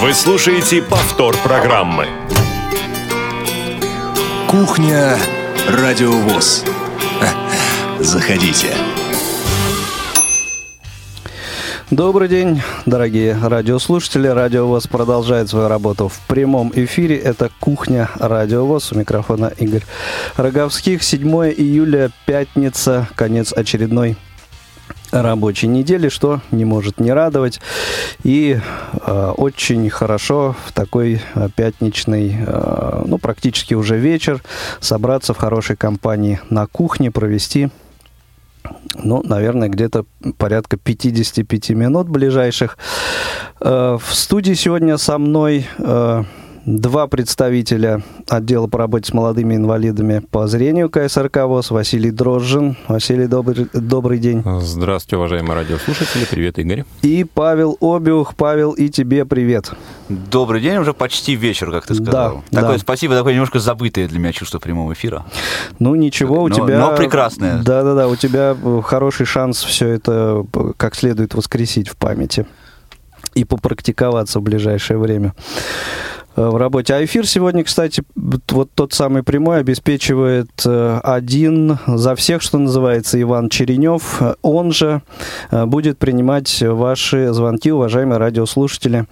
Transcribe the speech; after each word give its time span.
Вы 0.00 0.14
слушаете 0.14 0.80
повтор 0.80 1.36
программы. 1.42 2.06
Кухня 4.46 5.16
Радиовоз. 5.68 6.64
Заходите. 7.98 8.68
Добрый 11.90 12.28
день, 12.28 12.62
дорогие 12.86 13.36
радиослушатели. 13.42 14.28
Радио 14.28 14.68
ВОЗ 14.68 14.86
продолжает 14.86 15.48
свою 15.48 15.66
работу 15.66 16.06
в 16.06 16.20
прямом 16.28 16.70
эфире. 16.76 17.16
Это 17.16 17.50
«Кухня 17.58 18.08
Радио 18.20 18.66
ВОЗ». 18.66 18.92
У 18.92 18.98
микрофона 18.98 19.50
Игорь 19.58 19.82
Роговских. 20.36 21.02
7 21.02 21.28
июля, 21.50 22.12
пятница, 22.24 23.08
конец 23.16 23.52
очередной 23.52 24.16
рабочей 25.10 25.66
недели, 25.66 26.08
что 26.08 26.40
не 26.50 26.64
может 26.64 27.00
не 27.00 27.12
радовать. 27.12 27.60
И 28.24 28.58
э, 29.06 29.32
очень 29.36 29.88
хорошо 29.90 30.56
в 30.66 30.72
такой 30.72 31.20
э, 31.34 31.48
пятничный, 31.54 32.36
э, 32.46 33.02
ну, 33.06 33.18
практически 33.18 33.74
уже 33.74 33.96
вечер, 33.98 34.42
собраться 34.80 35.34
в 35.34 35.38
хорошей 35.38 35.76
компании 35.76 36.40
на 36.50 36.66
кухне, 36.66 37.10
провести 37.10 37.70
ну, 38.94 39.22
наверное, 39.24 39.68
где-то 39.68 40.04
порядка 40.36 40.76
55 40.76 41.70
минут 41.70 42.08
ближайших. 42.08 42.76
Э, 43.60 43.98
в 44.00 44.14
студии 44.14 44.54
сегодня 44.54 44.98
со 44.98 45.18
мной 45.18 45.66
э, 45.78 46.24
два 46.76 47.06
представителя 47.06 48.02
отдела 48.28 48.66
по 48.66 48.78
работе 48.78 49.08
с 49.10 49.14
молодыми 49.14 49.54
инвалидами 49.54 50.22
по 50.30 50.46
зрению 50.46 50.90
КСРК 50.90 51.44
ВОЗ, 51.46 51.70
Василий 51.70 52.10
Дрожжин. 52.10 52.76
Василий, 52.88 53.26
добрый, 53.26 53.68
добрый 53.72 54.18
день. 54.18 54.42
Здравствуйте, 54.60 55.16
уважаемые 55.16 55.54
радиослушатели. 55.54 56.26
Привет, 56.30 56.58
Игорь. 56.58 56.84
И 57.00 57.24
Павел 57.24 57.78
Обиух. 57.80 58.34
Павел, 58.34 58.72
и 58.72 58.90
тебе 58.90 59.24
привет. 59.24 59.70
Добрый 60.10 60.60
день, 60.60 60.76
уже 60.76 60.92
почти 60.92 61.36
вечер, 61.36 61.70
как 61.70 61.86
ты 61.86 61.94
сказал. 61.94 62.42
Да, 62.50 62.60
такое, 62.60 62.76
да. 62.76 62.78
Спасибо, 62.78 63.16
такое 63.16 63.32
немножко 63.32 63.60
забытое 63.60 64.06
для 64.06 64.18
меня 64.18 64.32
чувство 64.32 64.58
прямого 64.58 64.92
эфира. 64.92 65.24
Ну 65.78 65.94
ничего, 65.94 66.42
у 66.42 66.48
но, 66.48 66.54
тебя... 66.54 66.78
Но 66.78 66.94
прекрасное. 66.94 67.62
Да-да-да, 67.62 68.08
у 68.08 68.16
тебя 68.16 68.54
хороший 68.84 69.24
шанс 69.24 69.62
все 69.62 69.88
это 69.88 70.44
как 70.76 70.94
следует 70.94 71.34
воскресить 71.34 71.88
в 71.88 71.96
памяти 71.96 72.46
и 73.34 73.44
попрактиковаться 73.44 74.40
в 74.40 74.42
ближайшее 74.42 74.98
время 74.98 75.34
в 76.38 76.56
работе. 76.56 76.94
А 76.94 77.04
эфир 77.04 77.26
сегодня, 77.26 77.64
кстати, 77.64 78.02
вот 78.14 78.70
тот 78.74 78.92
самый 78.92 79.22
прямой 79.24 79.58
обеспечивает 79.58 80.50
один 80.64 81.78
за 81.86 82.14
всех, 82.14 82.42
что 82.42 82.58
называется, 82.58 83.20
Иван 83.20 83.48
Черенев. 83.48 84.22
Он 84.42 84.70
же 84.70 85.02
будет 85.50 85.98
принимать 85.98 86.62
ваши 86.62 87.32
звонки, 87.32 87.72
уважаемые 87.72 88.18
радиослушатели 88.18 89.06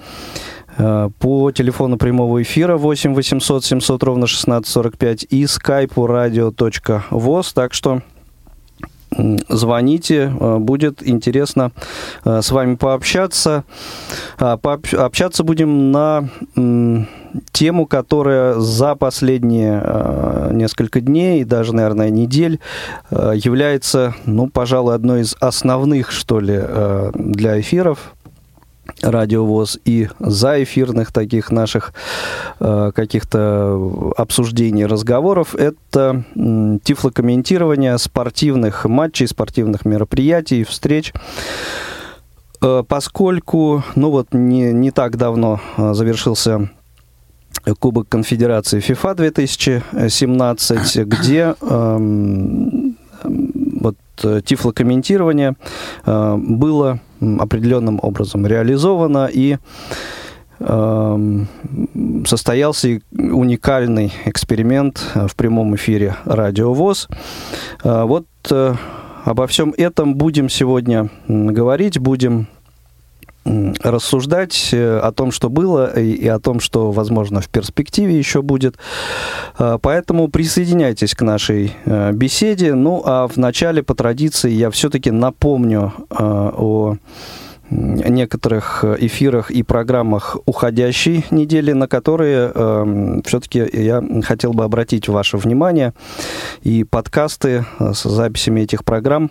по 1.18 1.50
телефону 1.52 1.96
прямого 1.96 2.42
эфира 2.42 2.76
8 2.76 3.14
800 3.14 3.64
700 3.64 4.02
ровно 4.02 4.24
1645 4.24 5.26
и 5.30 5.46
скайпу 5.46 6.06
radio.voz. 6.06 7.52
Так 7.54 7.74
что 7.74 8.02
звоните, 9.48 10.28
будет 10.58 11.06
интересно 11.06 11.72
с 12.24 12.50
вами 12.50 12.74
пообщаться. 12.76 13.64
Пообщаться 14.38 15.44
будем 15.44 15.92
на 15.92 16.28
тему, 17.52 17.86
которая 17.86 18.54
за 18.54 18.94
последние 18.94 20.50
несколько 20.52 21.00
дней 21.00 21.42
и 21.42 21.44
даже, 21.44 21.74
наверное, 21.74 22.10
недель 22.10 22.60
является, 23.10 24.14
ну, 24.24 24.48
пожалуй, 24.48 24.94
одной 24.94 25.22
из 25.22 25.36
основных, 25.40 26.10
что 26.10 26.40
ли, 26.40 26.60
для 27.14 27.60
эфиров 27.60 28.14
радиовоз 29.06 29.78
и 29.84 30.08
за 30.18 30.62
эфирных 30.62 31.12
таких 31.12 31.50
наших 31.50 31.92
э, 32.60 32.92
каких-то 32.94 34.12
обсуждений, 34.16 34.86
разговоров, 34.86 35.54
это 35.54 36.24
э, 36.34 36.78
тифлокомментирование 36.82 37.96
спортивных 37.98 38.84
матчей, 38.84 39.28
спортивных 39.28 39.84
мероприятий, 39.84 40.64
встреч. 40.64 41.12
Э, 42.60 42.82
поскольку, 42.86 43.84
ну 43.94 44.10
вот, 44.10 44.32
не, 44.32 44.72
не 44.72 44.90
так 44.90 45.16
давно 45.16 45.60
завершился 45.76 46.70
Кубок 47.78 48.08
Конфедерации 48.08 48.80
FIFA 48.80 49.14
2017, 49.14 50.96
где 51.06 51.54
вот 53.86 54.44
тифлокомментирование 54.44 55.56
было 56.04 57.00
определенным 57.20 57.98
образом 58.02 58.46
реализовано 58.46 59.28
и 59.32 59.58
состоялся 62.26 63.00
уникальный 63.12 64.12
эксперимент 64.24 65.04
в 65.14 65.36
прямом 65.36 65.74
эфире 65.76 66.16
Радио 66.24 66.72
ВОЗ. 66.72 67.08
Вот 67.84 68.26
обо 69.24 69.46
всем 69.46 69.74
этом 69.76 70.14
будем 70.14 70.48
сегодня 70.48 71.10
говорить, 71.28 71.98
будем 71.98 72.48
рассуждать 73.82 74.70
о 74.72 75.12
том, 75.12 75.30
что 75.30 75.48
было, 75.48 75.98
и 75.98 76.26
о 76.26 76.38
том, 76.38 76.60
что, 76.60 76.90
возможно, 76.90 77.40
в 77.40 77.48
перспективе 77.48 78.18
еще 78.18 78.42
будет. 78.42 78.76
Поэтому 79.56 80.28
присоединяйтесь 80.28 81.14
к 81.14 81.22
нашей 81.22 81.72
беседе. 82.12 82.74
Ну, 82.74 83.02
а 83.04 83.28
в 83.28 83.36
начале, 83.36 83.82
по 83.82 83.94
традиции, 83.94 84.50
я 84.50 84.70
все-таки 84.70 85.10
напомню 85.10 85.92
о 86.10 86.96
некоторых 87.70 88.84
эфирах 88.84 89.50
и 89.50 89.62
программах 89.62 90.36
уходящей 90.46 91.24
недели, 91.30 91.72
на 91.72 91.88
которые 91.88 92.52
э, 92.54 93.20
все-таки 93.24 93.68
я 93.72 94.02
хотел 94.22 94.52
бы 94.52 94.62
обратить 94.62 95.08
ваше 95.08 95.36
внимание. 95.36 95.92
И 96.62 96.84
подкасты 96.84 97.64
с 97.80 98.04
записями 98.04 98.60
этих 98.60 98.84
программ 98.84 99.30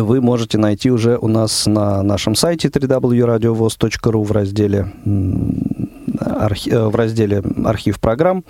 вы 0.00 0.20
можете 0.20 0.58
найти 0.58 0.90
уже 0.90 1.16
у 1.16 1.28
нас 1.28 1.66
на 1.66 2.02
нашем 2.02 2.34
сайте 2.34 2.68
www.radiovoz.ru 2.68 4.24
в 4.24 4.32
разделе 4.32 4.92
архи... 6.20 6.70
в 6.70 6.94
разделе 6.94 7.42
архив 7.64 8.00
программ. 8.00 8.44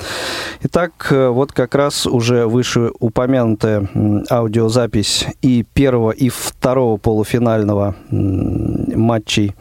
Итак, 0.63 1.09
вот 1.11 1.53
как 1.53 1.75
раз 1.75 2.07
уже 2.07 2.47
выше 2.47 2.91
упомянутая 2.99 3.89
аудиозапись 4.31 5.27
и 5.43 5.65
первого, 5.75 6.11
и 6.11 6.29
второго 6.29 6.97
полуфинального 6.97 7.95
матчей 8.11 9.55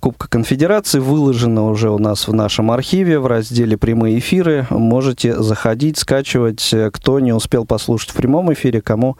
Кубка 0.00 0.28
Конфедерации 0.28 0.98
выложена 0.98 1.70
уже 1.70 1.90
у 1.90 1.98
нас 1.98 2.26
в 2.26 2.34
нашем 2.34 2.72
архиве 2.72 3.20
в 3.20 3.28
разделе 3.28 3.76
«Прямые 3.76 4.18
эфиры». 4.18 4.66
Можете 4.70 5.40
заходить, 5.40 5.98
скачивать. 5.98 6.74
Кто 6.92 7.20
не 7.20 7.32
успел 7.32 7.64
послушать 7.64 8.10
в 8.10 8.14
прямом 8.14 8.52
эфире, 8.52 8.80
кому 8.80 9.16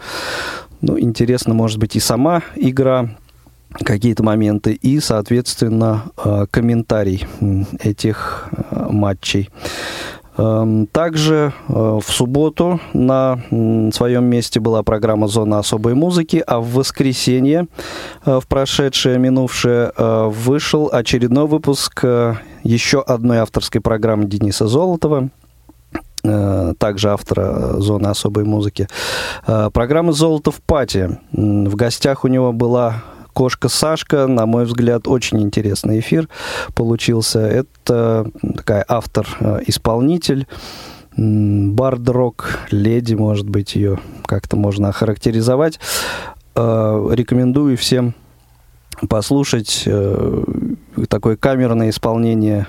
ну, 0.81 0.99
интересно, 0.99 1.55
может 1.55 1.79
быть, 1.79 1.97
и 1.97 2.01
сама 2.01 2.43
игра, 2.57 3.11
какие-то 3.85 4.23
моменты, 4.23 4.73
и, 4.73 5.01
соответственно, 5.01 6.05
комментарий 6.51 7.27
этих 7.83 8.49
матчей. 8.71 9.51
Также 10.93 11.53
в 11.67 12.05
субботу 12.07 12.81
на 12.93 13.41
своем 13.93 14.25
месте 14.27 14.61
была 14.61 14.85
программа 14.85 15.27
«Зона 15.27 15.59
особой 15.59 15.95
музыки», 15.95 16.43
а 16.47 16.61
в 16.61 16.75
воскресенье, 16.75 17.67
в 18.25 18.45
прошедшее, 18.49 19.19
минувшее, 19.19 19.93
вышел 19.97 20.89
очередной 20.93 21.49
выпуск 21.49 22.05
еще 22.63 23.01
одной 23.01 23.39
авторской 23.39 23.81
программы 23.81 24.27
Дениса 24.27 24.69
Золотова 24.69 25.31
также 26.23 27.11
автора 27.11 27.81
«Зоны 27.81 28.09
особой 28.09 28.45
музыки». 28.45 28.89
Программа 29.45 30.13
«Золото 30.13 30.51
в 30.51 30.61
пати». 30.63 31.19
В 31.33 31.75
гостях 31.77 32.25
у 32.25 32.29
него 32.29 32.53
была 32.53 33.03
кошка 33.33 33.69
Сашка, 33.69 34.27
на 34.27 34.47
мой 34.47 34.65
взгляд, 34.65 35.07
очень 35.07 35.41
интересный 35.41 36.01
эфир 36.01 36.29
получился. 36.75 37.41
Это 37.41 38.29
такая 38.57 38.85
автор-исполнитель, 38.89 40.49
бард-рок, 41.17 42.59
леди, 42.71 43.15
может 43.15 43.49
быть, 43.49 43.77
ее 43.77 44.01
как-то 44.27 44.57
можно 44.57 44.89
охарактеризовать. 44.89 45.79
Рекомендую 46.55 47.77
всем 47.77 48.15
послушать 49.09 49.89
такое 51.09 51.37
камерное 51.37 51.91
исполнение 51.91 52.67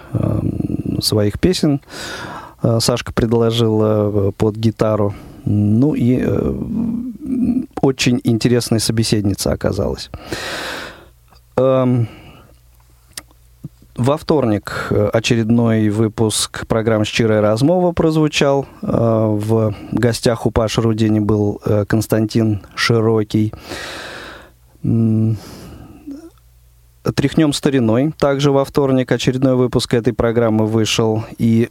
своих 1.02 1.40
песен. 1.40 1.82
Сашка 2.62 3.14
предложила 3.14 4.32
под 4.32 4.56
гитару. 4.56 5.14
Ну 5.46 5.94
и 5.94 6.24
очень 7.82 8.20
интересная 8.24 8.80
собеседница 8.80 9.52
оказалась. 9.52 10.10
Во 11.56 12.08
вторник 14.18 14.92
очередной 15.14 15.90
выпуск 15.90 16.66
программы 16.68 17.04
«Щирая 17.04 17.42
размова» 17.42 17.92
прозвучал. 17.92 18.66
В 18.82 19.76
гостях 19.92 20.46
у 20.46 20.52
Паши 20.52 20.82
Рудини 20.82 21.20
был 21.20 21.62
Константин 21.88 22.62
Широкий. 22.76 23.54
«Тряхнем 27.16 27.54
стариной». 27.54 28.14
Также 28.18 28.52
во 28.52 28.64
вторник 28.64 29.12
очередной 29.12 29.56
выпуск 29.56 29.94
этой 29.94 30.14
программы 30.14 30.66
вышел. 30.66 31.24
И 31.38 31.70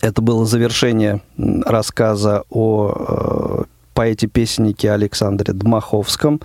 это 0.00 0.22
было 0.22 0.44
завершение 0.44 1.20
рассказа 1.36 2.44
о 2.50 3.64
поэте-песеннике 3.94 4.92
Александре 4.92 5.54
Дмаховском, 5.54 6.40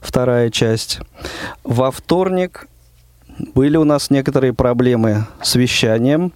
вторая 0.00 0.50
часть. 0.50 1.00
Во 1.64 1.90
вторник 1.90 2.68
были 3.54 3.76
у 3.76 3.84
нас 3.84 4.10
некоторые 4.10 4.52
проблемы 4.52 5.26
с 5.42 5.56
вещанием. 5.56 6.32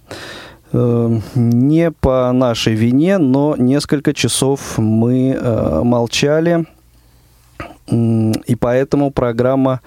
Э, 0.71 1.19
не 1.33 1.91
по 1.91 2.31
нашей 2.31 2.75
вине, 2.75 3.17
но 3.17 3.55
несколько 3.57 4.13
часов 4.13 4.77
мы 4.77 5.31
э, 5.31 5.81
молчали, 5.83 6.65
и 7.87 8.55
поэтому 8.59 9.09
программа 9.09 9.81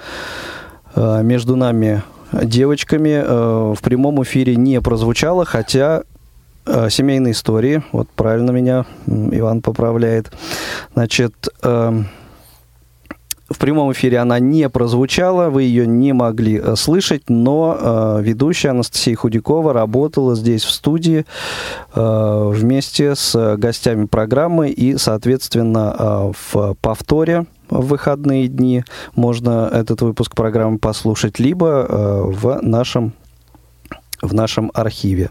э, 0.95 1.23
между 1.23 1.55
нами 1.55 2.03
девочками 2.33 3.75
в 3.75 3.79
прямом 3.83 4.23
эфире 4.23 4.57
не 4.57 4.81
прозвучала, 4.81 5.45
хотя 5.45 6.03
семейные 6.67 7.33
истории, 7.33 7.83
вот 7.93 8.09
правильно 8.11 8.51
меня 8.51 8.87
Иван 9.07 9.63
поправляет, 9.63 10.33
значит, 10.95 11.35
в 13.53 13.59
прямом 13.59 13.93
эфире 13.93 14.19
она 14.19 14.39
не 14.39 14.69
прозвучала, 14.69 15.51
вы 15.51 15.65
ее 15.65 15.87
не 15.87 16.13
могли 16.13 16.59
э, 16.59 16.75
слышать, 16.77 17.25
но 17.29 17.77
э, 17.79 18.23
ведущая 18.23 18.71
Анастасия 18.71 19.15
Худякова 19.15 19.73
работала 19.73 20.35
здесь 20.35 20.65
в 20.65 20.71
студии 20.71 21.27
э, 21.95 22.51
вместе 22.55 23.15
с 23.15 23.57
гостями 23.57 24.07
программы 24.07 24.71
и, 24.71 24.97
соответственно, 24.97 25.95
э, 25.99 26.33
в 26.53 26.75
повторе 26.81 27.47
в 27.69 27.87
выходные 27.87 28.49
дни 28.49 28.85
можно 29.15 29.71
этот 29.73 30.03
выпуск 30.03 30.35
программы 30.35 30.79
послушать, 30.79 31.39
либо 31.39 31.87
э, 31.89 32.23
в 32.25 32.61
нашем 32.63 33.13
в 34.21 34.35
нашем 34.35 34.71
архиве. 34.73 35.31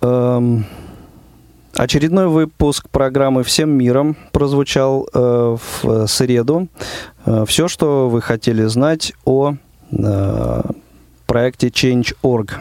Эм, 0.00 0.64
Очередной 1.78 2.26
выпуск 2.26 2.88
программы 2.88 3.44
«Всем 3.44 3.70
миром» 3.70 4.16
прозвучал 4.32 5.08
э, 5.14 5.56
в 5.82 6.06
среду. 6.08 6.66
Э, 7.24 7.44
все, 7.46 7.68
что 7.68 8.08
вы 8.08 8.20
хотели 8.20 8.64
знать 8.64 9.12
о 9.24 9.54
э, 9.92 10.62
проекте 11.26 11.68
Change.org. 11.68 12.58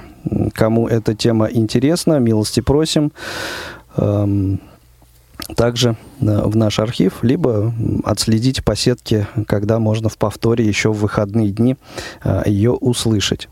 Кому 0.53 0.87
эта 0.87 1.15
тема 1.15 1.47
интересна, 1.47 2.19
милости 2.19 2.59
просим. 2.59 3.11
Эм, 3.95 4.59
также 5.55 5.95
э, 6.19 6.25
в 6.25 6.55
наш 6.55 6.79
архив, 6.79 7.23
либо 7.23 7.73
отследить 8.03 8.63
по 8.63 8.75
сетке, 8.75 9.27
когда 9.47 9.79
можно 9.79 10.09
в 10.09 10.17
повторе 10.17 10.65
еще 10.65 10.91
в 10.91 10.97
выходные 10.97 11.51
дни 11.51 11.77
э, 12.23 12.43
ее 12.45 12.71
услышать. 12.71 13.47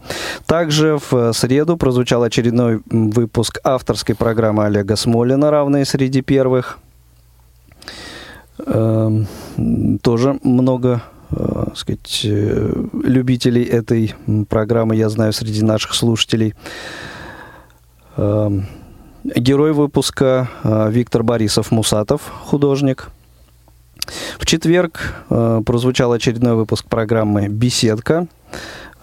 Также 0.46 0.98
в 1.10 1.34
среду 1.34 1.78
прозвучал 1.78 2.24
очередной 2.24 2.82
выпуск 2.86 3.60
авторской 3.64 4.16
программы 4.16 4.66
Олега 4.66 4.96
Смолина 4.96 5.52
«Равные 5.52 5.86
среди 5.86 6.22
первых». 6.22 6.80
Эм, 8.66 9.28
тоже 10.02 10.40
много 10.44 11.02
э, 11.32 11.66
сказать, 11.76 12.22
любителей 12.24 13.64
этой 13.64 14.16
программы, 14.48 14.96
я 14.96 15.10
знаю, 15.10 15.34
среди 15.34 15.62
наших 15.62 15.94
слушателей. 15.94 16.56
Герой 19.26 19.74
выпуска 19.74 20.50
э, 20.64 20.92
Виктор 20.92 21.24
Борисов 21.24 21.72
Мусатов, 21.72 22.22
художник. 22.44 23.10
В 24.38 24.46
четверг 24.46 25.16
э, 25.32 25.64
прозвучал 25.66 26.12
очередной 26.12 26.54
выпуск 26.54 26.86
программы 26.88 27.48
«Беседка». 27.48 28.28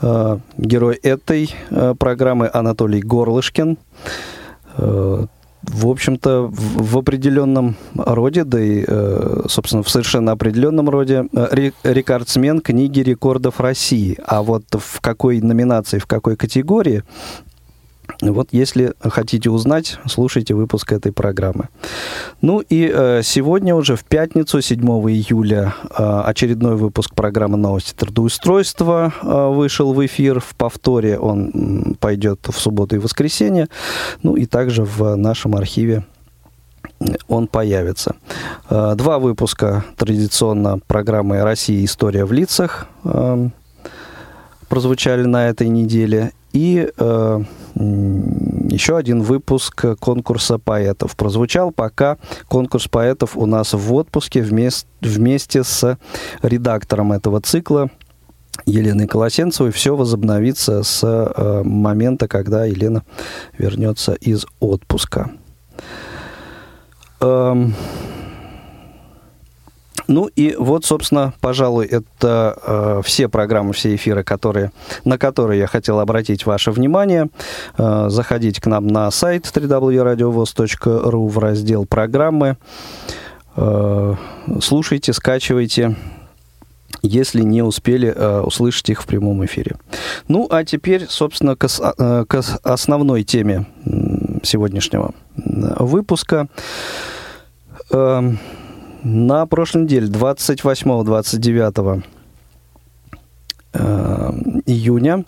Э, 0.01 0.39
герой 0.57 0.95
этой 1.03 1.53
программы 1.99 2.49
Анатолий 2.53 3.01
Горлышкин. 3.01 3.79
В 4.77 5.87
общем-то, 5.87 6.49
в 6.53 6.99
определенном 6.99 7.77
роде, 7.95 8.45
да 8.45 8.61
и, 8.61 8.85
собственно, 9.49 9.83
в 9.85 9.89
совершенно 9.89 10.33
определенном 10.33 10.89
роде, 10.89 11.27
рекордсмен 11.85 12.61
книги 12.61 13.01
рекордов 13.01 13.61
России. 13.61 14.19
А 14.27 14.43
вот 14.43 14.65
в 14.73 15.01
какой 15.01 15.41
номинации, 15.41 15.99
в 15.99 16.07
какой 16.07 16.37
категории, 16.37 17.05
вот 18.31 18.49
если 18.53 18.95
хотите 19.01 19.51
узнать, 19.51 19.99
слушайте 20.07 20.55
выпуск 20.55 20.93
этой 20.93 21.13
программы. 21.13 21.69
Ну 22.41 22.61
и 22.61 22.91
э, 22.93 23.23
сегодня 23.25 23.75
уже 23.75 23.97
в 23.97 24.05
пятницу, 24.05 24.61
7 24.61 24.81
июля, 24.81 25.75
э, 25.91 26.23
очередной 26.25 26.77
выпуск 26.77 27.15
программы 27.15 27.59
«Новости 27.59 27.95
трудоустройства» 27.95 29.13
э, 29.23 29.49
вышел 29.49 29.93
в 29.93 30.07
эфир. 30.07 30.41
В 30.41 30.55
повторе 30.55 31.19
он 31.19 31.97
пойдет 31.99 32.47
в 32.49 32.59
субботу 32.59 32.95
и 32.97 32.99
воскресенье. 32.99 33.69
Ну 34.23 34.37
и 34.37 34.47
также 34.47 34.85
в 34.85 35.17
нашем 35.17 35.57
архиве 35.57 36.05
он 37.29 37.49
появится. 37.49 38.15
Э, 38.71 38.95
два 38.97 39.19
выпуска 39.19 39.85
традиционно 39.97 40.79
программы 40.87 41.43
«Россия. 41.43 41.85
История 41.85 42.25
в 42.25 42.33
лицах» 42.33 42.87
э, 43.05 43.49
прозвучали 44.69 45.25
на 45.25 45.49
этой 45.49 45.69
неделе. 45.69 46.33
И 46.53 46.89
э, 46.97 47.41
еще 47.75 48.97
один 48.97 49.23
выпуск 49.23 49.85
конкурса 49.99 50.59
поэтов 50.59 51.17
прозвучал, 51.17 51.71
пока 51.73 52.19
конкурс 52.49 52.89
поэтов 52.89 53.37
у 53.37 53.47
нас 53.47 53.73
в 53.73 53.95
отпуске 53.95 54.43
вместе, 54.43 54.87
вместе 55.01 55.65
с 55.65 55.99
редактором 56.43 57.13
этого 57.13 57.41
цикла 57.41 57.91
Еленой 58.67 59.07
Колосенцевой. 59.07 59.73
Все 59.73 59.97
возобновится 59.97 60.83
с 60.83 61.03
э, 61.03 61.63
момента, 61.65 62.29
когда 62.29 62.65
Елена 62.65 63.05
вернется 63.59 64.13
из 64.15 64.47
отпуска. 64.61 65.31
Эм, 67.21 67.75
ну 70.13 70.27
и 70.27 70.55
вот, 70.59 70.85
собственно, 70.85 71.33
пожалуй, 71.41 71.87
это 71.87 72.59
э, 72.63 73.01
все 73.03 73.29
программы, 73.29 73.73
все 73.73 73.95
эфиры, 73.95 74.23
которые, 74.23 74.71
на 75.07 75.17
которые 75.17 75.61
я 75.61 75.67
хотел 75.67 76.01
обратить 76.01 76.45
ваше 76.45 76.71
внимание. 76.71 77.31
Э, 77.79 78.09
заходите 78.09 78.61
к 78.61 78.67
нам 78.67 78.87
на 78.87 79.11
сайт 79.11 79.47
www.radiovoz.ru 79.47 81.29
в 81.29 81.39
раздел 81.39 81.87
«Программы». 81.87 82.59
Э, 83.57 84.15
слушайте, 84.61 85.15
скачивайте, 85.15 85.97
если 87.01 87.41
не 87.41 87.63
успели 87.63 88.13
э, 88.15 88.41
услышать 88.41 88.91
их 88.91 89.03
в 89.03 89.07
прямом 89.07 89.43
эфире. 89.47 89.77
Ну, 90.29 90.47
а 90.51 90.63
теперь, 90.65 91.07
собственно, 91.09 91.57
к, 91.57 91.65
э, 91.65 92.25
к 92.29 92.43
основной 92.63 93.23
теме 93.23 93.65
сегодняшнего 94.43 95.15
выпуска. 95.37 96.49
Э, 97.91 98.33
на 99.03 99.47
прошлой 99.47 99.83
неделе, 99.83 100.07
28-29 100.09 102.03
э, 103.73 104.33
июня, 104.67 105.25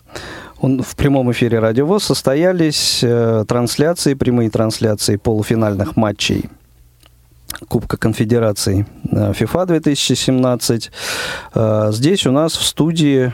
он, 0.59 0.81
в 0.81 0.95
прямом 0.95 1.31
эфире 1.31 1.59
Радио 1.59 1.85
ВОЗ 1.85 2.03
состоялись 2.03 3.01
э, 3.03 3.45
трансляции, 3.47 4.13
прямые 4.13 4.49
трансляции 4.49 5.17
полуфинальных 5.17 5.97
матчей 5.97 6.49
Кубка 7.67 7.97
Конфедерации 7.97 8.85
э, 9.11 9.33
ФИФА 9.33 9.65
2017. 9.65 10.91
Э, 11.53 11.89
здесь 11.91 12.25
у 12.25 12.31
нас 12.31 12.53
в 12.53 12.63
студии 12.63 13.33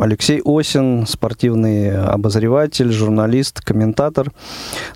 Алексей 0.00 0.40
Осин, 0.44 1.06
спортивный 1.06 1.96
обозреватель, 1.96 2.92
журналист, 2.92 3.60
комментатор, 3.60 4.32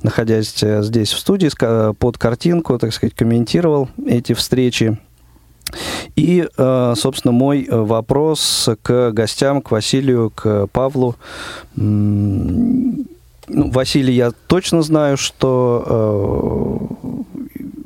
находясь 0.02 0.62
э, 0.62 0.83
здесь 0.83 1.12
в 1.12 1.19
студии 1.19 1.50
под 1.95 2.19
картинку, 2.19 2.78
так 2.78 2.92
сказать, 2.92 3.14
комментировал 3.14 3.88
эти 4.07 4.35
встречи. 4.35 4.99
И, 6.16 6.47
э, 6.57 6.95
собственно, 6.97 7.33
мой 7.33 7.66
вопрос 7.71 8.69
к 8.83 9.11
гостям, 9.12 9.62
к 9.62 9.71
Василию, 9.71 10.30
к 10.30 10.66
Павлу. 10.69 11.16
Ну, 11.76 13.07
Василий, 13.71 14.14
я 14.14 14.33
точно 14.47 14.83
знаю, 14.83 15.16
что 15.16 16.88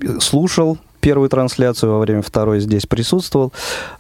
э, 0.03 0.19
слушал 0.21 0.79
первую 1.05 1.29
трансляцию, 1.29 1.93
во 1.93 1.99
время 1.99 2.23
второй 2.23 2.61
здесь 2.61 2.87
присутствовал. 2.87 3.53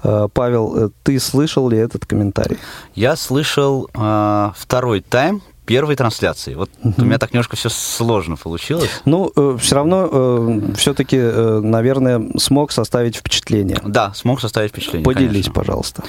Э, 0.02 0.28
Павел, 0.32 0.86
э, 0.86 0.90
ты 1.02 1.20
слышал 1.20 1.68
ли 1.68 1.76
этот 1.76 2.06
комментарий? 2.06 2.56
Я 2.94 3.14
слышал 3.16 3.90
э, 3.94 4.50
второй 4.56 5.02
тайм 5.02 5.42
первой 5.66 5.96
трансляции. 5.96 6.54
Вот 6.54 6.70
uh-huh. 6.82 6.94
у 6.96 7.04
меня 7.04 7.18
так 7.18 7.34
немножко 7.34 7.56
все 7.56 7.68
сложно 7.68 8.36
получилось. 8.36 8.88
Ну, 9.04 9.30
э, 9.36 9.58
все 9.60 9.74
равно 9.74 10.08
э, 10.10 10.60
все-таки, 10.76 11.18
э, 11.18 11.60
наверное, 11.62 12.22
смог 12.38 12.72
составить 12.72 13.16
впечатление. 13.16 13.78
Да, 13.84 14.14
смог 14.14 14.40
составить 14.40 14.70
впечатление. 14.70 15.04
Поделись, 15.04 15.32
конечно. 15.32 15.52
пожалуйста. 15.52 16.04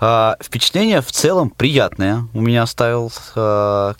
Э, 0.00 0.34
впечатление 0.42 1.00
в 1.00 1.12
целом 1.12 1.50
приятное 1.50 2.26
у 2.34 2.40
меня 2.40 2.64
оставил. 2.64 3.12
Э, 3.36 3.94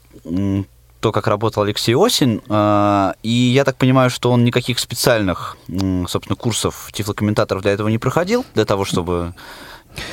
то, 1.00 1.12
как 1.12 1.26
работал 1.26 1.62
Алексей 1.62 1.94
Осин, 1.94 2.42
а, 2.48 3.14
и 3.22 3.30
я 3.30 3.64
так 3.64 3.76
понимаю, 3.76 4.10
что 4.10 4.30
он 4.30 4.44
никаких 4.44 4.78
специальных, 4.78 5.56
собственно, 6.08 6.36
курсов 6.36 6.90
тифлокомментаторов 6.92 7.62
для 7.62 7.72
этого 7.72 7.88
не 7.88 7.98
проходил, 7.98 8.44
для 8.54 8.64
того, 8.64 8.84
чтобы 8.84 9.34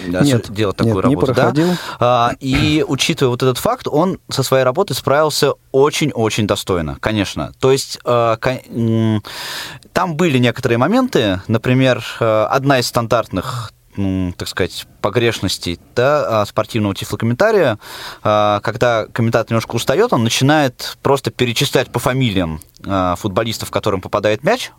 Нет, 0.06 0.52
делать 0.52 0.78
такую 0.78 0.96
нет, 0.96 1.04
работу. 1.04 1.28
не 1.28 1.34
проходил. 1.34 1.68
Да? 2.00 2.36
И 2.40 2.84
учитывая 2.88 3.32
вот 3.32 3.44
этот 3.44 3.58
факт, 3.58 3.88
он 3.88 4.20
со 4.30 4.44
своей 4.44 4.64
работой 4.64 4.94
справился 4.94 5.54
очень-очень 5.72 6.48
достойно, 6.48 6.98
конечно. 7.00 7.52
То 7.60 7.72
есть 7.72 8.00
а, 8.06 8.38
там 9.94 10.16
были 10.16 10.38
некоторые 10.38 10.78
моменты, 10.78 11.42
например, 11.48 12.04
а, 12.20 12.48
одна 12.48 12.80
из 12.80 12.88
стандартных 12.88 13.74
так 14.38 14.48
сказать, 14.48 14.88
погрешностей 15.02 15.80
да, 15.96 16.46
спортивного 16.46 16.96
тифлокомментария, 16.96 17.80
когда 18.22 19.06
комментатор 19.12 19.52
немножко 19.52 19.76
устает, 19.76 20.14
он 20.14 20.24
начинает 20.24 20.98
просто 21.02 21.32
перечислять 21.32 21.90
по 21.92 22.00
фамилиям 22.00 22.62
футболистов, 23.18 23.72
которым 23.72 24.02
попадает 24.02 24.44
мяч, 24.44 24.72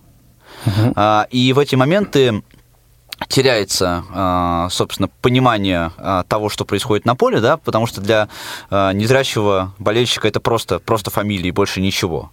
угу. 0.64 0.94
и 1.30 1.52
в 1.52 1.58
эти 1.58 1.74
моменты 1.74 2.42
теряется, 3.26 4.04
а, 4.12 4.68
собственно, 4.70 5.08
понимание 5.20 5.90
а, 5.96 6.22
того, 6.22 6.48
что 6.48 6.64
происходит 6.64 7.04
на 7.04 7.16
поле, 7.16 7.40
да, 7.40 7.56
потому 7.56 7.86
что 7.86 8.00
для 8.00 8.28
а, 8.70 8.92
незрячего 8.92 9.74
болельщика 9.78 10.28
это 10.28 10.40
просто, 10.40 10.78
просто 10.78 11.10
фамилия 11.10 11.48
и 11.48 11.52
больше 11.52 11.80
ничего. 11.80 12.30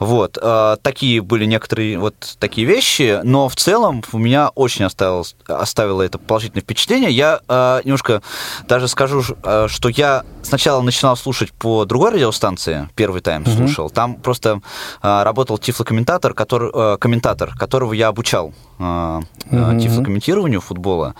Вот, 0.00 0.38
э, 0.40 0.76
такие 0.82 1.20
были 1.20 1.44
некоторые 1.44 1.98
вот 1.98 2.14
такие 2.38 2.66
вещи, 2.66 3.20
но 3.22 3.50
в 3.50 3.56
целом 3.56 4.02
у 4.12 4.18
меня 4.18 4.48
очень 4.48 4.86
оставило, 4.86 5.24
оставило 5.46 6.00
это 6.00 6.18
положительное 6.18 6.62
впечатление. 6.62 7.10
Я 7.10 7.40
э, 7.46 7.82
немножко 7.84 8.22
даже 8.66 8.88
скажу, 8.88 9.22
э, 9.42 9.66
что 9.68 9.90
я 9.90 10.24
сначала 10.42 10.80
начинал 10.80 11.18
слушать 11.18 11.52
по 11.52 11.84
другой 11.84 12.12
радиостанции, 12.12 12.88
первый 12.96 13.20
тайм 13.20 13.42
mm-hmm. 13.42 13.56
слушал, 13.56 13.90
там 13.90 14.14
просто 14.14 14.62
работал 15.02 15.58
тифлокомментатор, 15.58 16.32
который, 16.32 16.96
комментатор, 16.96 17.54
которого 17.54 17.92
я 17.92 18.08
обучал 18.08 18.54
mm-hmm. 18.78 19.80
тифлокомментированию 19.80 20.62
футбола. 20.62 21.14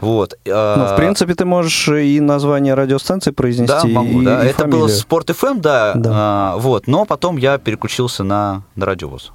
Вот. 0.00 0.38
Ну, 0.44 0.52
в 0.52 0.94
принципе, 0.96 1.34
ты 1.34 1.44
можешь 1.44 1.88
и 1.88 2.20
название 2.20 2.74
радиостанции 2.74 3.32
произнести, 3.32 3.88
Да, 3.88 4.00
могу, 4.00 4.22
да. 4.22 4.44
И 4.44 4.48
это 4.48 4.60
фамилию. 4.60 4.80
было 4.82 4.88
Спорт 4.88 5.30
FM, 5.30 5.58
да, 5.58 5.92
да. 5.96 6.54
Вот, 6.58 6.86
но 6.86 7.04
потом 7.04 7.36
я 7.36 7.58
переключился 7.58 8.11
переключился 8.12 8.24
на, 8.24 8.62
на 8.76 8.86
радиовоз. 8.86 9.32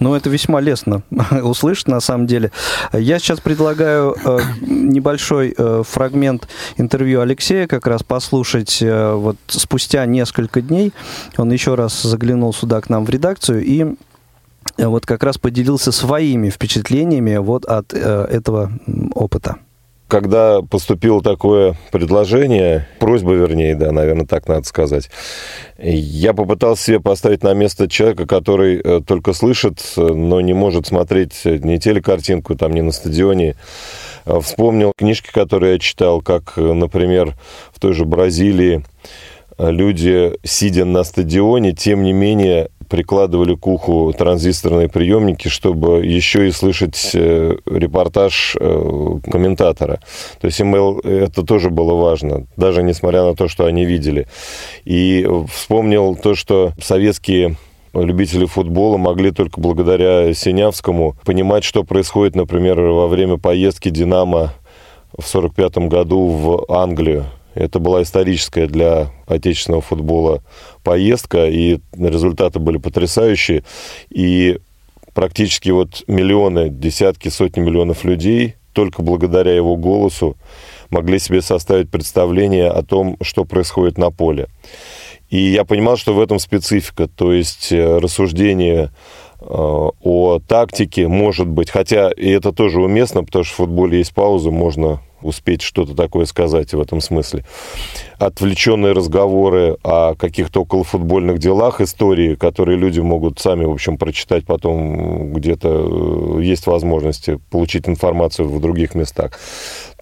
Ну, 0.00 0.14
это 0.14 0.30
весьма 0.30 0.62
лестно 0.62 1.02
услышать, 1.42 1.88
на 1.88 2.00
самом 2.00 2.26
деле. 2.26 2.52
Я 2.92 3.18
сейчас 3.18 3.40
предлагаю 3.40 4.16
э, 4.24 4.38
небольшой 4.62 5.54
э, 5.56 5.82
фрагмент 5.86 6.48
интервью 6.78 7.20
Алексея 7.20 7.66
как 7.66 7.86
раз 7.86 8.02
послушать 8.02 8.80
э, 8.80 9.12
вот 9.12 9.36
спустя 9.46 10.06
несколько 10.06 10.62
дней. 10.62 10.92
Он 11.36 11.52
еще 11.52 11.74
раз 11.74 12.02
заглянул 12.02 12.54
сюда 12.54 12.80
к 12.80 12.88
нам 12.88 13.04
в 13.04 13.10
редакцию 13.10 13.62
и 13.62 13.84
э, 14.78 14.86
вот 14.86 15.04
как 15.04 15.22
раз 15.22 15.36
поделился 15.36 15.92
своими 15.92 16.48
впечатлениями 16.48 17.36
вот 17.36 17.66
от 17.66 17.92
э, 17.92 18.26
этого 18.30 18.72
опыта. 19.14 19.56
Когда 20.08 20.62
поступило 20.62 21.20
такое 21.20 21.74
предложение, 21.90 22.86
просьба, 23.00 23.32
вернее, 23.32 23.74
да, 23.74 23.90
наверное, 23.90 24.26
так 24.26 24.46
надо 24.46 24.64
сказать, 24.64 25.10
я 25.78 26.32
попытался 26.32 26.84
себе 26.84 27.00
поставить 27.00 27.42
на 27.42 27.54
место 27.54 27.88
человека, 27.88 28.24
который 28.26 28.80
э, 28.80 29.00
только 29.04 29.32
слышит, 29.32 29.82
но 29.96 30.40
не 30.40 30.54
может 30.54 30.86
смотреть 30.86 31.44
ни 31.44 31.78
телекартинку, 31.78 32.54
там, 32.54 32.72
ни 32.72 32.82
на 32.82 32.92
стадионе. 32.92 33.56
Вспомнил 34.42 34.92
книжки, 34.96 35.30
которые 35.32 35.74
я 35.74 35.78
читал, 35.78 36.22
как, 36.22 36.56
например, 36.56 37.34
в 37.72 37.80
той 37.80 37.92
же 37.92 38.04
Бразилии 38.04 38.84
люди, 39.58 40.32
сидя 40.44 40.84
на 40.84 41.04
стадионе, 41.04 41.72
тем 41.72 42.02
не 42.02 42.12
менее 42.12 42.68
прикладывали 42.88 43.54
к 43.54 43.66
уху 43.66 44.12
транзисторные 44.16 44.88
приемники, 44.88 45.48
чтобы 45.48 46.04
еще 46.04 46.48
и 46.48 46.50
слышать 46.50 47.10
э, 47.14 47.56
репортаж 47.66 48.56
э, 48.58 49.18
комментатора. 49.30 50.00
То 50.40 50.46
есть 50.46 50.60
им 50.60 50.74
это 50.74 51.42
тоже 51.42 51.70
было 51.70 51.94
важно, 51.94 52.46
даже 52.56 52.82
несмотря 52.82 53.24
на 53.24 53.34
то, 53.34 53.48
что 53.48 53.66
они 53.66 53.84
видели. 53.84 54.26
И 54.84 55.26
вспомнил 55.52 56.16
то, 56.16 56.34
что 56.34 56.72
советские 56.80 57.56
любители 57.94 58.46
футбола 58.46 58.96
могли 58.96 59.30
только 59.30 59.60
благодаря 59.60 60.32
Синявскому 60.34 61.16
понимать, 61.24 61.64
что 61.64 61.84
происходит, 61.84 62.36
например, 62.36 62.80
во 62.80 63.06
время 63.06 63.38
поездки 63.38 63.88
«Динамо» 63.88 64.52
в 65.12 65.24
1945 65.34 65.88
году 65.88 66.26
в 66.26 66.66
Англию. 66.68 67.24
Это 67.56 67.78
была 67.78 68.02
историческая 68.02 68.66
для 68.66 69.10
отечественного 69.26 69.80
футбола 69.80 70.42
поездка, 70.84 71.46
и 71.46 71.80
результаты 71.98 72.58
были 72.58 72.76
потрясающие. 72.76 73.64
И 74.10 74.58
практически 75.14 75.70
вот 75.70 76.04
миллионы, 76.06 76.68
десятки, 76.68 77.30
сотни 77.30 77.60
миллионов 77.60 78.04
людей 78.04 78.56
только 78.74 79.00
благодаря 79.00 79.54
его 79.54 79.76
голосу 79.76 80.36
могли 80.90 81.18
себе 81.18 81.40
составить 81.40 81.90
представление 81.90 82.68
о 82.68 82.82
том, 82.82 83.16
что 83.22 83.46
происходит 83.46 83.96
на 83.96 84.10
поле. 84.10 84.48
И 85.30 85.38
я 85.38 85.64
понимал, 85.64 85.96
что 85.96 86.12
в 86.12 86.20
этом 86.20 86.38
специфика, 86.38 87.08
то 87.08 87.32
есть 87.32 87.72
э, 87.72 87.98
рассуждение 87.98 88.90
э, 89.40 89.44
о 89.46 90.40
тактике 90.46 91.08
может 91.08 91.48
быть, 91.48 91.70
хотя 91.70 92.10
и 92.10 92.28
это 92.28 92.52
тоже 92.52 92.82
уместно, 92.82 93.24
потому 93.24 93.44
что 93.44 93.54
в 93.54 93.56
футболе 93.56 93.98
есть 93.98 94.12
пауза, 94.14 94.50
можно 94.50 95.00
успеть 95.26 95.62
что-то 95.62 95.94
такое 95.94 96.24
сказать 96.26 96.72
в 96.72 96.80
этом 96.80 97.00
смысле. 97.00 97.44
Отвлеченные 98.18 98.92
разговоры 98.92 99.76
о 99.82 100.14
каких-то 100.14 100.62
околофутбольных 100.62 101.38
делах, 101.38 101.80
истории, 101.80 102.34
которые 102.34 102.78
люди 102.78 103.00
могут 103.00 103.38
сами, 103.38 103.64
в 103.64 103.72
общем, 103.72 103.98
прочитать 103.98 104.46
потом 104.46 105.32
где-то, 105.32 106.38
э, 106.38 106.42
есть 106.42 106.66
возможности 106.66 107.38
получить 107.50 107.88
информацию 107.88 108.48
в 108.48 108.60
других 108.60 108.94
местах 108.94 109.38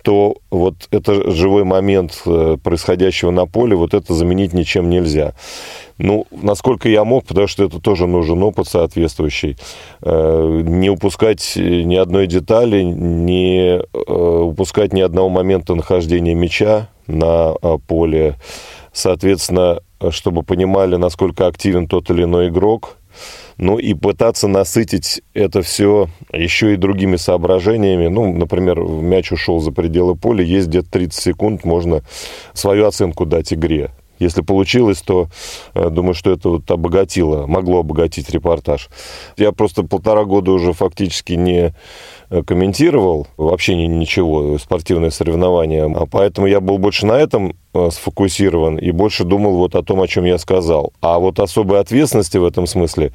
то 0.05 0.37
вот 0.51 0.75
это 0.91 1.31
живой 1.31 1.65
момент 1.65 2.23
э, 2.27 2.59
происходящего 2.63 3.31
на 3.31 3.47
поле, 3.47 3.75
вот 3.75 3.95
это 3.95 4.13
заменить 4.13 4.53
ничем 4.53 4.91
нельзя. 4.91 5.33
Ну, 5.97 6.27
насколько 6.31 6.91
я 6.91 7.05
мог, 7.05 7.25
потому 7.25 7.47
что 7.47 7.65
это 7.65 7.81
тоже 7.81 8.07
нужен 8.07 8.43
опыт 8.43 8.69
соответствующий. 8.69 9.57
Э, 10.03 10.61
не 10.63 10.91
упускать 10.91 11.55
ни 11.57 11.97
одной 11.97 12.27
детали, 12.27 12.83
не 12.83 13.81
э, 13.81 14.13
упускать 14.13 14.93
ни 14.93 15.01
одного 15.01 15.31
момента 15.31 15.75
нахождения 15.75 16.35
мяча 16.35 16.91
на 17.07 17.55
поле. 17.87 18.35
Соответственно, 18.93 19.81
чтобы 20.11 20.43
понимали, 20.43 20.97
насколько 20.97 21.47
активен 21.47 21.89
тот 21.89 22.11
или 22.11 22.25
иной 22.25 22.49
игрок, 22.49 22.99
ну 23.57 23.79
и 23.79 23.95
пытаться 23.95 24.49
насытить 24.49 25.23
это 25.33 25.63
все 25.63 26.09
еще 26.33 26.75
и 26.75 26.77
другими 26.77 27.17
соображениями. 27.17 28.09
Ну, 28.09 28.33
например, 28.33 28.81
мяч 28.81 29.33
ушел 29.33 29.61
за 29.61 29.73
пределы 29.73 30.15
поля, 30.17 30.45
есть 30.45 30.69
где-то 30.69 30.91
30 30.91 31.23
секунд, 31.23 31.65
можно 31.65 32.03
свою 32.53 32.87
оценку 32.87 33.27
дать 33.27 33.53
игре. 33.53 33.91
Если 34.19 34.43
получилось, 34.43 35.03
то 35.03 35.29
э, 35.75 35.91
думаю, 35.91 36.15
что 36.15 36.31
это 36.31 36.49
вот 36.49 36.71
обогатило, 36.71 37.47
могло 37.47 37.81
обогатить 37.81 38.31
репортаж. 38.31 38.89
Я 39.37 39.53
просто 39.53 39.83
полтора 39.83 40.25
года 40.25 40.53
уже 40.53 40.73
фактически 40.73 41.33
не 41.33 41.75
комментировал 42.47 43.27
вообще 43.37 43.75
ничего, 43.75 44.59
спортивное 44.59 45.11
соревнование. 45.11 45.85
А 45.85 46.07
поэтому 46.07 46.47
я 46.47 46.61
был 46.61 46.79
больше 46.79 47.07
на 47.07 47.19
этом 47.19 47.57
э, 47.73 47.89
сфокусирован 47.91 48.79
и 48.79 48.91
больше 48.91 49.25
думал 49.25 49.57
вот 49.57 49.75
о 49.75 49.83
том, 49.83 50.01
о 50.01 50.09
чем 50.09 50.25
я 50.25 50.39
сказал. 50.39 50.93
А 51.01 51.19
вот 51.19 51.39
особой 51.39 51.81
ответственности 51.81 52.39
в 52.39 52.45
этом 52.45 52.67
смысле 52.67 53.13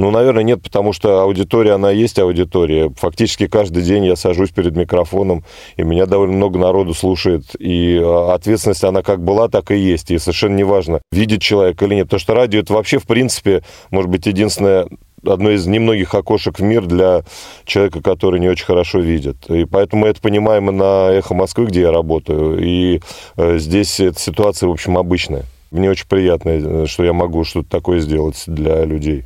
ну, 0.00 0.10
наверное, 0.10 0.42
нет, 0.42 0.62
потому 0.62 0.94
что 0.94 1.22
аудитория, 1.22 1.72
она 1.72 1.90
есть 1.90 2.18
аудитория. 2.18 2.90
Фактически 2.96 3.46
каждый 3.46 3.82
день 3.82 4.06
я 4.06 4.16
сажусь 4.16 4.50
перед 4.50 4.74
микрофоном, 4.74 5.44
и 5.76 5.82
меня 5.82 6.06
довольно 6.06 6.36
много 6.36 6.58
народу 6.58 6.94
слушает. 6.94 7.44
И 7.58 8.00
а, 8.02 8.34
ответственность, 8.34 8.82
она 8.82 9.02
как 9.02 9.22
была, 9.22 9.48
так 9.48 9.70
и 9.70 9.76
есть. 9.76 10.10
И 10.10 10.18
совершенно 10.18 10.56
неважно, 10.56 11.02
видит 11.12 11.42
человек 11.42 11.82
или 11.82 11.96
нет. 11.96 12.06
Потому 12.06 12.20
что 12.20 12.34
радио, 12.34 12.60
это 12.60 12.72
вообще, 12.72 12.98
в 12.98 13.06
принципе, 13.06 13.62
может 13.90 14.10
быть, 14.10 14.26
единственное 14.26 14.88
одно 15.24 15.50
из 15.50 15.66
немногих 15.66 16.14
окошек 16.14 16.58
в 16.58 16.62
мир 16.62 16.86
для 16.86 17.22
человека, 17.64 18.00
который 18.00 18.40
не 18.40 18.48
очень 18.48 18.66
хорошо 18.66 19.00
видит. 19.00 19.48
И 19.48 19.64
поэтому 19.64 20.02
мы 20.02 20.08
это 20.08 20.20
понимаем 20.20 20.70
и 20.70 20.72
на 20.72 21.10
«Эхо 21.10 21.34
Москвы», 21.34 21.66
где 21.66 21.82
я 21.82 21.92
работаю. 21.92 22.58
И 22.58 23.00
э, 23.36 23.58
здесь 23.58 24.00
эта 24.00 24.18
ситуация, 24.18 24.68
в 24.68 24.72
общем, 24.72 24.98
обычная. 24.98 25.44
Мне 25.70 25.90
очень 25.90 26.06
приятно, 26.08 26.50
э, 26.50 26.86
что 26.86 27.04
я 27.04 27.12
могу 27.12 27.44
что-то 27.44 27.68
такое 27.68 28.00
сделать 28.00 28.42
для 28.46 28.84
людей. 28.84 29.24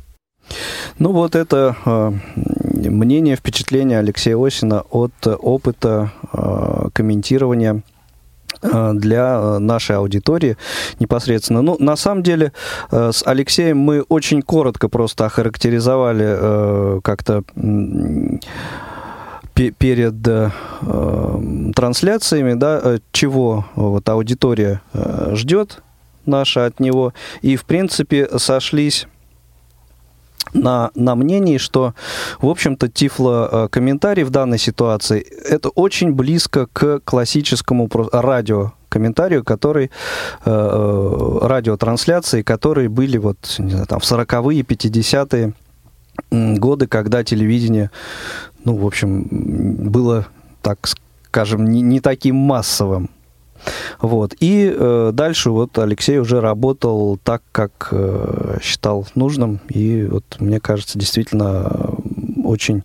Ну 0.99 1.11
вот 1.11 1.35
это 1.35 1.75
э, 1.85 2.11
мнение, 2.89 3.35
впечатление 3.35 3.99
Алексея 3.99 4.37
Осина 4.37 4.81
от 4.91 5.13
опыта 5.25 6.11
э, 6.31 6.89
комментирования 6.93 7.81
для 8.93 9.59
нашей 9.59 9.95
аудитории 9.97 10.57
непосредственно. 10.99 11.61
Ну, 11.61 11.77
на 11.79 11.95
самом 11.95 12.23
деле, 12.23 12.51
э, 12.91 13.11
с 13.11 13.25
Алексеем 13.25 13.77
мы 13.77 14.01
очень 14.01 14.41
коротко 14.41 14.89
просто 14.89 15.25
охарактеризовали 15.25 16.25
э, 16.27 16.99
как-то 17.03 17.43
перед 19.53 20.27
э, 20.27 20.49
трансляциями, 21.75 22.53
да, 22.55 22.81
э, 22.83 22.99
чего 23.11 23.65
вот 23.75 24.07
аудитория 24.09 24.81
э, 24.93 25.31
ждет 25.35 25.81
наша 26.25 26.65
от 26.65 26.79
него, 26.79 27.13
и 27.41 27.55
в 27.55 27.65
принципе 27.65 28.27
сошлись 28.37 29.07
на, 30.53 30.91
на 30.95 31.15
мнении, 31.15 31.57
что, 31.57 31.93
в 32.39 32.47
общем-то, 32.47 32.87
тифло-комментарий 32.87 34.23
в 34.23 34.29
данной 34.29 34.57
ситуации 34.57 35.21
это 35.21 35.69
очень 35.69 36.13
близко 36.13 36.67
к 36.71 37.01
классическому 37.03 37.89
радио 38.11 38.73
комментарию, 38.89 39.43
который 39.43 39.85
э, 39.85 39.89
э, 40.45 41.37
радиотрансляции, 41.41 42.43
которые 42.43 42.87
были 42.87 43.17
вот 43.17 43.37
не 43.59 43.71
знаю, 43.71 43.87
там 43.87 43.99
в 43.99 44.03
40-е, 44.03 44.61
50-е 44.61 45.53
годы, 46.31 46.87
когда 46.87 47.23
телевидение, 47.23 47.91
ну, 48.63 48.77
в 48.77 48.85
общем, 48.85 49.27
было, 49.29 50.27
так 50.61 50.87
скажем, 51.27 51.65
не, 51.65 51.81
не 51.81 51.99
таким 51.99 52.37
массовым. 52.37 53.09
Вот. 53.99 54.33
И 54.39 54.73
э, 54.75 55.11
дальше 55.13 55.51
вот 55.51 55.77
Алексей 55.77 56.19
уже 56.19 56.41
работал 56.41 57.17
так, 57.23 57.41
как 57.51 57.89
э, 57.91 58.57
считал 58.61 59.07
нужным. 59.15 59.59
И 59.69 60.05
вот, 60.05 60.23
мне 60.39 60.59
кажется, 60.59 60.99
действительно 60.99 61.71
очень 62.43 62.83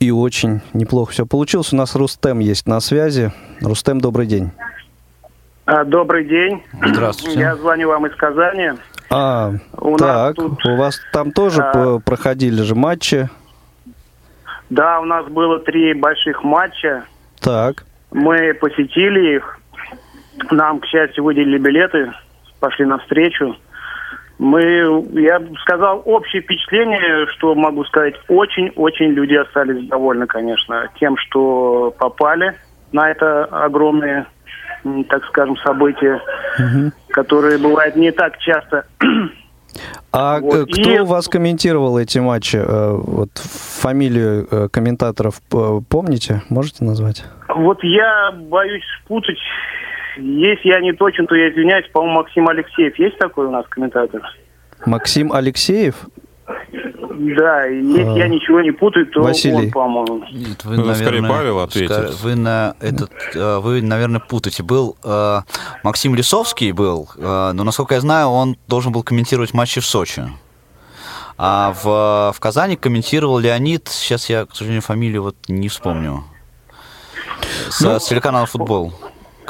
и 0.00 0.10
очень 0.10 0.60
неплохо 0.72 1.12
все 1.12 1.26
получилось. 1.26 1.72
У 1.72 1.76
нас 1.76 1.94
Рустем 1.94 2.38
есть 2.38 2.66
на 2.66 2.80
связи. 2.80 3.32
Рустем, 3.60 4.00
добрый 4.00 4.26
день. 4.26 4.50
А, 5.66 5.84
добрый 5.84 6.24
день. 6.24 6.62
Здравствуйте. 6.84 7.38
Я 7.38 7.56
звоню 7.56 7.88
вам 7.88 8.06
из 8.06 8.14
Казани. 8.16 8.70
А, 9.10 9.52
у 9.76 9.96
так, 9.96 10.36
тут... 10.36 10.64
у 10.64 10.76
вас 10.76 10.98
там 11.12 11.32
тоже 11.32 11.62
а... 11.62 11.98
проходили 11.98 12.62
же 12.62 12.74
матчи? 12.74 13.28
Да, 14.70 15.00
у 15.00 15.04
нас 15.04 15.26
было 15.26 15.58
три 15.58 15.94
больших 15.94 16.44
матча. 16.44 17.04
Так. 17.40 17.84
Мы 18.10 18.54
посетили 18.54 19.36
их. 19.36 19.59
Нам, 20.50 20.80
к 20.80 20.86
счастью, 20.86 21.24
выделили 21.24 21.58
билеты, 21.58 22.12
пошли 22.60 22.84
навстречу. 22.86 23.56
Мы, 24.38 24.62
я 25.20 25.40
сказал, 25.62 26.02
общее 26.06 26.40
впечатление, 26.42 27.26
что 27.36 27.54
могу 27.54 27.84
сказать, 27.84 28.14
очень-очень 28.28 29.08
люди 29.08 29.34
остались 29.34 29.86
довольны, 29.88 30.26
конечно, 30.26 30.88
тем, 30.98 31.16
что 31.18 31.94
попали 31.98 32.54
на 32.92 33.10
это 33.10 33.44
огромное, 33.44 34.26
так 35.08 35.24
скажем, 35.26 35.56
событие, 35.58 36.22
угу. 36.58 36.92
которое 37.10 37.58
бывает 37.58 37.96
не 37.96 38.12
так 38.12 38.38
часто. 38.38 38.86
А 40.12 40.40
вот. 40.40 40.72
кто 40.72 40.90
и... 40.90 40.98
у 40.98 41.04
вас 41.04 41.28
комментировал 41.28 41.98
эти 41.98 42.18
матчи? 42.18 42.56
Э, 42.56 42.96
вот 42.96 43.30
фамилию 43.38 44.48
э, 44.50 44.68
комментаторов 44.68 45.40
помните? 45.88 46.42
Можете 46.48 46.84
назвать? 46.84 47.24
Вот 47.48 47.78
я 47.84 48.32
боюсь 48.32 48.82
спутать 49.04 49.38
если 50.16 50.68
я 50.68 50.80
не 50.80 50.92
точен, 50.92 51.26
то 51.26 51.34
я 51.34 51.50
извиняюсь, 51.50 51.86
по-моему, 51.92 52.16
Максим 52.18 52.48
Алексеев. 52.48 52.98
Есть 52.98 53.18
такой 53.18 53.46
у 53.46 53.50
нас 53.50 53.66
комментатор? 53.68 54.22
Максим 54.86 55.32
Алексеев? 55.32 55.94
Да, 57.20 57.64
если 57.66 58.02
а, 58.02 58.16
я 58.16 58.28
ничего 58.28 58.60
не 58.62 58.70
путаю, 58.70 59.06
то 59.06 59.22
Василий. 59.22 59.66
он, 59.66 59.70
по-моему. 59.70 60.24
Нет, 60.32 60.64
вы, 60.64 60.76
ну, 60.76 60.86
наверное, 60.86 60.94
скорее 60.94 61.22
Павел 61.22 61.60
ответит. 61.60 62.14
Вы, 62.22 62.34
на 62.34 62.74
этот, 62.80 63.12
э, 63.34 63.58
вы, 63.58 63.82
наверное, 63.82 64.20
путаете. 64.20 64.62
Был 64.62 64.96
э, 65.04 65.40
Максим 65.82 66.14
Лисовский 66.14 66.72
был, 66.72 67.10
э, 67.16 67.52
но, 67.52 67.62
насколько 67.62 67.94
я 67.94 68.00
знаю, 68.00 68.28
он 68.28 68.56
должен 68.68 68.90
был 68.92 69.02
комментировать 69.02 69.52
матчи 69.52 69.80
в 69.80 69.86
Сочи. 69.86 70.22
А 71.36 71.72
в, 71.72 72.32
в 72.34 72.40
Казани 72.40 72.76
комментировал 72.76 73.38
Леонид, 73.38 73.88
сейчас 73.88 74.30
я, 74.30 74.46
к 74.46 74.54
сожалению, 74.54 74.82
фамилию 74.82 75.22
вот 75.22 75.36
не 75.48 75.68
вспомню, 75.68 76.24
с, 77.68 77.80
ну, 77.80 77.98
с 77.98 78.06
телеканала 78.08 78.46
«Футбол» 78.46 78.94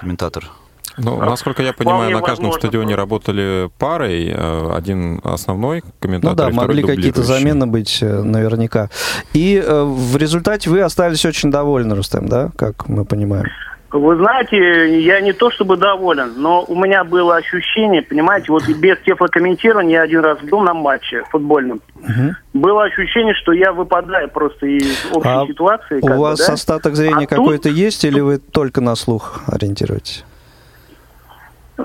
комментатор. 0.00 0.50
Ну, 0.96 1.18
насколько 1.20 1.62
я 1.62 1.72
понимаю, 1.72 2.10
на 2.10 2.20
каждом 2.20 2.52
стадионе 2.52 2.94
работали 2.94 3.70
парой, 3.78 4.28
э, 4.28 4.72
один 4.74 5.20
основной 5.24 5.82
комментатор. 6.00 6.50
Ну 6.50 6.56
да, 6.56 6.62
могли 6.62 6.82
какие-то 6.82 7.22
замены 7.22 7.66
быть 7.66 7.98
э, 8.02 8.22
наверняка. 8.22 8.90
И 9.32 9.62
э, 9.64 9.82
в 9.84 10.16
результате 10.16 10.68
вы 10.68 10.80
остались 10.80 11.24
очень 11.24 11.50
довольны, 11.50 11.94
Рустем, 11.94 12.28
да, 12.28 12.50
как 12.56 12.88
мы 12.88 13.04
понимаем? 13.04 13.46
Вы 13.92 14.16
знаете, 14.16 15.00
я 15.00 15.20
не 15.20 15.32
то 15.32 15.50
чтобы 15.50 15.76
доволен, 15.76 16.34
но 16.36 16.62
у 16.62 16.76
меня 16.76 17.02
было 17.02 17.36
ощущение, 17.36 18.02
понимаете, 18.02 18.52
вот 18.52 18.68
без 18.68 18.96
тефлокомментирования 18.98 19.96
я 19.98 20.02
один 20.02 20.20
раз 20.20 20.38
был 20.42 20.60
на 20.60 20.74
матче 20.74 21.24
футбольном. 21.30 21.80
Угу. 21.96 22.60
Было 22.60 22.84
ощущение, 22.84 23.34
что 23.34 23.52
я 23.52 23.72
выпадаю 23.72 24.28
просто 24.28 24.66
из 24.66 25.06
общей 25.12 25.28
а 25.28 25.46
ситуации. 25.46 25.98
У 26.02 26.20
вас 26.20 26.38
бы, 26.38 26.46
да? 26.46 26.52
остаток 26.52 26.94
зрения 26.94 27.24
а 27.24 27.34
какой-то 27.34 27.68
тут... 27.68 27.76
есть 27.76 28.04
или 28.04 28.20
вы 28.20 28.38
только 28.38 28.80
на 28.80 28.94
слух 28.94 29.40
ориентируетесь? 29.48 30.24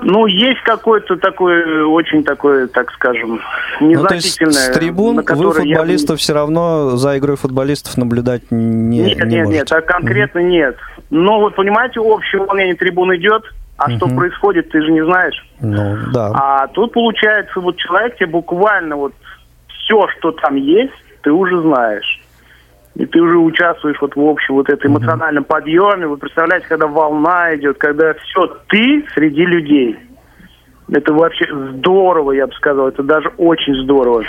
Ну, 0.02 0.26
есть 0.26 0.62
какой-то 0.62 1.16
такой, 1.16 1.82
очень 1.84 2.22
такой, 2.22 2.68
так 2.68 2.90
скажем, 2.92 3.40
незначительное. 3.80 4.02
Ну, 4.02 4.06
то 4.06 4.14
есть 4.14 4.58
с 4.58 4.68
трибун 4.78 5.16
вы 5.16 5.52
футболистов 5.52 6.10
я... 6.10 6.22
все 6.22 6.34
равно 6.34 6.96
за 6.96 7.18
игрой 7.18 7.36
футболистов 7.36 7.96
наблюдать 7.96 8.50
не 8.50 8.98
Нет, 8.98 9.18
не 9.24 9.24
нет, 9.24 9.44
можете. 9.44 9.58
нет, 9.58 9.68
так 9.68 9.86
конкретно 9.86 10.40
угу. 10.40 10.50
нет. 10.50 10.76
Но 11.10 11.40
вот 11.40 11.54
понимаете, 11.54 12.00
общее 12.00 12.42
волнение 12.42 12.74
трибун 12.74 13.14
идет, 13.16 13.42
а 13.76 13.84
угу. 13.84 13.96
что 13.96 14.08
происходит, 14.08 14.70
ты 14.70 14.82
же 14.82 14.90
не 14.90 15.04
знаешь. 15.04 15.46
Ну, 15.60 15.96
да. 16.12 16.32
А 16.34 16.66
тут 16.68 16.92
получается, 16.92 17.60
вот 17.60 17.76
человек 17.76 18.16
тебе 18.16 18.26
буквально 18.26 18.96
вот 18.96 19.12
все, 19.68 20.06
что 20.18 20.32
там 20.32 20.56
есть, 20.56 20.94
ты 21.22 21.30
уже 21.30 21.60
знаешь. 21.60 22.20
И 22.94 23.04
ты 23.04 23.20
уже 23.20 23.36
участвуешь 23.36 23.98
вот 24.00 24.16
в 24.16 24.20
общем 24.20 24.54
вот 24.54 24.70
этой 24.70 24.86
эмоциональном 24.86 25.44
mm 25.44 25.46
подъеме. 25.46 26.06
Вы 26.06 26.16
представляете, 26.16 26.66
когда 26.66 26.86
волна 26.86 27.54
идет, 27.54 27.76
когда 27.76 28.14
все, 28.14 28.46
ты 28.68 29.04
среди 29.12 29.44
людей. 29.44 29.98
Это 30.90 31.12
вообще 31.12 31.46
здорово, 31.72 32.32
я 32.32 32.46
бы 32.46 32.54
сказал. 32.54 32.88
Это 32.88 33.02
даже 33.02 33.28
очень 33.36 33.74
здорово. 33.82 34.24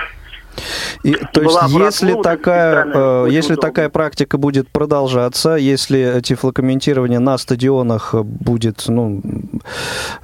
И, 1.03 1.13
то 1.13 1.41
есть, 1.41 1.57
если 1.73 2.21
такая, 2.21 2.85
э, 2.93 3.27
если 3.29 3.55
такая 3.55 3.89
практика 3.89 4.37
будет 4.37 4.69
продолжаться, 4.69 5.55
если 5.55 6.21
тифлокомментирование 6.21 7.19
на 7.19 7.37
стадионах 7.37 8.13
будет, 8.13 8.85
ну, 8.87 9.21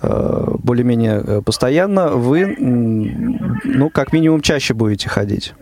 э, 0.02 0.46
более-менее 0.64 1.24
э, 1.26 1.42
постоянно, 1.42 2.10
вы, 2.10 2.56
ну, 2.58 3.90
как 3.90 4.14
минимум, 4.14 4.42
чаще 4.42 4.74
будете 4.74 5.10
ходить. 5.10 5.54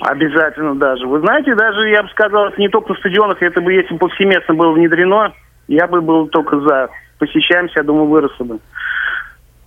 Обязательно 0.00 0.74
даже. 0.76 1.06
Вы 1.06 1.20
знаете, 1.20 1.54
даже 1.54 1.88
я 1.90 2.02
бы 2.02 2.08
сказал, 2.10 2.50
не 2.56 2.68
только 2.68 2.92
на 2.92 2.98
стадионах, 2.98 3.42
это 3.42 3.60
бы, 3.60 3.72
если 3.72 3.92
бы 3.94 3.98
повсеместно 3.98 4.54
было 4.54 4.72
внедрено, 4.72 5.32
я 5.66 5.86
бы 5.86 6.00
был 6.00 6.28
только 6.28 6.60
за. 6.60 6.88
Посещаемся, 7.18 7.80
я 7.80 7.82
думаю, 7.82 8.06
выросло 8.06 8.44
бы. 8.44 8.58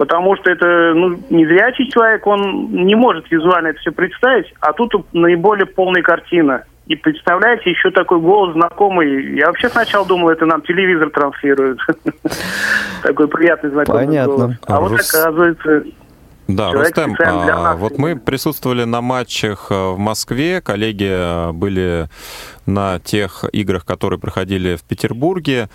Потому 0.02 0.36
что 0.36 0.50
это 0.50 0.66
ну, 0.96 1.20
незрячий 1.30 1.88
человек, 1.92 2.26
он 2.26 2.72
не 2.72 2.96
может 2.96 3.30
визуально 3.30 3.68
это 3.68 3.80
все 3.82 3.92
представить, 3.92 4.52
а 4.60 4.74
тут 4.74 4.96
наиболее 5.14 5.68
полная 5.68 6.02
картина. 6.02 6.64
И 6.88 6.96
представляете, 6.96 7.70
еще 7.70 7.92
такой 7.92 8.20
голос 8.20 8.54
знакомый. 8.54 9.36
Я 9.36 9.46
вообще 9.46 9.70
сначала 9.70 10.04
думал, 10.08 10.30
это 10.30 10.48
нам 10.48 10.64
телевизор 10.64 11.12
транслирует. 11.12 11.78
Такой 13.04 13.28
приятный 13.28 13.70
знакомый 13.70 14.08
Понятно. 14.08 14.58
А 14.66 14.82
вот 14.82 14.94
оказывается... 14.94 15.84
Да, 16.48 16.72
Рустем, 16.72 17.16
а, 17.20 17.76
вот 17.76 18.00
мы 18.00 18.18
присутствовали 18.18 18.84
на 18.84 19.02
матчах 19.02 19.68
э, 19.70 19.92
в 19.92 20.00
Москве, 20.00 20.60
коллеги 20.60 21.08
э, 21.10 21.52
были 21.54 22.10
на 22.66 23.00
тех 23.00 23.46
играх, 23.54 23.86
которые 23.86 24.20
проходили 24.20 24.76
в 24.76 24.84
Петербурге. 24.84 25.70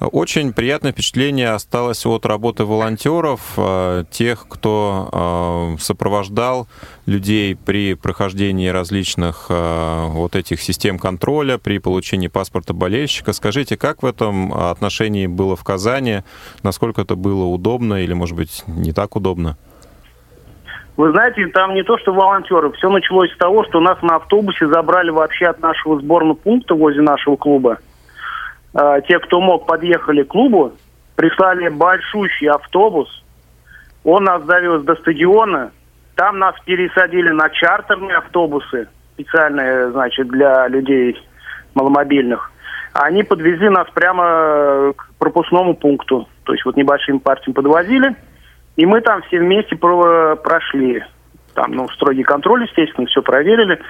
Очень 0.00 0.54
приятное 0.54 0.92
впечатление 0.92 1.50
осталось 1.50 2.06
от 2.06 2.24
работы 2.24 2.64
волонтеров, 2.64 3.52
э, 3.58 4.04
тех, 4.10 4.46
кто 4.48 5.76
сопровождал 5.78 6.68
людей 7.06 7.54
при 7.54 7.94
прохождении 7.94 8.68
различных 8.68 9.46
вот 9.50 10.36
этих 10.36 10.60
систем 10.60 10.98
контроля, 10.98 11.58
при 11.58 11.78
получении 11.78 12.28
паспорта 12.28 12.72
болельщика. 12.72 13.32
Скажите, 13.32 13.76
как 13.76 14.02
в 14.02 14.06
этом 14.06 14.52
отношении 14.52 15.26
было 15.26 15.56
в 15.56 15.64
Казани? 15.64 16.22
Насколько 16.62 17.02
это 17.02 17.14
было 17.14 17.44
удобно 17.44 18.02
или, 18.02 18.12
может 18.12 18.36
быть, 18.36 18.62
не 18.66 18.92
так 18.92 19.16
удобно? 19.16 19.56
Вы 20.96 21.10
знаете, 21.12 21.46
там 21.48 21.74
не 21.74 21.82
то, 21.82 21.98
что 21.98 22.12
волонтеры. 22.12 22.72
Все 22.72 22.90
началось 22.90 23.32
с 23.32 23.36
того, 23.36 23.64
что 23.64 23.80
нас 23.80 24.00
на 24.02 24.16
автобусе 24.16 24.66
забрали 24.68 25.10
вообще 25.10 25.46
от 25.46 25.60
нашего 25.60 25.98
сборного 25.98 26.34
пункта 26.34 26.74
возле 26.74 27.02
нашего 27.02 27.36
клуба. 27.36 27.78
А, 28.74 29.00
те, 29.00 29.18
кто 29.18 29.40
мог, 29.40 29.66
подъехали 29.66 30.22
к 30.22 30.28
клубу, 30.28 30.72
прислали 31.16 31.68
большущий 31.68 32.48
автобус. 32.48 33.24
Он 34.04 34.24
нас 34.24 34.42
довез 34.44 34.82
до 34.82 34.94
стадиона. 34.96 35.72
Там 36.16 36.38
нас 36.38 36.54
пересадили 36.64 37.30
на 37.30 37.48
чартерные 37.50 38.16
автобусы, 38.16 38.88
специальные, 39.14 39.90
значит, 39.90 40.28
для 40.28 40.68
людей 40.68 41.16
маломобильных. 41.74 42.50
Они 42.92 43.22
подвезли 43.22 43.68
нас 43.68 43.88
прямо 43.94 44.92
к 44.96 45.10
пропускному 45.18 45.74
пункту. 45.74 46.28
То 46.44 46.52
есть 46.52 46.64
вот 46.64 46.76
небольшим 46.76 47.20
партиям 47.20 47.54
подвозили– 47.54 48.14
и 48.80 48.86
мы 48.86 49.02
там 49.02 49.20
все 49.22 49.38
вместе 49.38 49.76
про 49.76 50.36
прошли. 50.36 51.04
Там, 51.54 51.72
ну, 51.72 51.88
строгий 51.90 52.22
контроль, 52.22 52.64
естественно, 52.64 53.06
все 53.06 53.22
проверили. 53.22 53.80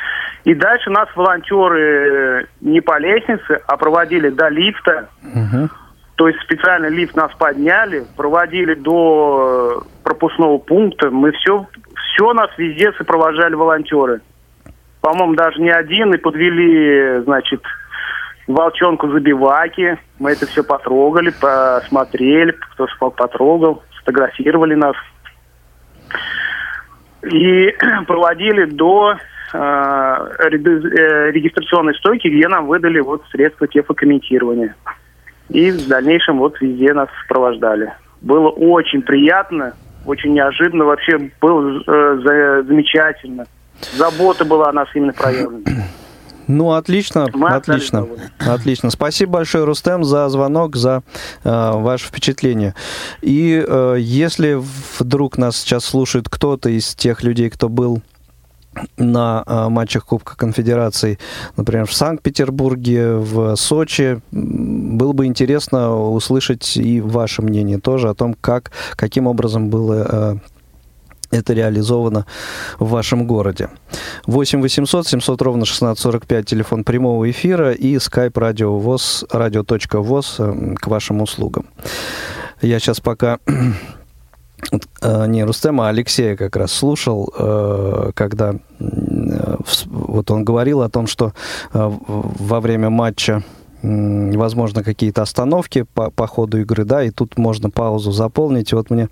И 0.45 0.55
дальше 0.55 0.91
нас 0.91 1.09
волонтеры 1.15 2.49
не 2.61 2.81
по 2.81 2.99
лестнице, 2.99 3.61
а 3.67 3.77
проводили 3.77 4.31
до 4.31 4.49
лифта. 4.49 5.09
Угу. 5.23 5.69
То 6.17 6.29
есть 6.29 6.41
специально 6.41 6.87
лифт 6.87 7.17
нас 7.17 7.33
подняли, 7.35 8.05
проводили 8.17 8.75
до 8.75 9.83
пропускного 10.05 10.59
пункта. 10.59 11.11
Мы 11.11 11.33
все, 11.33 11.67
еще 12.21 12.33
нас 12.35 12.51
везде 12.59 12.93
сопровождали 12.93 13.55
волонтеры. 13.55 14.21
По-моему, 15.01 15.35
даже 15.35 15.61
не 15.61 15.71
один, 15.71 16.13
и 16.13 16.19
подвели, 16.19 17.23
значит, 17.23 17.63
волчонку 18.47 19.09
забиваки. 19.09 19.99
Мы 20.19 20.33
это 20.33 20.47
все 20.47 20.63
потрогали, 20.63 21.31
посмотрели, 21.31 22.53
кто 22.53 22.87
смог 22.89 23.17
потрогал, 23.17 23.83
сфотографировали 23.97 24.75
нас. 24.75 24.97
И 27.23 27.75
проводили 28.07 28.65
до 28.65 29.17
э, 29.53 29.59
э, 29.59 30.49
регистрационной 30.51 31.95
стойки, 31.95 32.29
где 32.29 32.49
нам 32.49 32.67
выдали 32.67 33.01
вот 33.01 33.23
средства 33.31 33.67
тефокомментирования. 33.67 34.75
И 35.49 35.71
в 35.71 35.89
дальнейшем 35.89 36.39
вот 36.39 36.61
везде 36.61 36.93
нас 36.95 37.09
сопровождали. 37.23 37.93
Было 38.21 38.49
очень 38.49 39.03
приятно, 39.03 39.75
очень 40.07 40.33
неожиданно, 40.35 40.85
вообще 40.85 41.31
было 41.41 41.83
э, 41.87 42.63
замечательно. 42.67 43.47
Забота 43.93 44.45
была 44.45 44.69
о 44.69 44.73
нас 44.73 44.89
именно 44.95 45.13
проявлена. 45.13 45.65
Ну, 46.51 46.73
отлично, 46.73 47.29
Мы 47.33 47.49
отлично, 47.51 48.09
отлично. 48.39 48.91
Спасибо 48.91 49.33
большое, 49.33 49.65
Рустем, 49.65 50.05
за 50.05 50.29
звонок, 50.29 50.77
за 50.77 51.03
э, 51.45 51.71
ваше 51.75 52.07
впечатление. 52.07 52.75
И 53.23 53.65
э, 53.67 53.97
если 54.01 54.61
вдруг 54.99 55.39
нас 55.39 55.57
сейчас 55.57 55.85
слушает 55.85 56.29
кто-то 56.29 56.69
из 56.69 56.95
тех 56.95 57.23
людей, 57.23 57.51
кто 57.51 57.69
был 57.69 58.03
на 58.97 59.45
э, 59.47 59.69
матчах 59.69 60.07
Кубка 60.07 60.37
Конфедерации, 60.37 61.19
например, 61.57 61.87
в 61.87 61.95
Санкт-Петербурге, 61.95 63.15
в 63.15 63.57
Сочи. 63.57 64.21
Было 64.31 65.13
бы 65.13 65.27
интересно 65.27 65.97
услышать 65.97 66.77
и 66.77 67.01
ваше 67.01 67.43
мнение 67.43 67.79
тоже 67.79 68.09
о 68.09 68.15
том, 68.15 68.35
как, 68.35 68.73
каким 68.97 69.27
образом 69.27 69.71
было 69.71 70.07
э, 70.09 70.37
это 71.31 71.53
реализовано 71.53 72.27
в 72.79 72.91
вашем 72.91 73.27
городе. 73.27 73.69
8 74.27 74.61
800 74.61 75.07
700 75.07 75.43
ровно 75.43 75.63
1645, 75.63 76.47
телефон 76.47 76.85
прямого 76.85 77.31
эфира 77.31 77.73
и 77.73 77.97
skype 77.97 78.39
радио 78.39 78.79
ВОЗ, 78.79 79.25
радио.воз 79.31 80.37
э, 80.39 80.75
к 80.77 80.87
вашим 80.87 81.23
услугам. 81.23 81.67
Я 82.61 82.79
сейчас 82.79 83.01
пока 83.01 83.39
э, 85.03 85.27
не 85.29 85.45
Рустема, 85.45 85.87
а 85.87 85.91
Алексея 85.91 86.37
как 86.37 86.57
раз 86.57 86.73
слушал, 86.73 87.33
э, 87.37 88.11
когда 88.15 88.55
вот 89.87 90.31
он 90.31 90.45
говорил 90.45 90.81
о 90.81 90.89
том, 90.89 91.07
что 91.07 91.35
во 91.73 92.61
время 92.61 92.89
матча 92.89 93.43
возможно 93.83 94.83
какие-то 94.83 95.23
остановки 95.23 95.87
по, 95.95 96.11
по 96.11 96.27
ходу 96.27 96.61
игры, 96.61 96.85
да, 96.85 97.03
и 97.03 97.11
тут 97.11 97.39
можно 97.39 97.71
паузу 97.71 98.13
заполнить. 98.13 98.73
И 98.73 98.75
вот 98.75 98.91
мне 98.91 99.09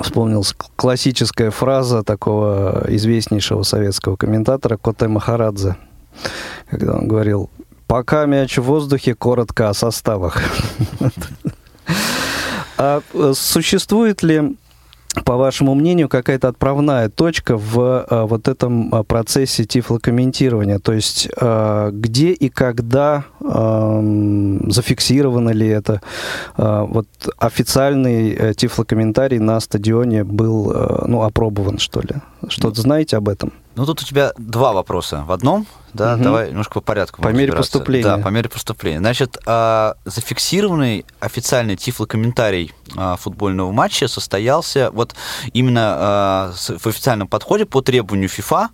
вспомнилась 0.00 0.54
классическая 0.76 1.50
фраза 1.50 2.02
такого 2.02 2.84
известнейшего 2.88 3.62
советского 3.62 4.16
комментатора 4.16 4.76
Коте 4.76 5.08
Махарадзе, 5.08 5.76
когда 6.70 6.94
он 6.94 7.08
говорил, 7.08 7.50
пока 7.86 8.26
мяч 8.26 8.58
в 8.58 8.62
воздухе, 8.62 9.14
коротко 9.14 9.68
о 9.68 9.74
составах. 9.74 10.40
А 12.76 13.02
э, 13.12 13.32
существует 13.36 14.24
ли 14.24 14.56
по 15.24 15.36
вашему 15.36 15.74
мнению, 15.74 16.08
какая-то 16.08 16.48
отправная 16.48 17.08
точка 17.08 17.56
в 17.56 18.04
а, 18.08 18.26
вот 18.26 18.48
этом 18.48 18.94
а, 18.94 19.04
процессе 19.04 19.64
тифлокомментирования? 19.64 20.78
То 20.78 20.92
есть 20.92 21.28
а, 21.40 21.90
где 21.90 22.32
и 22.32 22.48
когда 22.48 23.24
а, 23.40 24.00
зафиксировано 24.68 25.50
ли 25.50 25.68
это? 25.68 26.00
А, 26.56 26.84
вот 26.84 27.06
официальный 27.38 28.54
тифлокомментарий 28.54 29.38
на 29.38 29.60
стадионе 29.60 30.24
был 30.24 30.74
ну, 31.06 31.22
опробован, 31.22 31.78
что 31.78 32.00
ли? 32.00 32.16
Что-то 32.48 32.80
знаете 32.80 33.16
об 33.16 33.28
этом? 33.28 33.52
Ну, 33.76 33.86
тут 33.86 34.02
у 34.02 34.04
тебя 34.04 34.32
два 34.38 34.72
вопроса 34.72 35.24
в 35.26 35.32
одном, 35.32 35.66
да, 35.94 36.14
угу. 36.14 36.24
давай 36.24 36.48
немножко 36.50 36.74
по 36.74 36.80
порядку. 36.80 37.22
По 37.22 37.28
мере 37.28 37.52
поступления. 37.52 38.04
Да, 38.04 38.18
по 38.18 38.28
мере 38.28 38.48
поступления. 38.48 38.98
Значит, 38.98 39.38
а, 39.46 39.96
зафиксированный 40.04 41.06
официальный 41.20 41.76
тифлокомментарий 41.76 42.72
а, 42.96 43.16
футбольного 43.16 43.70
матча 43.72 44.08
состоялся, 44.08 44.90
вот 44.92 45.14
именно 45.52 45.94
а, 45.96 46.52
в 46.52 46.86
официальном 46.86 47.28
подходе 47.28 47.64
по 47.64 47.80
требованию 47.80 48.28
ФИФА 48.28 48.70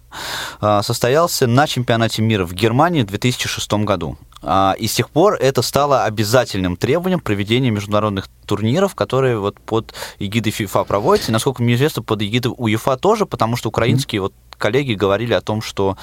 состоялся 0.82 1.46
на 1.46 1.66
чемпионате 1.66 2.22
мира 2.22 2.44
в 2.44 2.54
Германии 2.54 3.02
в 3.02 3.06
2006 3.06 3.72
году. 3.84 4.16
И 4.42 4.86
с 4.86 4.94
тех 4.94 5.10
пор 5.10 5.34
это 5.34 5.60
стало 5.62 6.04
обязательным 6.04 6.76
требованием 6.76 7.20
проведения 7.20 7.70
международных 7.70 8.28
турниров, 8.46 8.94
которые 8.94 9.38
вот 9.38 9.60
под 9.60 9.92
эгидой 10.18 10.50
ФИФА 10.52 10.84
проводятся. 10.84 11.30
И, 11.30 11.32
насколько 11.32 11.62
мне 11.62 11.74
известно, 11.74 12.02
под 12.02 12.22
эгидой 12.22 12.52
УЕФА 12.56 12.96
тоже, 12.96 13.26
потому 13.26 13.56
что 13.56 13.68
украинские 13.68 14.20
mm-hmm. 14.20 14.22
вот 14.22 14.34
коллеги 14.56 14.94
говорили 14.94 15.34
о 15.34 15.40
том, 15.40 15.62
что 15.62 15.96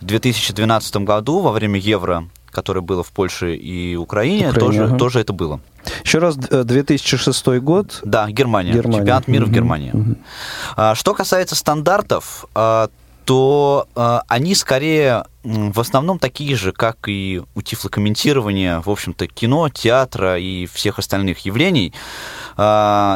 в 0.00 0.04
2012 0.04 0.96
году 0.98 1.40
во 1.40 1.52
время 1.52 1.78
Евро 1.78 2.28
которое 2.50 2.80
было 2.80 3.02
в 3.02 3.12
Польше 3.12 3.54
и 3.54 3.94
Украине, 3.94 4.48
Украине 4.48 4.58
тоже, 4.58 4.84
ага. 4.84 4.98
тоже 4.98 5.20
это 5.20 5.32
было. 5.32 5.60
Еще 6.02 6.18
раз, 6.18 6.36
2006 6.36 7.46
э, 7.46 7.60
год. 7.60 8.00
Да, 8.02 8.28
Германия. 8.28 8.72
Германия. 8.72 8.98
Чемпионат 8.98 9.28
мира 9.28 9.44
угу, 9.44 9.50
в 9.50 9.54
Германии. 9.54 9.90
Угу. 9.92 10.94
Что 10.94 11.14
касается 11.14 11.54
стандартов, 11.54 12.46
а, 12.54 12.88
то 13.24 13.86
а, 13.94 14.22
они 14.28 14.54
скорее 14.54 15.24
в 15.42 15.80
основном 15.80 16.18
такие 16.18 16.56
же, 16.56 16.72
как 16.72 17.08
и 17.08 17.42
у 17.54 17.62
тифлокомментирования, 17.62 18.80
в 18.80 18.90
общем-то, 18.90 19.26
кино, 19.26 19.68
театра 19.70 20.38
и 20.38 20.66
всех 20.66 20.98
остальных 20.98 21.38
явлений. 21.46 21.94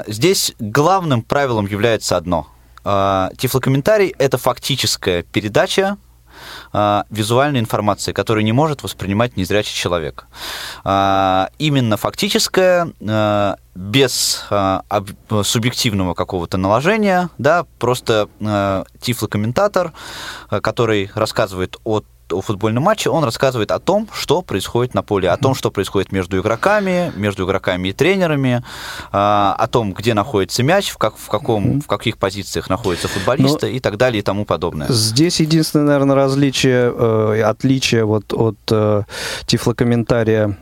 Здесь 0.07 0.55
главным 0.59 1.21
правилом 1.21 1.67
является 1.67 2.17
одно– 2.17 2.49
а, 2.85 3.31
тифлокомментарий— 3.39 4.15
это 4.19 4.37
фактическая 4.37 5.23
передача 5.23 5.97
а, 6.73 7.05
визуальной 7.11 7.61
информации, 7.61 8.13
которую 8.13 8.45
не 8.45 8.53
может 8.53 8.83
воспринимать 8.83 9.37
незрячий 9.37 9.75
человек. 9.75 10.27
А, 10.85 11.51
именно 11.59 11.97
фактическая, 11.97 12.93
без 13.75 14.45
субъективного 15.43 16.15
какого-то 16.15 16.57
наложения, 16.59 17.29
да, 17.39 17.67
просто 17.79 18.29
тифлокомментатор, 19.01 19.93
который 20.49 21.11
рассказывает 21.15 21.77
о 21.85 22.03
о 22.31 22.41
футбольном 22.41 22.85
матче, 22.85 23.11
он 23.11 23.25
рассказывает 23.25 23.71
о 23.71 23.79
том, 23.79 24.09
что 24.13 24.43
происходит 24.43 24.95
на 24.95 25.03
поле, 25.03 25.31
о 25.31 25.37
том, 25.37 25.55
что 25.55 25.71
происходит 25.71 26.13
между 26.13 26.39
игроками, 26.41 27.13
между 27.17 27.45
игроками 27.45 27.89
и 27.89 27.93
тренерами, 27.93 28.63
а, 29.13 29.55
о 29.59 29.67
том, 29.67 29.93
где 29.93 30.15
находится 30.15 30.63
мяч, 30.63 30.91
в, 30.91 30.99
как, 30.99 31.17
в, 31.17 31.29
каком, 31.29 31.81
в 31.81 31.87
каких 31.87 32.19
позициях 32.19 32.71
находятся 32.71 33.09
футболисты 33.09 33.67
Но 33.67 33.73
и 33.73 33.81
так 33.81 33.97
далее 33.97 34.21
и 34.21 34.23
тому 34.23 34.45
подобное. 34.45 34.89
Здесь 34.89 35.41
единственное, 35.41 35.87
наверное, 35.87 36.17
различие, 36.17 36.93
э, 36.97 37.43
отличие 37.43 38.05
вот 38.05 38.33
от 38.33 38.59
э, 38.71 39.03
тифлокомментария, 39.47 40.57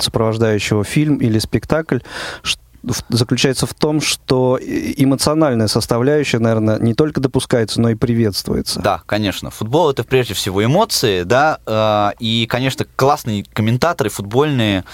сопровождающего 0.00 0.84
фильм 0.84 1.16
или 1.16 1.38
спектакль, 1.38 1.98
что 2.42 2.65
заключается 3.08 3.66
в 3.66 3.74
том, 3.74 4.00
что 4.00 4.58
эмоциональная 4.60 5.66
составляющая, 5.66 6.38
наверное, 6.38 6.78
не 6.78 6.94
только 6.94 7.20
допускается, 7.20 7.80
но 7.80 7.90
и 7.90 7.94
приветствуется. 7.94 8.80
Да, 8.80 9.02
конечно. 9.06 9.50
Футбол 9.50 9.90
это 9.90 10.04
прежде 10.04 10.34
всего 10.34 10.64
эмоции, 10.64 11.22
да, 11.22 11.58
э, 11.66 12.10
и, 12.20 12.46
конечно, 12.46 12.86
классные 12.96 13.44
комментаторы 13.52 14.10
футбольные, 14.10 14.84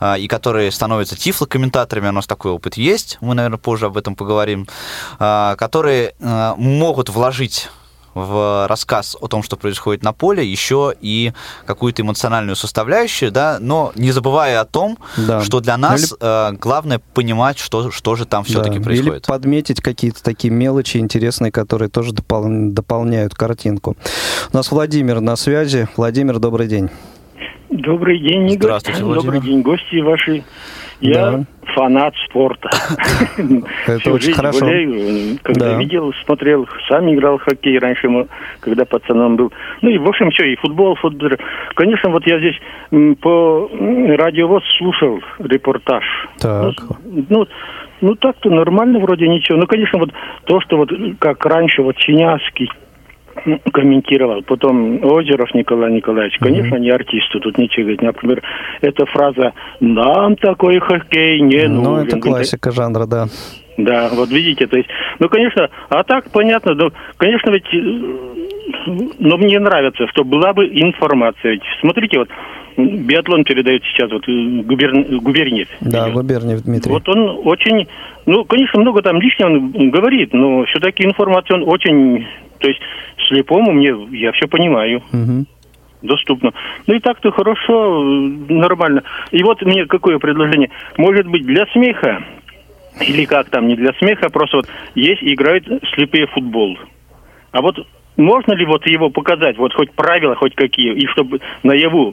э, 0.00 0.18
и 0.20 0.28
которые 0.28 0.70
становятся 0.72 1.16
тифлокомментаторами, 1.16 2.08
у 2.08 2.12
нас 2.12 2.26
такой 2.26 2.52
опыт 2.52 2.76
есть, 2.76 3.18
мы, 3.20 3.34
наверное, 3.34 3.58
позже 3.58 3.86
об 3.86 3.96
этом 3.96 4.16
поговорим, 4.16 4.66
э, 5.18 5.54
которые 5.58 6.14
могут 6.20 7.08
вложить 7.08 7.68
в 8.14 8.66
рассказ 8.68 9.16
о 9.20 9.28
том, 9.28 9.42
что 9.42 9.56
происходит 9.56 10.02
на 10.02 10.12
поле, 10.12 10.44
еще 10.44 10.94
и 11.00 11.32
какую-то 11.66 12.02
эмоциональную 12.02 12.56
составляющую, 12.56 13.30
да, 13.30 13.58
но 13.60 13.92
не 13.94 14.12
забывая 14.12 14.60
о 14.60 14.64
том, 14.64 14.98
да. 15.16 15.42
что 15.42 15.60
для 15.60 15.76
нас 15.76 16.12
Или... 16.12 16.16
э, 16.20 16.52
главное 16.52 17.00
понимать, 17.14 17.58
что, 17.58 17.90
что 17.90 18.14
же 18.16 18.26
там 18.26 18.44
все-таки 18.44 18.78
да. 18.78 18.84
происходит. 18.84 19.24
Или 19.24 19.32
подметить 19.32 19.80
какие-то 19.80 20.22
такие 20.22 20.52
мелочи 20.52 20.98
интересные, 20.98 21.52
которые 21.52 21.88
тоже 21.88 22.12
допол... 22.12 22.44
дополняют 22.48 23.34
картинку. 23.34 23.96
У 24.52 24.56
нас 24.56 24.70
Владимир 24.70 25.20
на 25.20 25.36
связи. 25.36 25.88
Владимир, 25.96 26.38
добрый 26.38 26.68
день. 26.68 26.90
Добрый 27.70 28.18
день, 28.18 28.50
Игорь. 28.50 28.68
Здравствуйте, 28.68 29.04
Владимир. 29.04 29.24
Добрый 29.24 29.40
день, 29.40 29.62
гости 29.62 30.00
ваши. 30.00 30.44
Я 31.00 31.30
да. 31.30 31.44
фанат 31.74 32.14
спорта. 32.28 32.70
Это 33.86 34.12
очень 34.12 34.34
хорошо. 34.34 34.66
Когда 35.42 35.76
видел, 35.76 36.12
смотрел, 36.24 36.68
сам 36.88 37.12
играл 37.12 37.38
в 37.38 37.42
хоккей 37.42 37.78
раньше, 37.78 38.08
когда 38.60 38.84
пацаном 38.84 39.36
был. 39.36 39.52
Ну 39.80 39.90
и, 39.90 39.98
в 39.98 40.08
общем, 40.08 40.30
все, 40.30 40.44
и 40.44 40.56
футбол, 40.56 40.94
футбол. 40.94 41.30
Конечно, 41.74 42.10
вот 42.10 42.24
я 42.26 42.38
здесь 42.38 42.56
по 43.20 43.68
радиовоз 43.70 44.62
слушал 44.78 45.20
репортаж. 45.40 46.04
Так. 46.38 46.74
Ну, 47.04 47.24
ну, 47.28 47.46
ну 48.00 48.14
так-то 48.14 48.48
нормально 48.50 49.00
вроде 49.00 49.26
ничего. 49.26 49.58
Ну, 49.58 49.66
конечно, 49.66 49.98
вот 49.98 50.10
то, 50.44 50.60
что 50.60 50.76
вот 50.76 50.90
как 51.18 51.44
раньше, 51.46 51.82
вот 51.82 51.96
Синявский, 51.98 52.70
комментировал. 53.72 54.42
Потом 54.42 55.04
Озеров 55.04 55.54
Николай 55.54 55.92
Николаевич. 55.92 56.38
Конечно, 56.38 56.76
mm-hmm. 56.76 56.80
не 56.80 56.90
артисты, 56.90 57.40
тут 57.40 57.58
ничего 57.58 57.82
говорить. 57.84 58.02
Например, 58.02 58.42
эта 58.80 59.06
фраза 59.06 59.52
«Нам 59.80 60.36
такой 60.36 60.78
хоккей 60.78 61.40
не 61.40 61.68
ну, 61.68 61.82
нужен». 61.82 61.92
Ну, 61.92 61.98
это 62.04 62.20
классика 62.20 62.70
жанра, 62.70 63.06
да. 63.06 63.26
Да, 63.76 64.10
вот 64.12 64.30
видите, 64.30 64.66
то 64.66 64.76
есть, 64.76 64.88
ну, 65.18 65.28
конечно, 65.28 65.70
а 65.88 66.02
так 66.04 66.30
понятно, 66.30 66.74
ну, 66.74 66.90
конечно, 67.16 67.50
ведь, 67.50 67.72
э, 67.72 67.78
но 69.18 69.36
мне 69.38 69.58
нравится, 69.58 70.06
что 70.08 70.24
была 70.24 70.52
бы 70.52 70.66
информация. 70.66 71.52
Ведь, 71.52 71.62
смотрите, 71.80 72.18
вот, 72.18 72.28
биатлон 72.76 73.44
передает 73.44 73.82
сейчас 73.84 74.10
вот 74.10 74.28
э, 74.28 74.62
губерн... 74.62 75.18
губерниев. 75.18 75.68
Да, 75.80 76.10
губерниев 76.10 76.62
Дмитрий. 76.62 76.92
Вот 76.92 77.08
он 77.08 77.40
очень, 77.44 77.88
ну, 78.26 78.44
конечно, 78.44 78.80
много 78.80 79.02
там 79.02 79.20
лишнего 79.20 79.48
он 79.48 79.90
говорит, 79.90 80.34
но 80.34 80.64
все-таки 80.64 81.04
информация 81.04 81.56
он 81.56 81.68
очень, 81.68 82.26
то 82.58 82.68
есть 82.68 82.80
слепому 83.28 83.72
мне, 83.72 83.94
я 84.12 84.32
все 84.32 84.46
понимаю. 84.48 85.02
Угу 85.12 85.46
доступно. 86.02 86.52
Ну 86.86 86.94
и 86.94 86.98
так-то 86.98 87.30
хорошо, 87.30 88.02
э, 88.02 88.52
нормально. 88.52 89.04
И 89.30 89.42
вот 89.42 89.62
мне 89.62 89.86
какое 89.86 90.18
предложение. 90.18 90.70
Может 90.98 91.26
быть, 91.28 91.46
для 91.46 91.64
смеха 91.66 92.22
или 93.00 93.24
как 93.24 93.50
там, 93.50 93.68
не 93.68 93.76
для 93.76 93.92
смеха, 93.94 94.28
просто 94.28 94.58
вот 94.58 94.68
есть 94.94 95.22
играют 95.22 95.66
слепые 95.94 96.26
футбол. 96.26 96.78
А 97.52 97.60
вот 97.60 97.76
можно 98.16 98.52
ли 98.52 98.66
вот 98.66 98.86
его 98.86 99.10
показать, 99.10 99.56
вот 99.58 99.72
хоть 99.74 99.92
правила, 99.92 100.34
хоть 100.34 100.54
какие, 100.54 100.94
и 100.94 101.06
чтобы 101.06 101.40
наяву, 101.62 102.12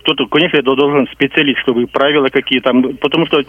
кто-то, 0.00 0.26
конечно, 0.26 0.58
это 0.58 0.74
должен 0.74 1.08
специалист, 1.12 1.60
чтобы 1.60 1.86
правила 1.86 2.28
какие 2.28 2.60
там, 2.60 2.82
потому 2.96 3.26
что 3.26 3.42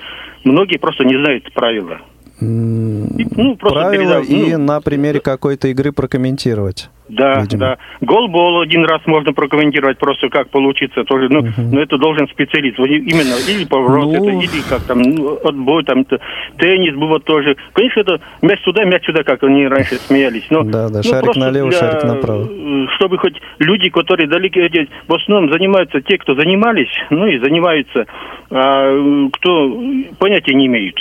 многие 0.43 0.77
просто 0.77 1.03
не 1.03 1.15
знают 1.15 1.51
правила. 1.53 1.99
ну, 2.39 3.55
правила 3.57 3.91
передав, 3.91 4.29
и 4.29 4.55
ну, 4.55 4.63
на 4.63 4.81
примере 4.81 5.19
какой-то 5.19 5.67
игры 5.67 5.91
прокомментировать. 5.91 6.89
Да, 7.09 7.41
видимо. 7.41 7.59
да. 7.59 7.77
Голбол 8.01 8.61
один 8.61 8.85
раз 8.85 9.01
можно 9.07 9.33
прокомментировать 9.33 9.97
просто 9.97 10.29
как 10.29 10.49
получится 10.49 11.03
тоже. 11.03 11.27
Ну, 11.29 11.41
uh 11.41 11.51
но 11.71 11.81
это 11.81 11.97
должен 11.97 12.27
специалист. 12.29 12.77
Именно 12.79 13.35
или 13.49 13.65
поворот, 13.65 14.05
ну... 14.05 14.13
это, 14.13 14.29
или 14.29 14.61
как 14.69 14.83
там, 14.83 15.01
ну, 15.01 15.39
отбой, 15.43 15.83
там, 15.83 16.01
это, 16.01 16.19
теннис 16.57 16.95
было 16.95 17.19
тоже. 17.19 17.57
Конечно, 17.73 18.01
это 18.01 18.21
мяч 18.41 18.61
сюда, 18.63 18.85
мяч 18.85 19.05
сюда, 19.05 19.23
как 19.23 19.43
они 19.43 19.67
раньше 19.67 19.95
смеялись. 20.07 20.45
Но, 20.49 20.63
да, 20.63 20.89
да, 20.89 20.97
ну, 20.97 21.03
шарик 21.03 21.35
налево, 21.35 21.69
для, 21.69 21.79
шарик 21.79 22.03
направо. 22.03 22.47
Чтобы 22.95 23.17
хоть 23.17 23.35
люди, 23.57 23.89
которые 23.89 24.27
далеко, 24.27 24.59
в 25.07 25.13
основном 25.13 25.51
занимаются 25.51 26.01
те, 26.01 26.17
кто 26.17 26.35
занимались, 26.35 26.91
ну 27.09 27.25
и 27.25 27.39
занимаются, 27.39 28.05
а 28.51 29.29
кто 29.33 29.81
понятия 30.19 30.53
не 30.53 30.67
имеют. 30.67 30.97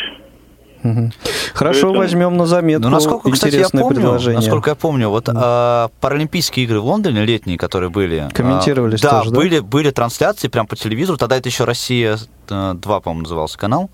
Хорошо, 1.55 1.89
Поэтому... 1.89 1.99
возьмем 1.99 2.37
на 2.37 2.47
заметку. 2.47 2.85
Ну, 2.85 2.91
насколько, 2.91 3.31
кстати, 3.31 3.57
я 3.57 3.69
помню, 3.69 3.95
предложение. 3.95 4.41
насколько 4.41 4.71
я 4.71 4.77
помню, 4.77 5.09
вот 5.09 5.29
а, 5.29 5.91
Паралимпийские 6.01 6.67
игры 6.67 6.81
в 6.81 6.87
Лондоне 6.87 7.25
летние, 7.25 7.59
которые 7.59 7.91
были, 7.91 8.17
а, 8.17 8.31
комментировались 8.31 9.05
а, 9.05 9.19
тоже, 9.19 9.31
да, 9.31 9.37
были 9.37 9.59
были 9.61 9.91
трансляции 9.91 10.49
прямо 10.49 10.69
по 10.69 10.77
телевизору. 10.77 11.19
Тогда 11.19 11.37
это 11.37 11.49
еще 11.49 11.65
Россия 11.65 12.19
2, 12.49 12.77
по-моему, 13.01 13.23
назывался 13.23 13.59
канал. 13.59 13.91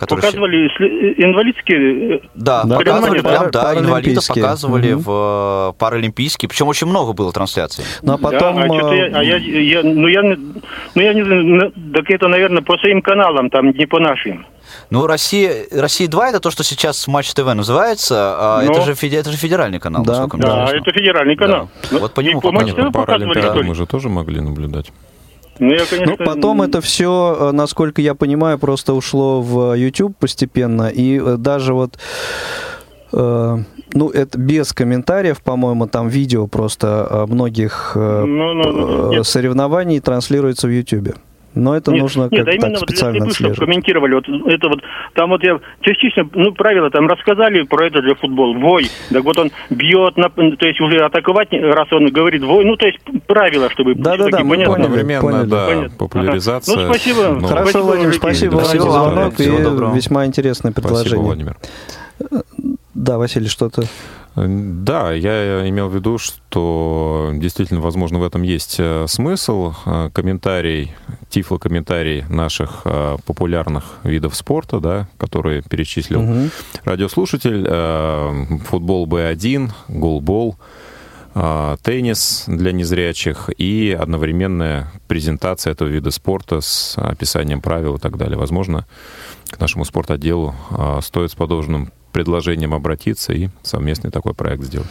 Который 0.00 0.20
показывали 0.20 0.56
еще... 0.56 1.22
инвалидские... 1.22 2.16
Э, 2.16 2.20
да, 2.34 2.64
да 2.64 2.78
показывали 2.78 3.20
прям, 3.20 3.50
да, 3.50 3.78
инвалидов 3.78 4.26
показывали 4.26 4.94
угу. 4.94 5.02
в 5.04 5.74
паралимпийские, 5.78 6.48
причем 6.48 6.68
очень 6.68 6.86
много 6.86 7.12
было 7.12 7.30
трансляций. 7.32 7.84
Ну, 8.00 8.14
а 8.14 8.16
потом... 8.16 8.56
Да, 8.56 8.62
а, 8.62 8.94
я, 8.94 9.18
а 9.18 9.22
я, 9.22 9.36
я, 9.36 9.82
ну, 9.82 10.08
я, 10.08 10.22
ну, 10.22 11.02
я 11.02 11.12
не 11.12 11.22
знаю, 11.22 11.72
так 11.92 12.08
это, 12.08 12.28
наверное, 12.28 12.62
по 12.62 12.78
своим 12.78 13.02
каналам, 13.02 13.50
там, 13.50 13.72
не 13.72 13.84
по 13.84 13.98
нашим. 13.98 14.46
Ну, 14.88 15.06
Россия, 15.06 15.66
Россия 15.70 16.08
2 16.08 16.30
это 16.30 16.40
то, 16.40 16.50
что 16.50 16.64
сейчас 16.64 17.06
Матч 17.06 17.34
ТВ 17.34 17.52
называется, 17.52 18.36
а 18.38 18.62
Но... 18.62 18.72
это, 18.72 18.82
же, 18.82 18.92
это 18.92 19.30
же 19.30 19.36
федеральный 19.36 19.80
канал, 19.80 20.02
да, 20.02 20.26
да, 20.26 20.70
это 20.72 20.92
федеральный 20.92 21.36
канал. 21.36 21.68
Да. 21.82 21.88
Ну, 21.90 21.98
вот 21.98 22.14
по 22.14 22.20
нему 22.20 22.40
по 22.40 22.52
Матч 22.52 22.72
ТВ 22.72 22.90
показывали, 22.90 23.62
мы 23.64 23.74
же 23.74 23.84
тоже 23.84 24.08
могли 24.08 24.40
наблюдать. 24.40 24.90
Ну, 25.60 25.72
я, 25.72 25.84
конечно... 25.84 26.16
ну, 26.18 26.24
потом 26.24 26.62
это 26.62 26.80
все, 26.80 27.36
э, 27.38 27.52
насколько 27.52 28.00
я 28.00 28.14
понимаю, 28.14 28.58
просто 28.58 28.94
ушло 28.94 29.42
в 29.42 29.74
YouTube 29.76 30.16
постепенно, 30.16 30.88
и 30.88 31.20
э, 31.20 31.36
даже 31.36 31.74
вот 31.74 31.98
э, 33.12 33.58
ну, 33.92 34.08
это 34.08 34.38
без 34.38 34.72
комментариев, 34.72 35.42
по-моему, 35.42 35.86
там 35.86 36.08
видео 36.08 36.46
просто 36.46 37.26
многих 37.28 37.92
ну, 37.94 38.54
ну, 38.54 39.12
ну, 39.12 39.24
соревнований 39.24 40.00
транслируется 40.00 40.66
в 40.66 40.70
YouTube. 40.70 41.16
Но 41.54 41.76
это 41.76 41.90
нет, 41.90 42.02
нужно 42.02 42.28
нет, 42.30 42.30
как-то 42.30 42.50
именно 42.52 42.78
так 42.78 42.88
специально 42.88 43.24
вот 43.24 43.28
для 43.28 43.34
чтобы 43.34 43.54
комментировали. 43.54 44.14
Вот 44.14 44.28
это 44.46 44.68
вот, 44.68 44.80
там 45.14 45.30
вот 45.30 45.42
я 45.42 45.58
частично, 45.80 46.28
ну, 46.32 46.52
правила 46.52 46.90
там 46.90 47.08
рассказали 47.08 47.62
про 47.62 47.86
это 47.86 48.00
для 48.02 48.14
футбола. 48.14 48.56
Вой, 48.56 48.86
так 49.10 49.24
вот 49.24 49.38
он 49.38 49.50
бьет, 49.68 50.16
на, 50.16 50.28
то 50.28 50.66
есть 50.66 50.80
уже 50.80 50.98
атаковать, 50.98 51.48
раз 51.52 51.92
он 51.92 52.06
говорит 52.10 52.42
вой, 52.44 52.64
ну, 52.64 52.76
то 52.76 52.86
есть 52.86 52.98
правила, 53.26 53.68
чтобы... 53.70 53.94
Да-да-да, 53.96 54.44
мы 54.44 54.56
поняли, 54.56 54.70
Одновременно, 54.70 55.20
поняли. 55.20 55.46
да, 55.46 55.66
понятно. 55.66 55.98
популяризация. 55.98 56.74
Ага. 56.74 56.86
Ну, 56.86 56.94
спасибо. 56.94 57.28
Ну, 57.40 57.46
Хорошо, 57.48 57.70
спасибо, 57.70 57.82
Владимир, 57.82 58.14
спасибо 58.14 58.54
вам 58.54 58.64
за 58.64 58.80
звонок 58.80 59.40
и 59.40 59.96
весьма 59.96 60.26
интересное 60.26 60.72
предложение. 60.72 61.08
Спасибо, 61.08 61.22
Владимир. 61.22 61.56
Да, 62.94 63.18
Василий, 63.18 63.48
что-то... 63.48 63.82
Да, 64.48 65.12
я 65.12 65.68
имел 65.68 65.88
в 65.88 65.94
виду, 65.94 66.18
что 66.18 67.30
действительно, 67.34 67.80
возможно, 67.80 68.18
в 68.18 68.24
этом 68.24 68.42
есть 68.42 68.76
э, 68.78 69.06
смысл. 69.08 69.74
Э, 69.84 70.10
комментарий, 70.12 70.94
тифло-комментарий 71.28 72.24
наших 72.28 72.82
э, 72.84 73.16
популярных 73.26 73.98
видов 74.04 74.34
спорта, 74.34 74.80
да, 74.80 75.08
которые 75.18 75.62
перечислил 75.62 76.20
угу. 76.20 76.50
радиослушатель. 76.84 78.60
Футбол 78.64 79.06
Б1, 79.06 79.70
голбол, 79.88 80.56
теннис 81.34 82.44
для 82.46 82.72
незрячих 82.72 83.50
и 83.56 83.96
одновременная 83.98 84.92
презентация 85.06 85.72
этого 85.72 85.88
вида 85.88 86.10
спорта 86.10 86.60
с 86.60 86.98
описанием 86.98 87.60
правил 87.60 87.96
и 87.96 87.98
так 87.98 88.16
далее. 88.16 88.36
Возможно, 88.36 88.86
к 89.48 89.60
нашему 89.60 89.84
спортотделу 89.84 90.54
стоит 91.02 91.30
с 91.30 91.34
подобным 91.34 91.92
предложением 92.12 92.74
обратиться 92.74 93.32
и 93.32 93.50
совместный 93.62 94.10
такой 94.10 94.34
проект 94.34 94.64
сделать. 94.64 94.88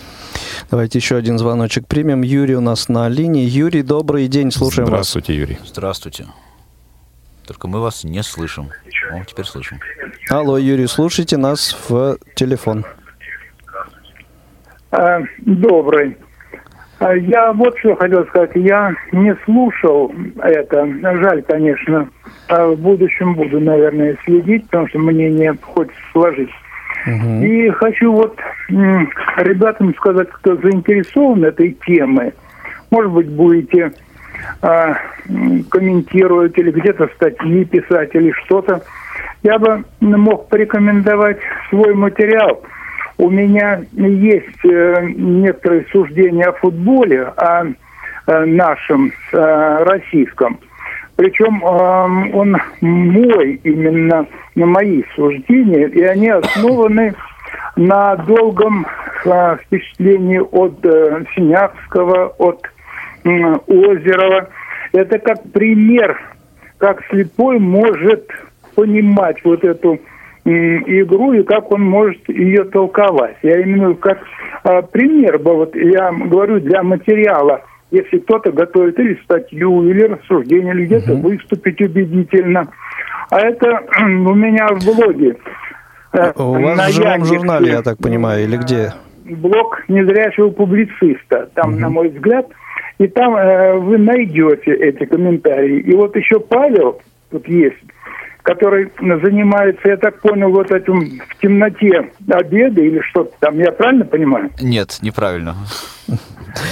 Давайте 0.71 0.99
еще 0.99 1.17
один 1.17 1.38
звоночек 1.38 1.86
примем. 1.86 2.21
Юрий 2.21 2.56
у 2.56 2.62
нас 2.62 2.88
на 2.88 3.10
линии. 3.10 3.43
Юрий, 3.43 3.84
добрый 3.84 4.30
день, 4.30 4.52
слушаем 4.52 4.88
Здравствуйте, 4.88 5.34
вас. 5.34 5.39
Юрий. 5.41 5.60
Здравствуйте. 5.65 6.28
Только 7.45 7.67
мы 7.67 7.82
вас 7.82 8.06
не 8.06 8.23
слышим. 8.23 8.69
О, 9.12 9.23
теперь 9.25 9.45
слышим. 9.45 9.80
Алло, 10.30 10.58
Юрий, 10.58 10.88
слушайте 10.88 11.36
нас 11.36 11.75
в 11.89 12.17
телефон. 12.36 12.86
А, 14.91 15.19
добрый. 15.39 16.17
А, 17.00 17.16
я 17.16 17.54
вот 17.54 17.78
что 17.80 17.96
хотел 17.96 18.26
сказать. 18.28 18.52
Я 18.56 18.94
не 19.12 19.36
слушал 19.46 20.14
это. 20.42 20.88
Жаль, 21.02 21.42
конечно. 21.44 22.10
А 22.50 22.68
в 22.68 22.78
будущем 22.78 23.36
буду, 23.36 23.60
наверное, 23.60 24.18
следить, 24.26 24.66
потому 24.66 24.88
что 24.90 25.00
мнение 25.00 25.56
хочется 25.62 26.00
сложить. 26.12 26.52
Угу. 27.08 27.44
И 27.44 27.70
хочу 27.70 28.12
вот 28.12 28.38
ребятам 29.38 29.96
сказать, 29.96 30.30
кто 30.32 30.58
заинтересован 30.58 31.46
этой 31.46 31.78
темой, 31.86 32.34
может 32.92 33.12
быть, 33.12 33.30
будете 33.30 33.94
а, 34.62 34.98
комментировать 35.70 36.58
или 36.58 36.72
где-то 36.72 37.10
статьи 37.16 37.64
писать 37.64 38.14
или 38.14 38.32
что-то, 38.44 38.82
я 39.44 39.58
бы 39.58 39.86
мог 40.02 40.50
порекомендовать 40.50 41.38
свой 41.70 41.94
материал. 41.94 42.62
У 43.19 43.29
меня 43.29 43.82
есть 43.91 44.63
э, 44.63 45.08
некоторые 45.17 45.86
суждения 45.91 46.45
о 46.45 46.53
футболе, 46.53 47.23
о 47.23 47.65
э, 47.65 48.45
нашем 48.45 49.12
э, 49.34 49.84
российском. 49.84 50.58
Причем 51.17 51.62
э, 51.62 52.32
он 52.34 52.55
мой, 52.79 53.60
именно 53.65 54.25
на 54.55 54.65
мои 54.65 55.03
суждения, 55.15 55.88
и 55.88 56.01
они 56.01 56.29
основаны 56.29 57.13
на 57.75 58.15
долгом 58.15 58.88
впечатлении 59.65 60.39
от 60.39 60.79
Синявского, 61.36 62.27
от 62.38 62.65
Озерова. 63.25 64.47
Это 64.93 65.19
как 65.19 65.43
пример, 65.51 66.17
как 66.77 67.03
слепой 67.10 67.60
может 67.60 68.25
понимать 68.75 69.43
вот 69.43 69.65
эту 69.65 69.99
игру 70.45 71.34
и 71.34 71.43
как 71.43 71.71
он 71.71 71.82
может 71.82 72.28
ее 72.30 72.63
толковать. 72.65 73.38
Я 73.43 73.60
именно 73.60 73.93
как 73.95 74.19
э, 74.63 74.82
пример, 74.91 75.38
вот 75.39 75.75
я 75.75 76.12
говорю, 76.12 76.60
для 76.60 76.84
материала– 76.84 77.62
если 77.91 78.19
кто-то 78.19 78.52
готовит 78.52 78.99
или 78.99 79.19
статью, 79.23 79.89
или 79.89 80.04
рассуждение, 80.04 80.73
или 80.73 80.86
где-то 80.86 81.13
угу. 81.13 81.30
выступить 81.30 81.82
убедительно. 81.82 82.67
А 83.30 83.39
это 83.39 83.82
у 84.02 84.36
меня 84.36 84.67
в 84.69 84.86
блоге. 84.86 85.38
Э, 86.13 86.32
у 86.36 86.62
вас 86.62 86.78
на 86.78 86.88
в 86.88 86.91
живом 86.91 87.25
журнале, 87.25 87.71
я 87.71 87.82
так 87.82 87.97
понимаю, 87.97 88.43
или 88.43 88.58
где? 88.58 88.93
Блог 89.25 89.84
незрячего 89.88 90.49
публициста, 90.49 91.49
там, 91.54 91.73
угу. 91.73 91.80
на 91.80 91.89
мой 91.89 92.10
взгляд. 92.10 92.47
И 92.99 93.08
там 93.08 93.36
э, 93.36 93.78
вы 93.78 93.97
найдете 93.97 94.73
эти 94.73 95.06
комментарии. 95.06 95.80
И 95.80 95.95
вот 95.95 96.15
еще 96.15 96.39
Павел, 96.39 97.02
тут 97.32 97.47
есть, 97.47 97.78
который 98.43 98.91
занимается, 98.99 99.82
я 99.89 99.97
так 99.97 100.19
понял, 100.21 100.49
вот 100.49 100.71
этим 100.71 101.19
в 101.28 101.41
темноте 101.41 102.10
обеда 102.30 102.82
или 102.82 102.99
что-то 103.02 103.32
там. 103.39 103.58
Я 103.58 103.71
правильно 103.71 104.06
понимаю? 104.06 104.49
Нет, 104.62 104.97
неправильно. 105.02 105.56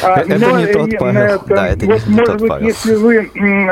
А, 0.03 0.21
это 0.21 0.39
но, 0.39 0.59
не 0.59 0.67
тот 0.67 0.89
Павел. 0.97 1.21
Это, 1.21 1.45
да, 1.47 1.67
это 1.69 1.85
вот, 1.85 2.07
не, 2.07 2.13
может 2.13 2.25
тот 2.25 2.41
быть, 2.41 2.49
Павел. 2.49 2.67
если 2.67 2.95
вы 2.95 3.29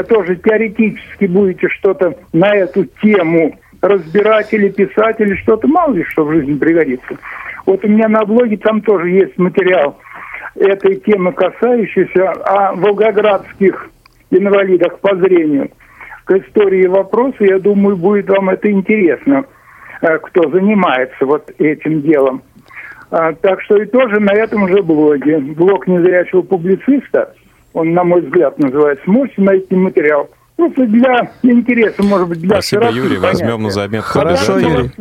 тоже 0.08 0.36
теоретически 0.36 1.26
будете 1.26 1.68
что-то 1.70 2.18
на 2.34 2.56
эту 2.56 2.86
тему 3.02 3.58
разбирать 3.82 4.54
или 4.54 4.70
писать, 4.70 5.20
или 5.20 5.36
что-то, 5.36 5.68
мало 5.68 5.94
ли 5.94 6.04
что 6.04 6.26
в 6.26 6.32
жизни 6.32 6.58
пригодится. 6.58 7.18
Вот 7.66 7.84
у 7.84 7.88
меня 7.88 8.08
на 8.08 8.24
блоге 8.26 8.58
там 8.58 8.82
тоже 8.82 9.10
есть 9.10 9.38
материал 9.38 9.98
этой 10.56 10.96
темы, 10.96 11.34
касающийся 11.34 12.32
о 12.32 12.74
волгоградских 12.76 13.90
инвалидах 14.32 15.00
по 15.00 15.16
зрению. 15.16 15.70
К 16.26 16.32
истории 16.32 16.88
вопроса, 16.88 17.38
я 17.40 17.60
думаю, 17.60 17.96
будет 17.96 18.30
вам 18.30 18.50
это 18.50 18.70
интересно, 18.70 19.46
э, 20.02 20.18
кто 20.20 20.50
занимается 20.50 21.26
вот 21.26 21.50
этим 21.58 22.02
делом. 22.02 22.42
А, 23.12 23.34
так 23.34 23.62
что 23.62 23.78
и 23.78 23.86
тоже 23.86 24.20
на 24.20 24.34
этом 24.34 24.68
же 24.68 24.82
блоге. 24.82 25.38
Блог 25.38 25.88
незрячего 25.88 26.42
публициста, 26.42 27.34
он, 27.74 27.94
на 27.94 28.04
мой 28.04 28.22
взгляд, 28.22 28.58
называется, 28.58 29.04
можете 29.10 29.42
найти 29.42 29.76
материал. 29.76 30.30
Просто 30.56 30.86
для 30.88 31.32
интереса, 31.44 32.02
может 32.02 32.30
быть, 32.30 32.40
для 32.40 32.56
Спасибо, 32.56 32.86
Юрий, 32.86 33.18
понятия. 33.18 33.44
возьмем 33.44 33.64
на 33.64 33.70
заметку. 33.70 34.08
Хорошо, 34.08 34.58
Юрий. 34.58 34.92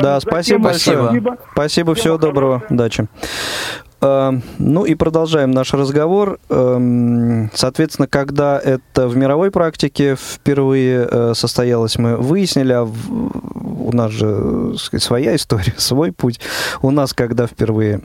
Да, 0.00 0.20
спасибо 0.20 0.64
большое. 0.64 0.98
Спасибо, 0.98 1.38
спасибо 1.52 1.94
всего 1.94 2.18
доброго. 2.18 2.62
Удачи. 2.68 3.06
А, 4.00 4.32
ну 4.58 4.84
и 4.84 4.94
продолжаем 4.94 5.50
наш 5.50 5.72
разговор. 5.74 6.38
Эм, 6.50 7.50
соответственно, 7.54 8.06
когда 8.06 8.58
это 8.58 9.08
в 9.08 9.16
мировой 9.16 9.50
практике 9.50 10.16
впервые 10.16 11.08
э, 11.10 11.32
состоялось, 11.34 11.98
мы 11.98 12.16
выяснили, 12.16 12.72
а 12.72 12.84
у 12.84 13.92
нас 13.92 14.12
же 14.12 14.76
сказать, 14.78 15.02
своя 15.02 15.34
история, 15.34 15.74
свой 15.78 16.12
путь. 16.12 16.40
У 16.82 16.90
нас, 16.90 17.12
когда 17.12 17.46
впервые 17.46 18.02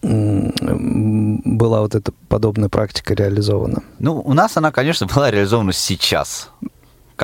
была 0.00 1.82
вот 1.82 1.94
эта 1.94 2.12
подобная 2.28 2.68
практика 2.70 3.14
реализована? 3.14 3.82
Ну, 3.98 4.20
у 4.20 4.32
нас 4.32 4.56
она, 4.56 4.72
конечно, 4.72 5.06
была 5.06 5.30
реализована 5.30 5.72
сейчас 5.72 6.50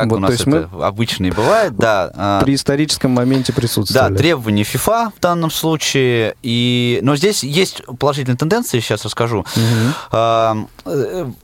как 0.01 0.11
вот, 0.11 0.17
у 0.17 0.21
нас 0.21 0.35
это 0.35 0.51
мы 0.51 0.69
обычно 0.83 1.27
и 1.27 1.31
бывает, 1.31 1.77
да. 1.77 2.11
А, 2.15 2.41
При 2.43 2.55
историческом 2.55 3.13
моменте 3.13 3.53
присутствовали. 3.53 4.13
Да, 4.13 4.17
требования 4.17 4.63
FIFA 4.63 5.13
в 5.17 5.21
данном 5.21 5.51
случае. 5.51 6.35
И... 6.43 7.01
Но 7.03 7.17
здесь 7.17 7.43
есть 7.43 7.83
положительные 7.99 8.37
тенденции, 8.37 8.81
сейчас 8.81 9.05
расскажу. 9.05 9.45
Угу. 9.57 11.37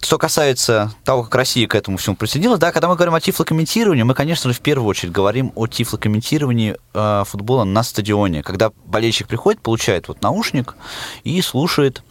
Что 0.00 0.16
касается 0.16 0.92
того, 1.04 1.24
как 1.24 1.34
Россия 1.34 1.66
к 1.66 1.74
этому 1.74 1.96
всему 1.96 2.14
присоединилась, 2.14 2.60
да, 2.60 2.70
когда 2.70 2.86
мы 2.88 2.94
говорим 2.94 3.14
о 3.14 3.20
тифлокомментировании, 3.20 4.04
мы, 4.04 4.14
конечно 4.14 4.48
же, 4.48 4.56
в 4.56 4.60
первую 4.60 4.88
очередь 4.88 5.12
говорим 5.12 5.52
о 5.56 5.66
тифлокомментировании 5.66 6.76
э, 6.94 7.24
футбола 7.26 7.64
на 7.64 7.82
стадионе, 7.82 8.44
когда 8.44 8.70
болельщик 8.86 9.26
приходит, 9.26 9.60
получает 9.60 10.06
вот 10.06 10.22
наушник 10.22 10.76
и 11.24 11.42
слушает 11.42 12.04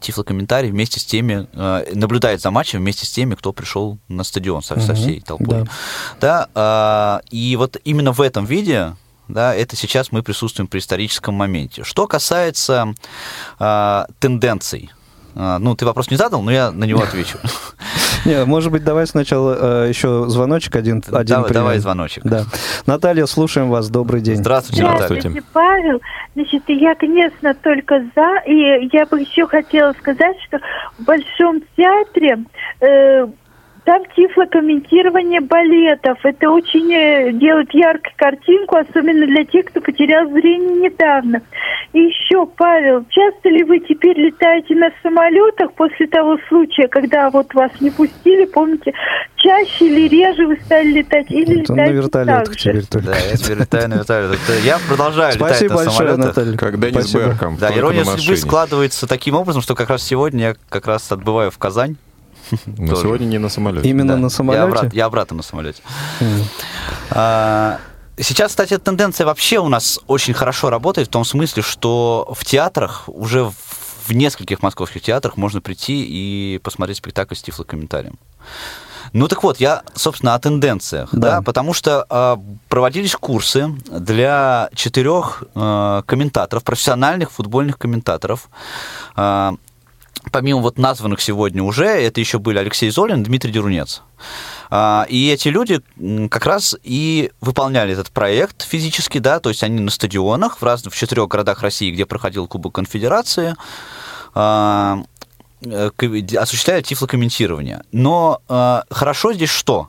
тифлокомментарий 0.00 0.70
вместе 0.70 1.00
с 1.00 1.04
теми, 1.04 1.46
э, 1.52 1.92
наблюдает 1.94 2.40
за 2.40 2.50
матчем 2.50 2.80
вместе 2.80 3.06
с 3.06 3.10
теми, 3.10 3.34
кто 3.34 3.52
пришел 3.52 3.98
на 4.08 4.24
стадион 4.24 4.62
со, 4.62 4.80
со 4.80 4.94
всей 4.94 5.20
толпой. 5.20 5.64
Да. 6.20 6.48
Да, 6.54 7.20
э, 7.22 7.26
и 7.30 7.56
вот 7.56 7.76
именно 7.84 8.12
в 8.12 8.20
этом 8.20 8.44
виде 8.44 8.94
да, 9.28 9.54
это 9.54 9.76
сейчас 9.76 10.10
мы 10.10 10.24
присутствуем 10.24 10.66
при 10.66 10.80
историческом 10.80 11.34
моменте. 11.34 11.84
Что 11.84 12.08
касается 12.08 12.94
э, 13.60 14.04
тенденций, 14.18 14.90
а, 15.34 15.58
ну, 15.58 15.76
ты 15.76 15.86
вопрос 15.86 16.10
не 16.10 16.16
задал, 16.16 16.42
но 16.42 16.50
я 16.50 16.70
на 16.70 16.84
него 16.84 17.02
отвечу. 17.02 17.38
Не, 18.24 18.44
может 18.44 18.72
быть, 18.72 18.84
давай 18.84 19.06
сначала 19.06 19.84
э, 19.84 19.88
еще 19.88 20.28
звоночек 20.28 20.76
один. 20.76 21.02
один 21.12 21.36
давай, 21.36 21.52
давай 21.52 21.78
звоночек. 21.78 22.24
Да. 22.24 22.44
Наталья, 22.86 23.26
слушаем 23.26 23.70
вас. 23.70 23.88
Добрый 23.88 24.20
день. 24.20 24.36
Здравствуйте, 24.36 24.82
здравствуйте. 24.82 25.28
Здравствуйте, 25.30 25.48
Павел. 25.52 26.00
Значит, 26.34 26.62
я, 26.68 26.94
конечно, 26.94 27.54
только 27.54 28.04
за. 28.14 28.42
И 28.46 28.88
я 28.92 29.06
бы 29.06 29.20
еще 29.20 29.46
хотела 29.46 29.92
сказать, 29.92 30.36
что 30.46 30.58
в 30.98 31.04
Большом 31.04 31.62
театре 31.76 32.44
э, 32.80 33.26
там 33.84 34.02
тифлокомментирование 34.16 35.40
балетов. 35.40 36.18
Это 36.24 36.50
очень 36.50 36.92
э, 36.92 37.32
делает 37.32 37.72
яркую 37.72 38.12
картинку, 38.16 38.76
особенно 38.76 39.26
для 39.26 39.44
тех, 39.44 39.66
кто 39.66 39.80
потерял 39.80 40.28
зрение 40.30 40.90
недавно. 40.90 41.42
И 41.92 42.00
еще, 42.00 42.46
Павел, 42.46 43.04
часто 43.08 43.48
ли 43.48 43.64
вы 43.64 43.80
теперь 43.80 44.18
летаете 44.18 44.74
на 44.76 44.90
самолетах 45.02 45.72
после 45.72 46.06
того 46.06 46.38
случая, 46.48 46.88
когда 46.88 47.30
вот 47.30 47.52
вас 47.54 47.72
не 47.80 47.90
пустили, 47.90 48.44
помните, 48.44 48.92
чаще 49.36 49.86
или 49.86 50.08
реже 50.08 50.46
вы 50.46 50.58
стали 50.64 50.92
летать? 50.92 51.30
Или 51.30 51.62
Это 51.62 51.72
летаете 51.72 51.74
на 51.74 51.96
вертолетах 51.96 52.56
теперь 52.56 52.86
только. 52.86 53.06
Да, 53.06 53.16
я 53.16 53.36
теперь 53.36 53.58
летаю 53.58 53.88
на 53.88 53.94
вертолетах. 53.94 54.64
Я 54.64 54.78
продолжаю 54.88 55.34
летать 55.34 55.62
на 55.62 55.74
большое, 55.74 56.16
Наталья. 56.16 56.56
Как 56.56 56.78
Денис 56.78 57.12
Берком. 57.14 57.56
Да, 57.56 57.76
ирония 57.76 58.04
судьбы 58.04 58.36
складывается 58.36 59.06
таким 59.06 59.34
образом, 59.34 59.62
что 59.62 59.74
как 59.74 59.90
раз 59.90 60.02
сегодня 60.02 60.48
я 60.48 60.54
как 60.68 60.86
раз 60.86 61.10
отбываю 61.10 61.50
в 61.50 61.58
Казань 61.58 61.96
но 62.66 62.94
сегодня 62.94 63.26
не 63.26 63.38
на 63.38 63.48
самолете. 63.48 63.88
Именно 63.88 64.16
на 64.16 64.28
самолете? 64.28 64.62
Я, 64.62 64.68
обрат, 64.68 64.94
я 64.94 65.04
обратно 65.06 65.36
на 65.36 65.42
самолете. 65.42 65.82
А, 67.10 67.78
сейчас, 68.18 68.50
кстати, 68.50 68.78
тенденция 68.78 69.26
вообще 69.26 69.58
у 69.58 69.68
нас 69.68 70.00
очень 70.06 70.34
хорошо 70.34 70.70
работает 70.70 71.08
в 71.08 71.10
том 71.10 71.24
смысле, 71.24 71.62
что 71.62 72.32
в 72.36 72.44
театрах 72.44 73.04
уже 73.08 73.50
в 74.06 74.12
нескольких 74.12 74.62
московских 74.62 75.02
театрах 75.02 75.36
можно 75.36 75.60
прийти 75.60 76.04
и 76.04 76.58
посмотреть 76.58 76.98
спектакль 76.98 77.34
с 77.34 77.42
тифлокомментарием. 77.42 78.18
Ну 79.12 79.26
так 79.28 79.42
вот, 79.42 79.58
я, 79.58 79.82
собственно, 79.94 80.34
о 80.34 80.38
тенденциях, 80.38 81.08
да, 81.12 81.36
да 81.36 81.42
потому 81.42 81.72
что 81.72 82.06
э, 82.08 82.36
проводились 82.68 83.16
курсы 83.16 83.68
для 83.90 84.70
четырех 84.74 85.42
э, 85.54 86.02
комментаторов, 86.06 86.62
профессиональных 86.62 87.32
футбольных 87.32 87.78
комментаторов. 87.78 88.48
Э, 89.16 89.52
помимо 90.30 90.60
вот 90.60 90.78
названных 90.78 91.20
сегодня 91.20 91.62
уже, 91.62 91.86
это 91.86 92.20
еще 92.20 92.38
были 92.38 92.58
Алексей 92.58 92.90
Золин, 92.90 93.22
Дмитрий 93.22 93.52
Дерунец. 93.52 94.02
А, 94.70 95.06
и 95.08 95.30
эти 95.30 95.48
люди 95.48 95.80
как 96.28 96.46
раз 96.46 96.76
и 96.82 97.32
выполняли 97.40 97.92
этот 97.92 98.10
проект 98.10 98.62
физически, 98.62 99.18
да, 99.18 99.40
то 99.40 99.48
есть 99.48 99.62
они 99.62 99.80
на 99.80 99.90
стадионах 99.90 100.58
в 100.58 100.62
разных, 100.62 100.94
в 100.94 100.96
четырех 100.96 101.28
городах 101.28 101.62
России, 101.62 101.90
где 101.90 102.06
проходил 102.06 102.46
Кубок 102.46 102.74
Конфедерации, 102.74 103.56
а, 104.34 105.02
э, 105.64 105.90
осуществляли 106.38 106.82
тифлокомментирование. 106.82 107.82
Но 107.92 108.42
а, 108.48 108.84
хорошо 108.90 109.32
здесь 109.32 109.50
что? 109.50 109.88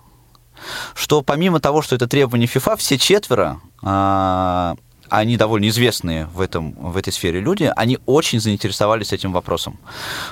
Что 0.94 1.22
помимо 1.22 1.60
того, 1.60 1.82
что 1.82 1.96
это 1.96 2.08
требование 2.08 2.48
ФИФА, 2.48 2.76
все 2.78 2.98
четверо 3.00 3.60
они 5.12 5.36
довольно 5.36 5.68
известные 5.68 6.28
в, 6.28 6.40
этом, 6.40 6.72
в 6.72 6.96
этой 6.96 7.12
сфере 7.12 7.42
люди, 7.42 7.72
они 7.76 8.00
очень 8.06 8.40
заинтересовались 8.40 9.12
этим 9.12 9.34
вопросом. 9.34 9.78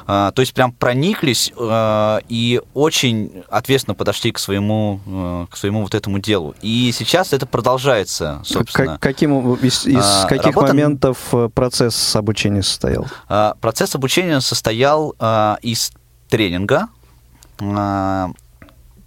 А, 0.07 0.31
то 0.31 0.41
есть 0.41 0.53
прям 0.53 0.71
прониклись 0.71 1.51
а, 1.57 2.21
и 2.29 2.61
очень 2.73 3.43
ответственно 3.49 3.93
подошли 3.93 4.31
к 4.31 4.39
своему, 4.39 5.01
а, 5.05 5.47
к 5.47 5.57
своему 5.57 5.81
вот 5.81 5.93
этому 5.95 6.19
делу. 6.19 6.55
И 6.61 6.93
сейчас 6.95 7.33
это 7.33 7.45
продолжается, 7.45 8.41
собственно. 8.45 8.93
Как, 8.93 9.01
каким, 9.01 9.53
из, 9.55 9.85
из 9.85 10.25
каких 10.29 10.55
Работа... 10.55 10.67
моментов 10.67 11.17
э, 11.33 11.49
процесс 11.53 12.15
обучения 12.15 12.63
состоял? 12.63 13.05
Процесс 13.59 13.95
обучения 13.95 14.39
состоял 14.39 15.13
из 15.61 15.91
тренинга, 16.29 16.87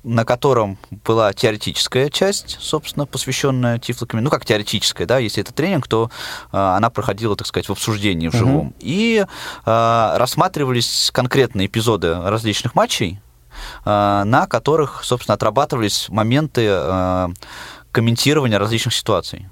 на 0.04 0.24
котором 0.24 0.78
была 1.04 1.32
теоретическая 1.32 2.10
часть, 2.10 2.56
собственно, 2.60 3.06
посвященная 3.06 3.78
тифлокомментарию. 3.78 4.24
Ну, 4.24 4.30
как 4.30 4.44
теоретическая, 4.44 5.06
да, 5.06 5.18
если 5.18 5.42
это 5.42 5.52
тренинг, 5.52 5.86
то 5.86 6.10
э, 6.52 6.56
она 6.56 6.90
проходила, 6.90 7.36
так 7.36 7.46
сказать, 7.46 7.68
в 7.68 7.72
обсуждении 7.72 8.28
в 8.28 8.32
живом. 8.34 8.68
Угу. 8.68 8.74
И 8.80 9.24
э, 9.24 10.14
рассматривались 10.16 11.10
конкретные 11.12 11.66
эпизоды 11.66 12.14
различных 12.14 12.74
матчей, 12.74 13.20
э, 13.84 14.22
на 14.24 14.46
которых, 14.46 15.04
собственно, 15.04 15.34
отрабатывались 15.34 16.08
моменты 16.08 16.66
э, 16.68 17.28
комментирования 17.92 18.58
различных 18.58 18.94
ситуаций. 18.94 19.48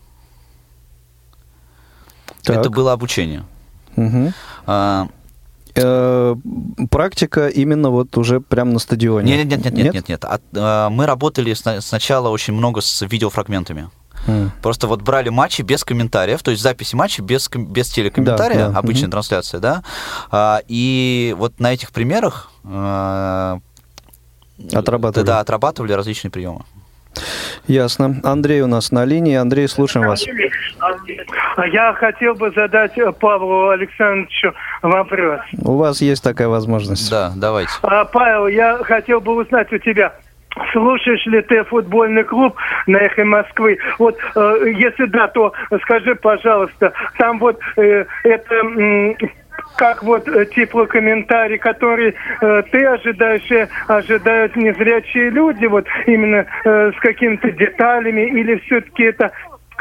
Так. 2.43 2.57
Это 2.57 2.71
было 2.71 2.93
обучение. 2.93 3.45
Угу. 3.97 4.33
Э, 4.67 5.07
э, 5.83 6.37
практика 6.91 7.49
именно 7.49 7.91
вот 7.91 8.17
уже 8.17 8.41
прямо 8.41 8.73
на 8.73 8.79
стадионе? 8.79 9.37
Нет, 9.37 9.47
нет, 9.47 9.65
нет, 9.65 9.75
нет, 9.75 9.85
нет. 9.85 9.95
нет, 9.95 10.09
нет. 10.09 10.25
От, 10.25 10.43
э, 10.55 10.89
мы 10.91 11.07
работали 11.07 11.55
с, 11.55 11.81
сначала 11.81 12.29
очень 12.29 12.55
много 12.55 12.81
с 12.81 13.03
видеофрагментами. 13.03 13.91
Mm. 14.27 14.51
Просто 14.63 14.87
вот 14.87 15.03
брали 15.03 15.31
матчи 15.31 15.63
без 15.63 15.83
комментариев, 15.85 16.43
то 16.43 16.51
есть 16.51 16.63
записи 16.63 16.95
матчей 16.95 17.25
без, 17.25 17.49
без 17.49 17.89
телекомментария, 17.89 18.67
да, 18.67 18.69
да. 18.69 18.79
обычная 18.79 19.09
mm-hmm. 19.09 19.13
трансляция, 19.13 19.61
да. 19.61 19.83
А, 20.31 20.61
и 20.69 21.35
вот 21.39 21.59
на 21.59 21.73
этих 21.73 21.91
примерах 21.91 22.51
а, 22.65 23.61
отрабатывали. 24.73 25.27
Да, 25.27 25.41
отрабатывали 25.41 25.93
различные 25.93 26.31
приемы. 26.31 26.65
Ясно. 27.67 28.17
Андрей 28.25 28.63
у 28.63 28.67
нас 28.67 28.91
на 28.93 29.05
линии. 29.05 29.37
Андрей, 29.37 29.69
слушаем 29.69 30.07
вас. 30.07 30.27
Я 31.73 31.93
хотел 31.95 32.35
бы 32.35 32.51
задать 32.51 32.93
Павлу 33.21 33.69
Александровичу 33.69 34.55
вопрос. 34.83 35.41
У 35.63 35.77
вас 35.77 36.01
есть 36.01 36.23
такая 36.23 36.49
возможность. 36.49 37.11
Да, 37.11 37.33
давайте. 37.37 37.73
А, 37.83 38.05
Павел, 38.05 38.47
я 38.49 38.79
хотел 38.79 39.21
бы 39.21 39.35
узнать 39.35 39.73
у 39.73 39.79
тебя, 39.79 40.13
Слушаешь 40.73 41.25
ли 41.27 41.43
ты 41.43 41.63
футбольный 41.65 42.25
клуб 42.25 42.57
на 42.87 42.99
эхо 42.99 43.25
Москвы? 43.25 43.79
Вот, 43.99 44.19
э, 44.35 44.73
если 44.77 45.07
да, 45.07 45.29
то 45.29 45.53
скажи, 45.83 46.17
пожалуйста, 46.17 46.93
там 47.19 47.39
вот 47.39 47.61
э, 47.77 48.05
это 48.25 48.55
э, 48.55 49.15
как 49.77 50.03
вот 50.03 50.29
э, 50.29 50.47
теплокомментарий, 50.47 51.59
который 51.59 52.15
э, 52.41 52.63
ты 52.71 52.85
ожидаешь, 52.85 53.51
и 53.51 53.67
ожидают 53.89 54.57
незрячие 54.57 55.31
люди, 55.31 55.67
вот 55.67 55.87
именно 56.07 56.47
э, 56.65 56.93
с 56.93 57.01
какими-то 57.01 57.51
деталями, 57.51 58.23
или 58.23 58.57
все-таки 58.67 59.05
это 59.05 59.33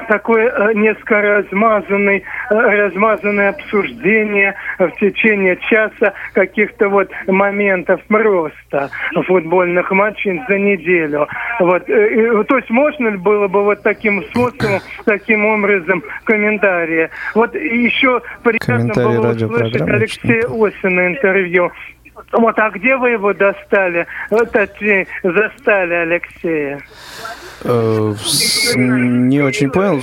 такое 0.08 0.50
э, 0.50 0.74
несколько 0.74 1.22
размазанный, 1.22 2.24
э, 2.50 2.54
размазанное 2.54 3.50
обсуждение 3.50 4.56
в 4.78 4.91
течение 5.00 5.58
часа 5.70 6.14
каких-то 6.34 6.89
вот 6.89 7.10
моментов 7.28 8.02
просто 8.08 8.89
футбольных 9.26 9.91
матчей 9.91 10.41
за 10.47 10.58
неделю. 10.58 11.28
Вот, 11.60 11.89
э, 11.89 12.43
то 12.47 12.58
есть 12.58 12.70
можно 12.70 13.10
ли 13.10 13.18
было 13.18 13.47
бы 13.47 13.64
вот 13.64 13.82
таким 13.84 14.24
способом, 14.26 14.80
таким 15.06 15.45
образом 15.45 16.04
комментарии? 16.24 17.10
Вот 17.36 17.56
еще 17.56 18.22
приятно 18.43 18.93
было 18.93 19.32
услышать 19.32 19.82
Алексея 19.82 20.45
Осина 20.45 21.08
интервью. 21.08 21.72
Вот, 22.34 22.60
а 22.60 22.70
где 22.72 22.97
вы 22.97 23.12
его 23.12 23.34
достали? 23.34 24.06
Вот, 24.30 24.52
застали 25.24 25.93
Алексея. 25.93 26.80
Э, 27.62 28.16
не 28.76 29.41
очень 29.41 29.70
понял. 29.70 30.01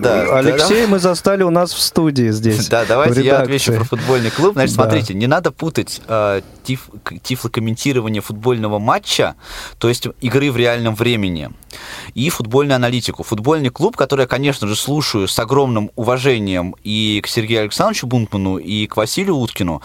Да, 0.00 0.38
Алексей 0.38 0.86
мы 0.86 0.98
застали 0.98 1.42
у 1.42 1.50
нас 1.50 1.72
в 1.72 1.80
студии 1.80 2.30
здесь. 2.30 2.68
Да, 2.68 2.84
давайте 2.84 3.22
я 3.22 3.38
отвечу 3.38 3.72
про 3.72 3.84
футбольный 3.84 4.30
клуб. 4.30 4.52
Значит, 4.52 4.74
смотрите, 4.74 5.14
не 5.14 5.26
надо 5.26 5.50
путать 5.50 6.00
э, 6.06 6.42
тифлокомментирование 6.64 8.20
футбольного 8.20 8.78
матча, 8.78 9.34
то 9.78 9.88
есть 9.88 10.06
игры 10.20 10.50
в 10.50 10.56
реальном 10.56 10.94
времени, 10.94 11.50
и 12.14 12.28
футбольную 12.30 12.76
аналитику. 12.76 13.22
Футбольный 13.22 13.70
клуб, 13.70 13.96
который 13.96 14.22
я, 14.22 14.26
конечно 14.26 14.68
же, 14.68 14.76
слушаю 14.76 15.28
с 15.28 15.38
огромным 15.38 15.90
уважением 15.96 16.74
и 16.84 17.20
к 17.22 17.26
Сергею 17.26 17.62
Александровичу 17.62 18.06
Бунтману, 18.06 18.58
и 18.58 18.86
к 18.86 18.96
Василию 18.96 19.36
Уткину. 19.36 19.82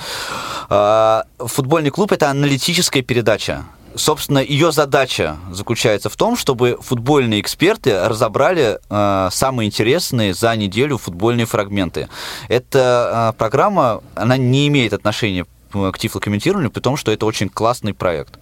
Э, 0.69 1.21
футбольный 1.39 1.91
клуб— 1.91 2.11
это 2.13 2.29
аналитическая 2.29 3.01
передача 3.01 3.63
собственно, 3.95 4.39
ее 4.39 4.71
задача 4.71 5.37
заключается 5.51 6.09
в 6.09 6.15
том, 6.15 6.35
чтобы 6.35 6.77
футбольные 6.81 7.41
эксперты 7.41 8.07
разобрали 8.07 8.79
э, 8.89 9.29
самые 9.31 9.67
интересные 9.67 10.33
за 10.33 10.55
неделю 10.55 10.97
футбольные 10.97 11.45
фрагменты. 11.45 12.07
Эта 12.47 13.31
э, 13.33 13.37
программа, 13.37 14.01
она 14.15 14.37
не 14.37 14.67
имеет 14.67 14.93
отношения 14.93 15.45
к 15.71 15.97
тифлокомментированию, 15.97 16.71
при 16.71 16.79
том, 16.79 16.95
что 16.95 17.11
это 17.11 17.25
очень 17.25 17.49
классный 17.49 17.93
проект. 17.93 18.39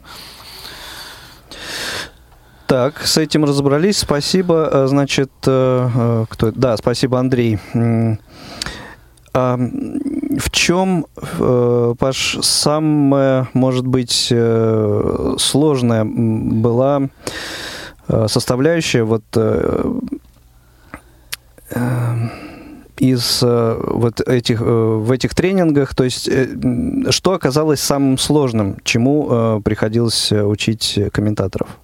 Так, 2.68 3.06
с 3.06 3.18
этим 3.18 3.46
разобрались. 3.46 4.00
Спасибо. 4.00 4.70
Э, 4.72 4.88
значит, 4.88 5.32
э, 5.46 5.90
э, 5.94 6.26
кто? 6.30 6.52
Да, 6.52 6.76
спасибо, 6.78 7.20
Андрей. 7.20 7.60
А 9.36 9.60
в 10.40 10.50
чем, 10.52 11.06
э, 11.16 11.96
Паш, 11.98 12.38
самая, 12.42 13.50
может 13.54 13.86
быть, 13.88 14.30
э, 14.32 15.36
сложная 15.38 16.06
была 16.06 17.10
э, 18.08 18.28
составляющая 18.28 19.04
вот 19.04 19.24
из 22.98 23.42
вот 23.42 24.22
этих 24.22 24.62
в 24.62 25.12
этих 25.12 25.34
тренингах, 25.34 25.96
то 25.96 26.04
есть 26.04 26.30
что 27.10 27.34
оказалось 27.34 27.80
самым 27.80 28.20
сложным, 28.20 28.78
чему 28.84 29.60
приходилось 29.64 30.32
учить 30.32 31.00
комментаторов? 31.12 31.80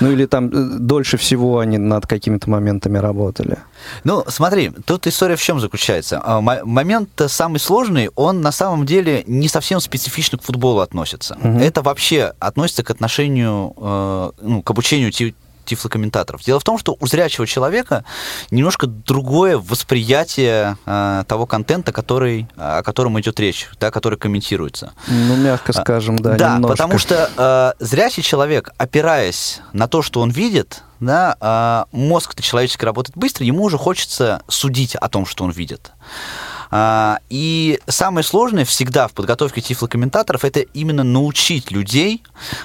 Ну 0.00 0.12
или 0.12 0.26
там 0.26 0.48
э, 0.48 0.78
дольше 0.78 1.16
всего 1.16 1.58
они 1.58 1.78
над 1.78 2.06
какими-то 2.06 2.50
моментами 2.50 2.98
работали? 2.98 3.58
Ну, 4.04 4.24
смотри, 4.28 4.70
тут 4.84 5.06
история 5.06 5.36
в 5.36 5.42
чем 5.42 5.60
заключается. 5.60 6.20
А, 6.22 6.40
момент 6.40 7.10
самый 7.28 7.58
сложный, 7.58 8.10
он 8.16 8.40
на 8.40 8.52
самом 8.52 8.86
деле 8.86 9.24
не 9.26 9.48
совсем 9.48 9.80
специфично 9.80 10.38
к 10.38 10.42
футболу 10.42 10.80
относится. 10.80 11.36
Угу. 11.42 11.58
Это 11.58 11.82
вообще 11.82 12.32
относится 12.38 12.82
к 12.82 12.90
отношению, 12.90 13.74
э, 13.76 14.30
ну, 14.40 14.62
к 14.62 14.70
обучению 14.70 15.10
тифлокомментаторов. 15.68 16.42
Дело 16.42 16.60
в 16.60 16.64
том, 16.64 16.78
что 16.78 16.96
у 16.98 17.06
зрячего 17.06 17.46
человека 17.46 18.04
немножко 18.50 18.86
другое 18.86 19.58
восприятие 19.58 20.76
э, 20.86 21.24
того 21.28 21.46
контента, 21.46 21.92
который, 21.92 22.48
о 22.56 22.82
котором 22.82 23.18
идет 23.20 23.38
речь, 23.40 23.68
да, 23.78 23.90
который 23.90 24.18
комментируется. 24.18 24.92
Ну, 25.06 25.36
мягко 25.36 25.72
а, 25.74 25.80
скажем, 25.80 26.18
да, 26.18 26.34
Да, 26.36 26.54
немножко. 26.54 26.76
потому 26.76 26.98
что 26.98 27.74
э, 27.78 27.84
зрячий 27.84 28.22
человек, 28.22 28.70
опираясь 28.78 29.60
на 29.72 29.88
то, 29.88 30.02
что 30.02 30.20
он 30.20 30.30
видит, 30.30 30.82
да, 31.00 31.36
э, 31.40 31.96
мозг-то 31.96 32.42
человеческий 32.42 32.84
работает 32.84 33.16
быстро, 33.16 33.44
ему 33.44 33.64
уже 33.64 33.78
хочется 33.78 34.42
судить 34.48 34.96
о 34.96 35.08
том, 35.08 35.26
что 35.26 35.44
он 35.44 35.50
видит. 35.50 35.92
А, 36.70 37.20
и 37.30 37.80
самое 37.86 38.24
сложное 38.24 38.64
всегда 38.64 39.08
в 39.08 39.12
подготовке 39.12 39.60
тифлокомментаторов 39.60 40.44
это 40.44 40.60
именно 40.60 41.04
научить 41.04 41.70
людей 41.70 42.22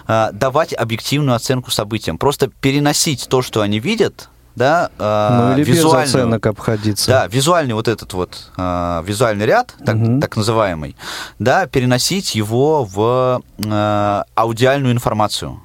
а, 0.07 0.31
давать 0.31 0.73
объективную 0.73 1.35
оценку 1.35 1.71
событиям. 1.71 2.17
Просто 2.17 2.47
переносить 2.47 3.27
то, 3.29 3.41
что 3.41 3.61
они 3.61 3.79
видят, 3.79 4.29
да, 4.55 4.91
ну, 4.99 5.53
или 5.55 5.63
визуальный, 5.63 6.05
без 6.05 6.15
оценок 6.15 6.45
обходиться. 6.45 7.09
Да, 7.09 7.27
визуальный 7.27 7.73
вот 7.73 7.87
этот 7.87 8.13
вот 8.13 8.51
э, 8.55 9.03
визуальный 9.05 9.45
ряд, 9.47 9.73
так, 9.83 9.95
угу. 9.95 10.19
так 10.19 10.37
называемый, 10.37 10.95
да, 11.39 11.65
переносить 11.65 12.35
его 12.35 12.85
в 12.85 13.41
э, 13.57 14.23
аудиальную 14.35 14.93
информацию. 14.93 15.59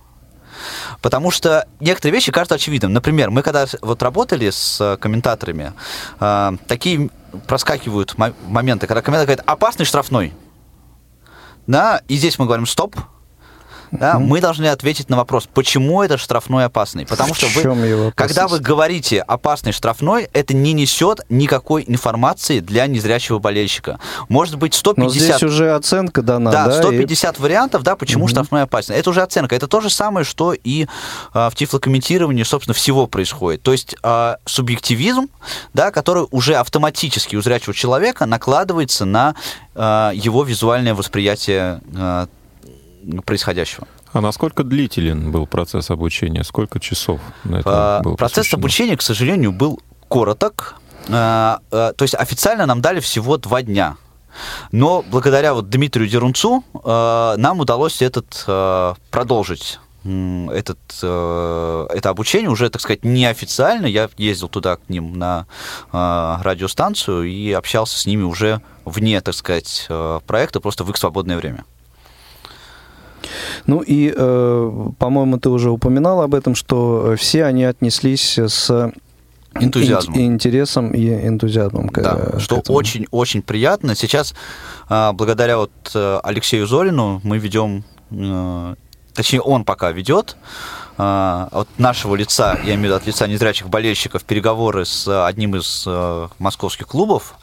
Потому 1.03 1.31
что 1.31 1.69
некоторые 1.81 2.15
вещи 2.15 2.33
кажутся 2.33 2.57
очевидным. 2.57 2.93
Например, 2.93 3.31
мы 3.31 3.43
когда 3.43 3.67
вот 3.83 4.03
работали 4.03 4.51
с 4.51 4.99
комментаторами, 5.01 5.73
э, 6.19 6.53
такие 6.67 7.11
проскакивают 7.47 8.17
моменты, 8.17 8.87
когда 8.87 9.03
комментатор 9.03 9.27
говорит 9.27 9.45
«опасный 9.47 9.85
штрафной». 9.85 10.33
Да, 11.67 12.03
и 12.09 12.17
здесь 12.17 12.39
мы 12.39 12.47
говорим 12.47 12.67
«стоп», 12.67 12.97
да, 13.91 14.15
mm-hmm. 14.15 14.19
мы 14.19 14.41
должны 14.41 14.67
ответить 14.67 15.09
на 15.09 15.17
вопрос, 15.17 15.49
почему 15.53 16.03
это 16.03 16.19
штрафной 16.19 16.65
опасный. 16.65 17.07
Потому 17.07 17.35
что 17.35 17.47
вы, 17.55 18.13
когда 18.15 18.49
вы 18.49 18.61
говорите 18.61 19.21
опасный 19.21 19.73
штрафной, 19.73 20.29
это 20.33 20.55
не 20.55 20.73
несет 20.73 21.21
никакой 21.29 21.85
информации 21.87 22.61
для 22.61 22.87
незрячего 22.87 23.39
болельщика. 23.39 23.99
Может 24.29 24.57
быть 24.57 24.75
150... 24.75 25.05
Но 25.05 25.11
здесь 25.11 25.43
уже 25.43 25.75
оценка 25.75 26.23
дана, 26.23 26.51
да? 26.51 26.67
Да, 26.67 26.83
150 26.83 27.39
и... 27.39 27.43
вариантов, 27.43 27.83
да, 27.83 27.97
почему 27.97 28.27
mm-hmm. 28.27 28.31
штрафной 28.31 28.63
опасный. 28.63 28.97
Это 28.97 29.11
уже 29.11 29.23
оценка. 29.23 29.55
Это 29.57 29.67
то 29.67 29.81
же 29.81 29.91
самое, 29.91 30.25
что 30.25 30.53
и 30.53 30.87
а, 31.33 31.51
в 31.51 31.55
тифлокомментировании, 31.55 32.43
собственно, 32.43 32.75
всего 32.75 33.07
происходит. 33.07 33.63
То 33.63 33.73
есть 33.73 33.97
а, 34.03 34.39
субъективизм, 34.45 35.29
да, 35.75 35.91
который 35.91 36.27
уже 36.31 36.55
автоматически 36.57 37.37
у 37.37 37.43
зрячего 37.43 37.75
человека 37.75 38.27
накладывается 38.27 39.05
на 39.05 39.35
а, 39.75 40.13
его 40.15 40.45
визуальное 40.45 40.95
восприятие 40.95 41.81
а, 41.97 42.29
происходящего. 43.25 43.87
А 44.13 44.21
насколько 44.21 44.65
длителен 44.65 45.31
был 45.31 45.47
процесс 45.47 45.91
обучения? 45.91 46.45
Сколько 46.45 46.81
часов 46.81 47.21
на 47.45 47.57
это 47.57 48.01
было 48.03 48.17
Процесс 48.17 48.39
посвящено? 48.39 48.61
обучения, 48.61 48.97
к 48.97 49.03
сожалению, 49.03 49.53
был 49.53 49.81
короток. 50.09 50.77
А, 51.09 51.61
а, 51.71 51.93
то 51.93 52.03
есть 52.03 52.15
официально 52.15 52.67
нам 52.67 52.81
дали 52.81 53.01
всего 53.01 53.37
два 53.37 53.63
дня. 53.63 53.97
Но 54.73 55.03
благодаря 55.11 55.55
вот 55.55 55.69
Дмитрию 55.69 56.09
Дерунцу 56.09 56.65
а, 56.85 57.37
нам 57.37 57.61
удалось 57.61 58.03
этот 58.03 58.45
продолжить 59.11 59.81
этот, 60.05 60.79
это 60.97 62.09
обучение 62.09 62.49
уже, 62.49 62.71
так 62.71 62.81
сказать, 62.81 63.05
неофициально. 63.05 63.85
Я 63.85 64.09
ездил 64.17 64.49
туда 64.49 64.77
к 64.77 64.89
ним 64.89 65.19
на 65.19 65.47
радиостанцию 65.93 67.25
и 67.25 67.53
общался 67.53 67.99
с 67.99 68.07
ними 68.07 68.23
уже 68.23 68.63
вне, 68.87 69.21
так 69.21 69.35
сказать, 69.35 69.87
проекта, 70.27 70.61
просто 70.61 70.85
в 70.85 70.91
их 70.91 70.97
свободное 70.97 71.37
время. 71.37 71.65
Ну 73.67 73.81
и, 73.81 74.13
э, 74.15 74.89
по-моему, 74.99 75.39
ты 75.39 75.49
уже 75.49 75.71
упоминал 75.71 76.23
об 76.23 76.35
этом, 76.35 76.55
что 76.55 77.15
все 77.17 77.45
они 77.45 77.65
отнеслись 77.65 78.39
с 78.39 78.93
энтузиазмом. 79.55 80.19
И 80.19 80.25
интересом 80.25 80.91
и 80.91 81.09
энтузиазмом. 81.27 81.89
К, 81.89 82.03
да, 82.03 82.15
к 82.15 82.41
что 82.41 82.63
очень-очень 82.69 83.43
приятно. 83.43 83.95
Сейчас, 83.95 84.35
благодаря 84.89 85.59
вот 85.59 85.73
э, 85.95 86.21
Алексею 86.23 86.67
Зорину, 86.67 87.21
мы 87.25 87.39
ведем, 87.39 87.85
э, 88.11 88.75
точнее, 89.15 89.41
он 89.41 89.65
пока 89.65 89.91
ведет 89.91 90.37
от 91.01 91.69
нашего 91.79 92.17
лица, 92.17 92.59
я 92.65 92.75
имею 92.75 92.81
в 92.81 92.85
виду 92.87 92.95
от 92.97 93.07
лица 93.07 93.29
незрячих 93.29 93.69
болельщиков, 93.69 94.25
переговоры 94.25 94.85
с 94.85 95.07
одним 95.29 95.55
из 95.55 95.87
московских 96.41 96.89
клубов, 96.89 97.37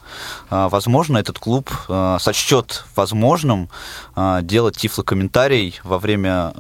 возможно, 0.50 1.18
этот 1.18 1.40
клуб 1.40 1.70
а, 1.88 2.18
сочтет 2.20 2.86
возможным 2.96 3.70
а, 4.16 4.42
делать 4.42 4.78
тифлокомментарий 4.78 5.80
во 5.84 6.00
время 6.00 6.54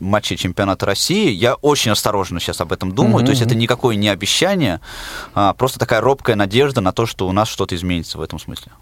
матча 0.00 0.36
чемпионата 0.36 0.86
России. 0.86 1.30
Я 1.30 1.54
очень 1.54 1.90
осторожно 1.90 2.40
сейчас 2.40 2.60
об 2.60 2.72
этом 2.72 2.92
думаю. 2.92 3.22
Mm-hmm. 3.22 3.26
То 3.26 3.30
есть 3.30 3.42
это 3.42 3.54
никакое 3.54 3.96
не 3.96 4.08
обещание, 4.08 4.80
просто 5.56 5.78
такая 5.78 6.00
робкая 6.00 6.36
надежда 6.36 6.80
на 6.80 6.92
то, 6.92 7.06
что 7.06 7.28
у 7.28 7.32
нас 7.32 7.48
что-то 7.48 7.74
изменится 7.74 8.18
в 8.18 8.22
этом 8.22 8.38
смысле. 8.38 8.72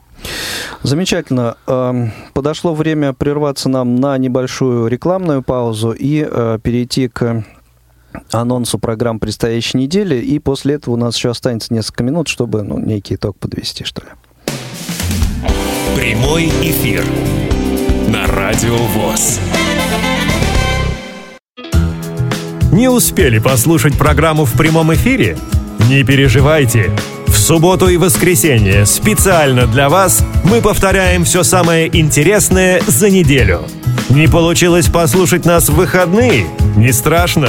Замечательно. 0.83 1.57
Подошло 2.33 2.75
время 2.75 3.13
прерваться 3.13 3.69
нам 3.69 3.97
на 3.97 4.17
небольшую 4.19 4.89
рекламную 4.89 5.43
паузу 5.43 5.93
и 5.93 6.25
перейти 6.63 7.09
к 7.09 7.45
анонсу 8.33 8.79
программ 8.79 9.19
предстоящей 9.19 9.79
недели, 9.79 10.17
и 10.17 10.39
после 10.39 10.75
этого 10.75 10.95
у 10.95 10.97
нас 10.97 11.17
еще 11.17 11.31
останется 11.31 11.73
несколько 11.73 12.05
минут, 12.05 12.29
чтобы 12.29 12.63
ну, 12.63 12.79
некий 12.79 13.15
итог 13.15 13.39
подвести, 13.39 13.85
что 13.85 14.03
ли. 14.03 14.09
Прямой 15.97 16.47
эфир 16.63 17.05
на 18.09 18.27
Радио 18.27 18.77
ВОЗ. 18.77 19.41
Не 22.73 22.89
успели 22.89 23.39
послушать 23.39 23.97
программу 23.97 24.45
в 24.45 24.53
прямом 24.53 24.93
эфире? 24.93 25.39
Не 25.89 26.05
переживайте. 26.05 26.91
В 27.27 27.37
субботу 27.37 27.89
и 27.89 27.97
воскресенье 27.97 28.85
специально 28.87 29.67
для 29.67 29.89
вас 29.89 30.23
мы 30.45 30.61
повторяем 30.61 31.25
все 31.25 31.43
самое 31.43 31.89
интересное 31.99 32.83
за 32.87 33.09
неделю. 33.09 33.63
Не 34.11 34.29
получилось 34.29 34.89
послушать 34.89 35.45
нас 35.45 35.69
в 35.69 35.75
выходные? 35.75 36.47
Не 36.77 36.93
страшно. 36.93 37.49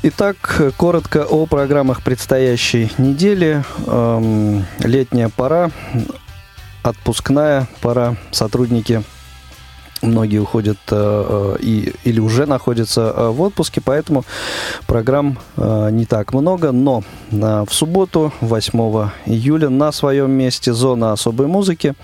Итак, 0.00 0.62
коротко 0.76 1.24
о 1.24 1.46
программах 1.46 2.02
предстоящей 2.02 2.92
недели. 2.98 3.64
Эм, 3.88 4.64
летняя 4.78 5.28
пора, 5.28 5.72
отпускная 6.84 7.66
пора. 7.80 8.14
Сотрудники 8.30 9.02
многие 10.00 10.38
уходят 10.38 10.78
э, 10.92 11.56
и, 11.58 11.92
или 12.04 12.20
уже 12.20 12.46
находятся 12.46 13.12
э, 13.12 13.28
в 13.30 13.40
отпуске, 13.40 13.80
поэтому 13.80 14.24
программ 14.86 15.36
э, 15.56 15.88
не 15.90 16.06
так 16.06 16.32
много. 16.32 16.70
Но 16.70 17.02
э, 17.32 17.64
в 17.68 17.74
субботу, 17.74 18.32
8 18.40 18.78
июля, 19.26 19.68
на 19.68 19.90
своем 19.90 20.30
месте 20.30 20.72
зона 20.72 21.12
особой 21.12 21.48
музыки. 21.48 21.94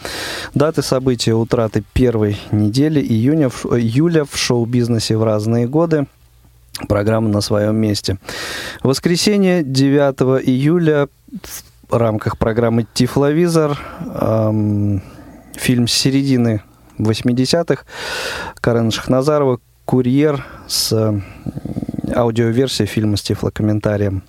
Даты 0.52 0.82
события 0.82 1.34
утраты 1.34 1.84
первой 1.92 2.38
недели 2.50 2.98
июня, 3.00 3.50
в, 3.50 3.66
июля 3.66 4.24
в 4.24 4.36
шоу-бизнесе 4.36 5.16
в 5.16 5.22
разные 5.22 5.68
годы. 5.68 6.08
Программа 6.88 7.28
на 7.28 7.40
своем 7.40 7.76
месте. 7.76 8.18
Воскресенье, 8.82 9.62
9 9.62 10.46
июля, 10.46 11.08
в 11.88 11.96
рамках 11.96 12.36
программы 12.36 12.86
«Тифловизор» 12.94 13.78
эм, 14.20 15.00
фильм 15.54 15.86
с 15.86 15.92
середины 15.92 16.62
80-х 16.98 17.84
Карен 18.60 18.90
Шахназарова 18.90 19.60
«Курьер» 19.84 20.44
с 20.66 20.92
аудиоверсией 22.14 22.88
фильма 22.88 23.16
с 23.16 23.22
тифлокомментарием. 23.22 24.22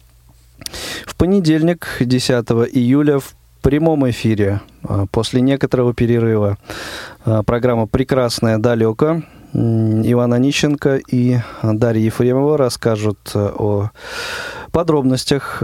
В 1.06 1.16
понедельник, 1.16 1.88
10 2.00 2.30
июля, 2.74 3.20
в 3.20 3.36
прямом 3.62 4.08
эфире, 4.10 4.62
после 5.12 5.41
некоторого 5.41 5.93
перерыва, 5.93 6.58
программа 7.24 7.88
«Прекрасное 7.88 8.60
далеко» 8.60 9.24
Иван 9.58 10.34
Онищенко 10.34 10.97
и 10.97 11.39
Дарья 11.64 12.03
Ефремова 12.03 12.58
расскажут 12.58 13.32
о 13.34 13.89
подробностях 14.72 15.64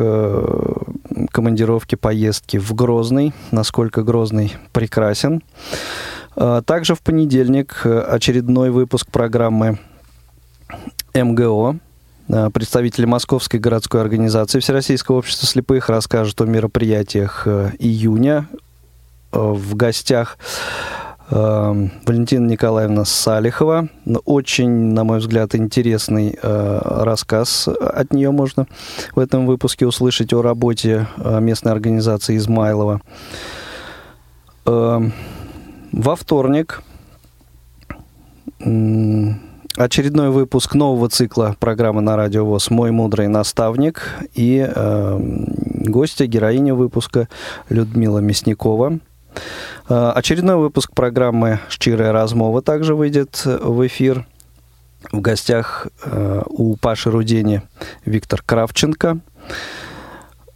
командировки, 1.30 1.96
поездки 1.96 2.56
в 2.56 2.74
Грозный, 2.74 3.34
насколько 3.52 4.02
Грозный 4.04 4.54
прекрасен. 4.72 5.44
Также 6.36 6.96
в 6.96 7.02
понедельник 7.02 7.86
очередной 7.86 8.70
выпуск 8.70 9.08
программы 9.12 9.78
МГО. 11.14 11.76
Представители 12.54 13.06
Московской 13.06 13.60
городской 13.60 14.00
организации 14.00 14.62
Всероссийского 14.62 15.18
общества 15.18 15.48
слепых 15.48 15.90
расскажут 15.90 16.40
о 16.40 16.46
мероприятиях 16.46 17.46
июня. 17.78 18.48
В 19.34 19.76
гостях 19.76 20.38
Валентина 21.32 22.46
Николаевна 22.46 23.06
Салихова. 23.06 23.88
Очень, 24.26 24.70
на 24.70 25.06
мой 25.06 25.20
взгляд, 25.20 25.56
интересный 25.56 26.38
рассказ 26.42 27.70
от 27.70 28.14
нее 28.14 28.32
можно 28.32 28.68
в 29.16 29.20
этом 29.20 29.48
выпуске 29.48 29.88
услышать 29.88 30.34
о 30.34 30.42
работе 30.42 31.08
местной 31.18 31.72
организации 31.72 32.36
Измайлова. 32.36 33.02
Во 34.66 36.16
вторник 36.18 36.84
очередной 39.78 40.30
выпуск 40.32 40.76
нового 40.76 41.10
цикла 41.10 41.56
программы 41.60 42.02
на 42.02 42.18
Радио 42.18 42.46
ВОЗ 42.46 42.70
«Мой 42.70 42.92
мудрый 42.92 43.28
наставник» 43.28 44.04
и 44.34 44.68
э, 44.68 45.20
гостья, 45.88 46.26
героиня 46.26 46.76
выпуска 46.76 47.30
Людмила 47.70 48.20
Мясникова. 48.20 49.00
Э, 49.90 50.12
очередной 50.16 50.56
выпуск 50.56 50.94
программы 50.94 51.60
«Щирая 51.70 52.12
размова» 52.12 52.62
также 52.62 52.96
выйдет 52.96 53.42
в 53.46 53.86
эфир. 53.88 54.26
В 55.12 55.20
гостях 55.20 55.88
э, 56.06 56.42
у 56.48 56.76
Паши 56.78 57.10
Рудени 57.12 57.62
Виктор 58.06 58.42
Кравченко. 58.42 59.20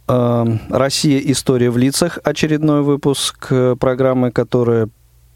Э, 0.08 0.44
«Россия. 0.70 1.18
История 1.18 1.70
в 1.70 1.76
лицах» 1.76 2.18
очередной 2.24 2.82
выпуск 2.82 3.48
программы, 3.78 4.30
которая 4.30 4.88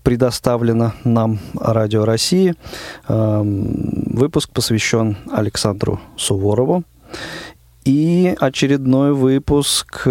предоставлена 0.03 0.95
нам 1.05 1.39
Радио 1.55 2.07
России. 2.07 2.55
Выпуск 3.07 4.51
посвящен 4.51 5.19
Александру 5.31 6.01
Суворову. 6.17 6.85
И 7.85 8.35
очередной 8.41 9.13
выпуск 9.13 10.09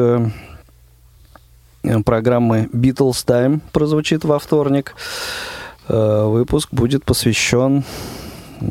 программы 2.06 2.70
Beatles 2.74 3.26
Time 3.26 3.62
прозвучит 3.72 4.24
во 4.24 4.40
вторник. 4.40 4.96
Выпуск 5.88 6.70
будет 6.72 7.04
посвящен 7.04 7.84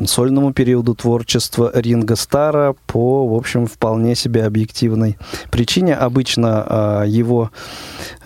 сольному 0.05 0.53
периоду 0.53 0.95
творчества 0.95 1.71
Ринга 1.73 2.15
Стара 2.15 2.75
по, 2.85 3.27
в 3.27 3.33
общем, 3.33 3.67
вполне 3.67 4.15
себе 4.15 4.45
объективной 4.45 5.17
причине. 5.51 5.95
Обычно 5.95 7.03
его 7.07 7.51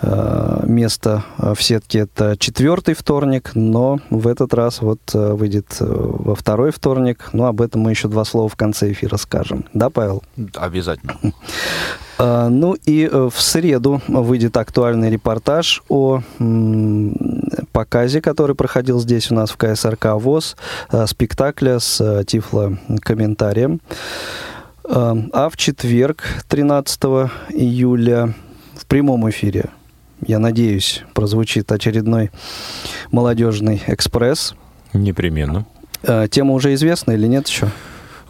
место 0.02 1.24
в 1.38 1.56
сетке 1.62 2.00
это 2.00 2.36
четвертый 2.38 2.96
вторник, 2.96 3.52
но 3.56 4.00
в 4.10 4.28
этот 4.28 4.54
раз 4.54 4.82
вот 4.82 5.00
выйдет 5.14 5.78
во 5.80 6.36
второй 6.36 6.72
вторник. 6.72 7.30
Ну, 7.34 7.46
об 7.46 7.62
этом 7.62 7.82
мы 7.82 7.92
еще 7.92 8.08
два 8.08 8.26
слова 8.26 8.50
в 8.50 8.56
конце 8.56 8.92
эфира 8.92 9.18
скажем. 9.18 9.66
Да, 9.74 9.90
Павел? 9.90 10.24
Обязательно. 10.56 11.18
Ну 12.20 12.76
и 12.86 13.08
в 13.12 13.34
среду 13.42 14.02
выйдет 14.08 14.58
актуальный 14.58 15.10
репортаж 15.10 15.82
о 15.90 16.22
показе, 17.72 18.22
который 18.22 18.56
проходил 18.56 19.00
здесь 19.00 19.32
у 19.32 19.36
нас 19.36 19.50
в 19.50 19.58
КСРК 19.58 20.14
ВОЗ, 20.14 20.56
спектакля 21.08 21.80
с 21.80 22.24
тифло-комментарием. 22.26 23.82
А 24.86 25.50
в 25.50 25.58
четверг, 25.58 26.24
13 26.50 27.04
июля, 27.50 28.34
в 28.76 28.86
прямом 28.86 29.30
эфире, 29.30 29.70
я 30.26 30.40
надеюсь, 30.40 31.04
прозвучит 31.14 31.72
очередной 31.72 32.32
молодежный 33.12 33.82
экспресс. 33.88 34.56
Непременно. 34.94 35.66
Тема 36.30 36.54
уже 36.54 36.74
известна 36.76 37.14
или 37.14 37.28
нет 37.28 37.48
еще? 37.48 37.70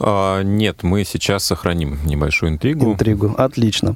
А, 0.06 0.41
нет, 0.41 0.84
мы 0.84 1.06
сейчас 1.06 1.45
сохраним 1.45 1.97
небольшую 2.06 2.51
интригу. 2.51 2.91
Интригу, 2.91 3.34
отлично. 3.38 3.95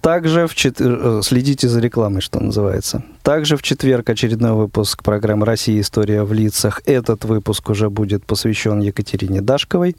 Также 0.00 0.46
в 0.46 0.54
чет... 0.54 0.78
следите 1.22 1.68
за 1.68 1.78
рекламой, 1.78 2.22
что 2.22 2.40
называется. 2.40 3.02
Также 3.22 3.56
в 3.56 3.62
четверг 3.62 4.08
очередной 4.08 4.52
выпуск 4.52 5.02
программы 5.02 5.44
«Россия. 5.46 5.80
История 5.80 6.24
в 6.24 6.32
лицах». 6.32 6.80
Этот 6.86 7.24
выпуск 7.24 7.68
уже 7.68 7.90
будет 7.90 8.24
посвящен 8.24 8.80
Екатерине 8.80 9.42
Дашковой. 9.42 9.96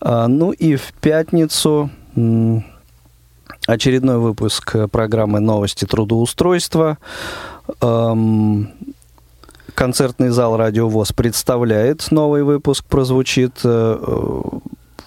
Ну 0.00 0.50
и 0.50 0.74
в 0.74 0.92
пятницу 1.00 1.90
очередной 3.66 4.18
выпуск 4.18 4.76
программы 4.90 5.38
«Новости 5.38 5.84
трудоустройства». 5.84 6.98
Концертный 9.80 10.28
зал 10.28 10.58
«Радио 10.58 10.90
ВОЗ» 10.90 11.12
представляет 11.12 12.10
новый 12.10 12.42
выпуск, 12.42 12.84
прозвучит 12.84 13.62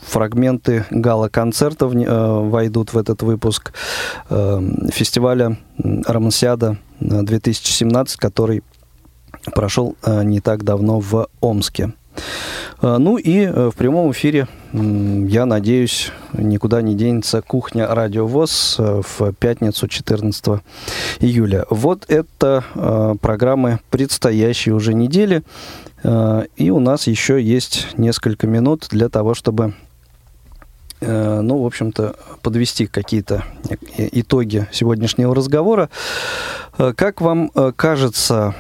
фрагменты 0.02 0.86
гала-концертов 0.90 1.94
войдут 1.94 2.92
в 2.92 2.98
этот 2.98 3.22
выпуск 3.22 3.72
фестиваля 4.28 5.60
«Романсиада 5.78 6.78
2017», 7.00 8.16
который 8.18 8.64
прошел 9.54 9.96
не 10.08 10.40
так 10.40 10.64
давно 10.64 11.00
в 11.00 11.28
Омске. 11.40 11.94
Ну 12.82 13.18
и 13.18 13.48
в 13.48 13.72
прямом 13.72 14.12
эфире 14.12 14.48
я 14.74 15.46
надеюсь, 15.46 16.12
никуда 16.34 16.82
не 16.82 16.96
денется 16.96 17.42
кухня 17.42 17.88
Радио 17.88 18.28
ВОЗ 18.28 18.76
в 18.78 19.34
пятницу 19.34 19.88
14 19.88 20.62
июля. 21.20 21.66
Вот 21.70 22.06
это 22.10 22.64
программы 23.22 23.80
предстоящей 23.90 24.72
уже 24.72 24.94
недели. 24.94 25.44
И 26.58 26.70
у 26.72 26.80
нас 26.80 27.08
еще 27.08 27.42
есть 27.42 27.88
несколько 27.98 28.48
минут 28.48 28.88
для 28.90 29.08
того, 29.08 29.34
чтобы 29.34 29.74
ну, 31.00 31.62
в 31.62 31.66
общем-то, 31.66 32.16
подвести 32.42 32.88
какие-то 32.88 33.44
итоги 33.98 34.68
сегодняшнего 34.72 35.36
разговора. 35.36 35.90
Как 36.78 37.22
вам 37.22 37.50
кажется, 37.76 38.56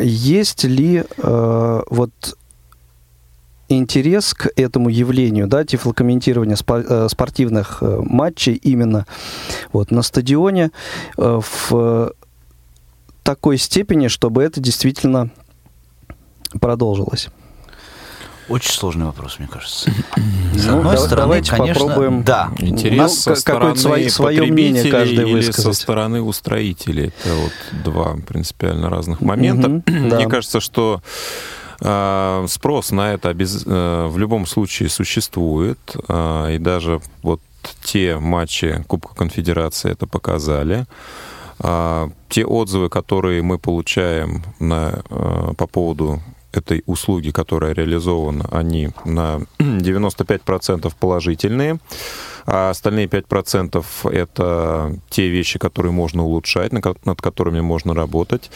есть 0.00 0.64
ли 0.64 1.04
э, 1.16 1.82
вот 1.90 2.12
интерес 3.68 4.34
к 4.34 4.50
этому 4.56 4.88
явлению, 4.88 5.46
да, 5.46 5.64
тифлокомментирования 5.64 6.56
э, 6.56 7.08
спортивных 7.10 7.78
э, 7.80 8.00
матчей 8.02 8.54
именно 8.54 9.06
вот 9.72 9.90
на 9.90 10.02
стадионе 10.02 10.70
э, 11.16 11.40
в 11.40 12.12
такой 13.22 13.58
степени, 13.58 14.08
чтобы 14.08 14.42
это 14.42 14.60
действительно 14.60 15.30
продолжилось? 16.60 17.28
Очень 18.48 18.72
сложный 18.72 19.06
вопрос, 19.06 19.38
мне 19.38 19.48
кажется. 19.48 19.90
С 20.52 20.66
ну, 20.66 20.78
одной 20.78 20.98
стороны, 20.98 21.16
давайте 21.16 21.50
конечно, 21.50 21.86
попробуем. 21.86 22.22
Да. 22.24 22.50
Интерес 22.58 23.20
со 23.20 23.34
стороны 23.34 23.76
свое, 23.76 24.10
свое 24.10 24.42
мнение 24.42 24.90
каждый 24.90 25.24
или 25.24 25.32
высказать. 25.32 25.74
со 25.76 25.82
стороны 25.82 26.20
устроителей. 26.20 27.06
Это 27.06 27.34
вот 27.34 27.82
два 27.84 28.16
принципиально 28.26 28.90
разных 28.90 29.20
момента. 29.20 29.68
Угу, 29.68 29.82
мне 29.86 30.10
да. 30.10 30.26
кажется, 30.26 30.60
что 30.60 31.02
э, 31.80 32.46
спрос 32.48 32.90
на 32.90 33.14
это 33.14 33.28
обез... 33.28 33.64
э, 33.64 34.06
в 34.08 34.18
любом 34.18 34.46
случае 34.46 34.88
существует. 34.88 35.78
Э, 36.08 36.54
и 36.54 36.58
даже 36.58 37.00
вот 37.22 37.40
те 37.84 38.18
матчи 38.18 38.84
Кубка 38.88 39.14
Конфедерации 39.14 39.92
это 39.92 40.06
показали. 40.06 40.86
А, 41.64 42.10
те 42.28 42.44
отзывы, 42.44 42.88
которые 42.88 43.42
мы 43.42 43.58
получаем 43.58 44.42
на, 44.58 45.02
э, 45.08 45.52
по 45.56 45.66
поводу 45.66 46.20
этой 46.56 46.82
услуги, 46.86 47.30
которая 47.30 47.74
реализована, 47.74 48.46
они 48.50 48.90
на 49.04 49.40
95% 49.58 50.92
положительные, 50.98 51.78
а 52.46 52.70
остальные 52.70 53.06
5% 53.06 53.84
это 54.10 54.96
те 55.10 55.28
вещи, 55.28 55.58
которые 55.58 55.92
можно 55.92 56.24
улучшать, 56.24 56.72
над 56.72 57.20
которыми 57.20 57.60
можно 57.60 57.94
работать. 57.94 58.50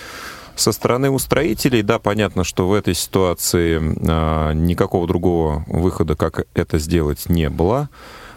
Со 0.57 0.72
стороны 0.72 1.11
устроителей, 1.11 1.82
да, 1.82 1.99
понятно, 1.99 2.42
что 2.42 2.66
в 2.66 2.72
этой 2.72 2.94
ситуации 2.94 3.78
а, 4.09 4.53
никакого 4.53 5.07
другого 5.07 5.64
выхода, 5.66 6.16
как 6.16 6.47
это 6.55 6.78
сделать, 6.78 7.28
не 7.28 7.51
было. 7.51 7.90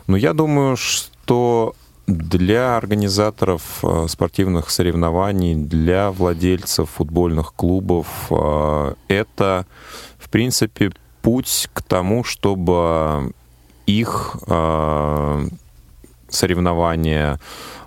Но 0.08 0.18
я 0.18 0.34
думаю, 0.34 0.76
что 0.76 1.76
для 2.10 2.78
организаторов 2.78 3.80
э, 3.84 4.08
спортивных 4.10 4.70
соревнований, 4.70 5.56
для 5.56 6.12
владельцев 6.12 6.90
футбольных 6.90 7.54
клубов 7.54 8.08
э, 8.30 8.94
это, 9.08 9.66
в 10.18 10.30
принципе, 10.30 10.92
путь 11.22 11.70
к 11.74 11.82
тому, 11.82 12.24
чтобы 12.24 13.34
их 13.86 14.38
э, 14.48 15.48
соревнования, 16.30 17.40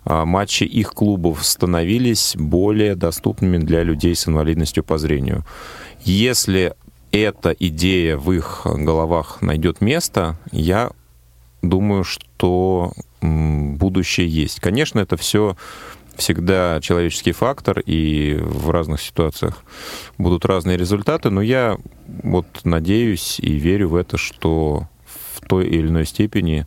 матчи 0.05 0.65
их 0.65 0.95
клубов 0.95 1.45
становились 1.45 2.35
более 2.37 2.97
доступными 2.97 3.59
для 3.59 3.85
людей 3.85 4.17
с 4.17 4.27
инвалидностью 4.27 4.83
по 4.83 4.99
зрению. 4.99 5.45
Если 6.03 6.75
эта 7.13 7.51
идея 7.51 8.17
в 8.17 8.33
их 8.33 8.63
головах 8.65 9.43
найдет 9.43 9.81
место, 9.81 10.37
я 10.51 10.91
думаю, 11.63 12.03
что 12.03 12.27
будущее 13.21 14.29
есть. 14.29 14.61
Конечно, 14.61 15.01
это 15.01 15.17
все 15.17 15.57
всегда 16.17 16.81
человеческий 16.81 17.33
фактор, 17.33 17.81
и 17.81 18.39
в 18.41 18.71
разных 18.71 19.01
ситуациях 19.01 19.65
будут 20.19 20.45
разные 20.45 20.77
результаты, 20.77 21.31
но 21.31 21.41
я 21.41 21.79
вот 22.23 22.47
надеюсь 22.65 23.39
и 23.41 23.53
верю 23.53 23.89
в 23.89 23.97
это, 23.97 24.17
что 24.17 24.89
в 25.05 25.41
той 25.47 25.67
или 25.67 25.89
иной 25.89 26.07
степени 26.07 26.67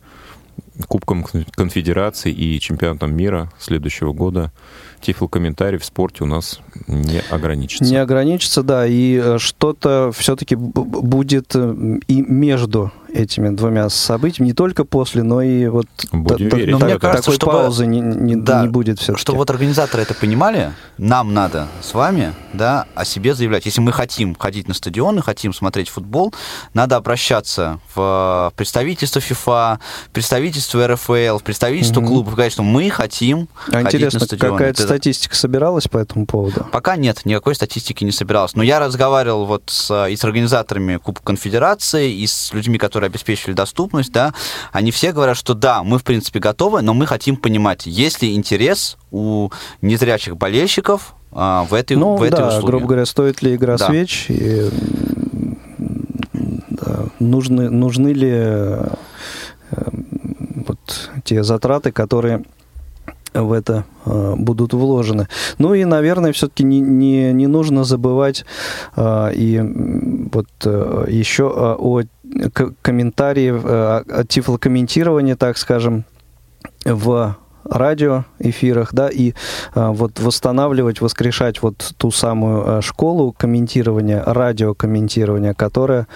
Кубком 0.88 1.24
Конфедерации 1.54 2.32
и 2.32 2.60
чемпионатом 2.60 3.14
мира 3.14 3.50
следующего 3.58 4.12
года 4.12 4.52
тифлокомментарий 5.00 5.78
в 5.78 5.84
спорте 5.84 6.24
у 6.24 6.26
нас 6.26 6.60
не 6.86 7.20
ограничится. 7.30 7.84
Не 7.84 7.96
ограничится, 7.96 8.62
да, 8.62 8.86
и 8.86 9.20
э, 9.22 9.38
что-то 9.38 10.10
все-таки 10.14 10.54
будет 10.54 11.52
э, 11.54 11.98
и 12.08 12.22
между 12.22 12.92
этими 13.16 13.48
двумя 13.48 13.88
событиями, 13.88 14.48
не 14.48 14.54
только 14.54 14.84
после, 14.84 15.22
но 15.22 15.42
и 15.42 15.66
вот 15.66 15.86
Будем 16.12 16.50
та, 16.50 16.56
верить. 16.56 16.72
Но 16.72 16.78
мне 16.78 16.98
кажется, 16.98 17.22
такой 17.22 17.34
чтобы, 17.34 17.52
паузы 17.52 17.86
не, 17.86 18.00
не, 18.00 18.36
да, 18.36 18.62
не 18.62 18.68
будет 18.68 18.98
все-таки. 18.98 19.20
Чтобы 19.20 19.38
вот 19.38 19.50
организаторы 19.50 20.02
это 20.02 20.14
понимали, 20.14 20.72
нам 20.98 21.34
надо 21.34 21.68
с 21.82 21.94
вами 21.94 22.34
да, 22.52 22.86
о 22.94 23.04
себе 23.04 23.34
заявлять. 23.34 23.66
Если 23.66 23.80
мы 23.80 23.92
хотим 23.92 24.34
ходить 24.34 24.68
на 24.68 24.74
стадионы, 24.74 25.22
хотим 25.22 25.52
смотреть 25.52 25.88
футбол, 25.88 26.34
надо 26.74 26.96
обращаться 26.96 27.80
в 27.94 28.52
представительство 28.56 29.20
ФИФА, 29.20 29.80
представительство 30.12 30.86
РФЛ, 30.86 31.38
в 31.38 31.42
представительство 31.42 32.00
угу. 32.00 32.08
клубов, 32.08 32.34
говорить, 32.34 32.52
что 32.52 32.62
мы 32.62 32.90
хотим 32.90 33.48
а 33.68 33.72
ходить 33.72 33.94
интересно, 33.94 34.20
на 34.20 34.26
стадионы. 34.26 34.58
какая-то 34.58 34.82
статистика 34.82 35.34
собиралась 35.34 35.88
по 35.88 35.98
этому 35.98 36.26
поводу? 36.26 36.66
Пока 36.72 36.96
нет, 36.96 37.24
никакой 37.24 37.54
статистики 37.54 38.04
не 38.04 38.12
собиралась. 38.12 38.54
Но 38.54 38.62
я 38.62 38.78
разговаривал 38.78 39.46
вот 39.46 39.64
с, 39.66 40.08
и 40.08 40.16
с 40.16 40.24
организаторами 40.24 40.96
Кубка 40.96 41.24
Конфедерации, 41.24 42.12
и 42.12 42.26
с 42.26 42.52
людьми, 42.52 42.78
которые 42.78 43.05
которые 43.06 43.10
обеспечили 43.10 43.54
доступность, 43.54 44.12
да, 44.12 44.34
они 44.72 44.90
все 44.90 45.12
говорят, 45.12 45.36
что 45.36 45.54
да, 45.54 45.82
мы 45.82 45.98
в 45.98 46.04
принципе 46.04 46.38
готовы, 46.38 46.82
но 46.82 46.94
мы 46.94 47.06
хотим 47.06 47.36
понимать, 47.36 47.86
есть 47.86 48.22
ли 48.22 48.34
интерес 48.34 48.96
у 49.10 49.50
незрячих 49.82 50.36
болельщиков 50.36 51.14
а, 51.32 51.64
в 51.64 51.74
этой, 51.74 51.96
ну, 51.96 52.16
в 52.16 52.22
этой 52.22 52.38
да, 52.38 52.48
услуге. 52.48 52.66
грубо 52.66 52.86
говоря, 52.86 53.06
стоит 53.06 53.42
ли 53.42 53.54
игра 53.54 53.76
да. 53.76 53.86
свеч, 53.86 54.26
и, 54.28 54.70
да, 56.70 57.06
нужны, 57.20 57.70
нужны 57.70 58.08
ли 58.08 58.32
э, 58.32 58.88
вот 60.66 61.10
те 61.24 61.42
затраты, 61.42 61.92
которые 61.92 62.42
в 63.42 63.52
это 63.52 63.84
э, 64.04 64.34
будут 64.36 64.72
вложены. 64.72 65.28
Ну 65.58 65.74
и, 65.74 65.84
наверное, 65.84 66.32
все-таки 66.32 66.64
не, 66.64 66.80
не, 66.80 67.32
не 67.32 67.46
нужно 67.46 67.84
забывать 67.84 68.44
э, 68.96 69.32
и 69.34 69.60
вот 70.32 70.48
э, 70.64 71.06
еще 71.08 71.52
э, 71.54 71.74
о 71.78 72.02
комментарии, 72.82 73.52
э, 73.52 74.02
о 74.08 74.24
тифлокомментировании, 74.24 75.34
так 75.34 75.58
скажем, 75.58 76.04
в 76.84 77.36
радиоэфирах, 77.68 78.92
да, 78.92 79.08
и 79.08 79.32
а, 79.74 79.92
вот 79.92 80.20
восстанавливать, 80.20 81.00
воскрешать 81.00 81.62
вот 81.62 81.94
ту 81.96 82.10
самую 82.10 82.78
а, 82.78 82.82
школу 82.82 83.34
комментирования, 83.36 84.22
радиокомментирования, 84.24 85.54
которая, 85.54 86.06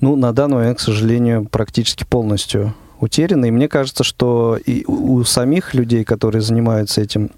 ну, 0.00 0.16
на 0.16 0.32
данный 0.32 0.56
момент, 0.56 0.78
к 0.78 0.80
сожалению, 0.80 1.46
практически 1.46 2.04
полностью 2.04 2.74
утеряны. 3.00 3.46
И 3.46 3.50
мне 3.50 3.68
кажется, 3.68 4.04
что 4.04 4.56
и 4.64 4.84
у 4.86 5.22
самих 5.24 5.74
людей, 5.74 6.04
которые 6.04 6.42
занимаются 6.42 7.00
этим, 7.00 7.30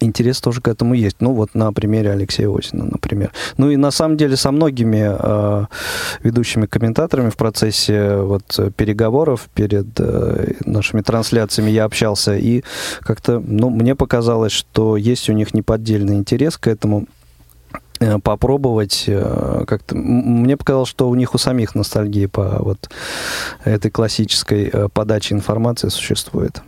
интерес 0.00 0.40
тоже 0.40 0.60
к 0.60 0.68
этому 0.68 0.94
есть. 0.94 1.16
Ну, 1.20 1.32
вот 1.32 1.54
на 1.54 1.72
примере 1.72 2.10
Алексея 2.10 2.48
Осина, 2.48 2.84
например. 2.84 3.30
Ну 3.56 3.70
и 3.70 3.76
на 3.76 3.90
самом 3.90 4.16
деле 4.16 4.36
со 4.36 4.50
многими 4.50 5.16
э, 5.18 5.66
ведущими 6.22 6.66
комментаторами 6.66 7.30
в 7.30 7.36
процессе 7.36 8.16
вот 8.16 8.58
переговоров 8.76 9.48
перед 9.54 9.86
э, 9.98 10.54
нашими 10.64 11.02
трансляциями 11.02 11.70
я 11.70 11.84
общался, 11.84 12.36
и 12.36 12.62
как-то, 13.00 13.42
ну, 13.44 13.70
мне 13.70 13.94
показалось, 13.94 14.52
что 14.52 14.96
есть 14.96 15.28
у 15.28 15.32
них 15.32 15.54
неподдельный 15.54 16.16
интерес 16.16 16.56
к 16.56 16.66
этому 16.66 17.06
Э, 18.00 18.18
попробовать 18.18 19.04
э, 19.06 19.64
как-то 19.66 19.94
мне 19.96 20.56
показалось 20.56 20.88
что 20.88 21.08
у 21.08 21.14
них 21.14 21.34
у 21.34 21.38
самих 21.38 21.74
ностальгии 21.74 22.26
по 22.26 22.58
вот 22.60 22.90
этой 23.64 23.90
классической 23.90 24.68
э, 24.72 24.88
подаче 24.92 25.34
информации 25.34 25.88
существует 25.88 26.62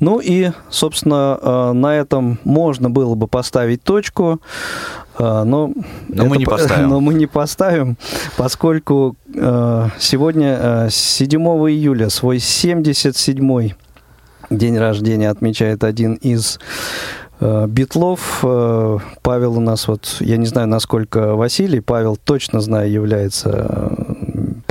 ну 0.00 0.20
и, 0.20 0.50
собственно, 0.70 1.72
на 1.72 1.96
этом 1.96 2.38
можно 2.44 2.90
было 2.90 3.14
бы 3.14 3.26
поставить 3.26 3.82
точку, 3.82 4.40
но, 5.18 5.44
но, 5.44 5.72
это, 6.12 6.24
мы, 6.24 6.36
не 6.36 6.44
поставим. 6.44 6.88
но 6.90 7.00
мы 7.00 7.14
не 7.14 7.26
поставим, 7.26 7.96
поскольку 8.36 9.16
сегодня, 9.32 10.88
7 10.90 11.40
июля, 11.40 12.10
свой 12.10 12.38
77-й 12.38 13.74
день 14.50 14.78
рождения 14.78 15.30
отмечает 15.30 15.84
один 15.84 16.14
из 16.14 16.58
Э, 17.40 17.66
Битлов, 17.68 18.40
э, 18.42 18.98
Павел 19.22 19.58
у 19.58 19.60
нас 19.60 19.88
вот, 19.88 20.16
я 20.20 20.36
не 20.36 20.46
знаю, 20.46 20.68
насколько 20.68 21.34
Василий, 21.34 21.80
Павел 21.80 22.16
точно 22.16 22.60
знаю, 22.60 22.90
является 22.90 23.50
э, 23.68 24.23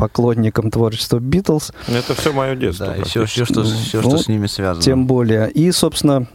поклонником 0.04 0.70
творчества 0.70 1.20
Битлз. 1.20 1.72
Это 1.88 2.14
все 2.14 2.34
мое 2.34 2.58
детство. 2.58 2.88
Да, 2.88 2.98
и 2.98 3.04
все, 3.04 3.26
все, 3.26 3.46
что, 3.46 3.64
все, 3.64 4.02
что 4.02 4.10
ну, 4.10 4.18
с 4.18 4.28
ними 4.28 4.48
связано. 4.48 4.82
Тем 4.82 5.08
более. 5.08 5.50
И, 5.50 5.72
собственно, 5.72 6.28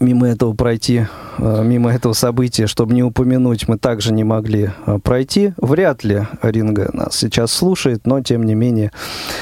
мимо 0.00 0.28
этого 0.28 0.52
пройти 0.54 1.06
э, 1.38 1.62
мимо 1.64 1.92
этого 1.92 2.12
события, 2.12 2.66
чтобы 2.66 2.94
не 2.94 3.02
упомянуть, 3.02 3.68
мы 3.68 3.78
также 3.78 4.12
не 4.12 4.24
могли 4.24 4.70
э, 4.86 4.98
пройти. 5.02 5.52
Вряд 5.56 6.04
ли 6.04 6.26
Ринга 6.42 6.90
нас 6.92 7.16
сейчас 7.16 7.52
слушает, 7.52 8.06
но 8.06 8.20
тем 8.20 8.44
не 8.44 8.54
менее 8.54 8.92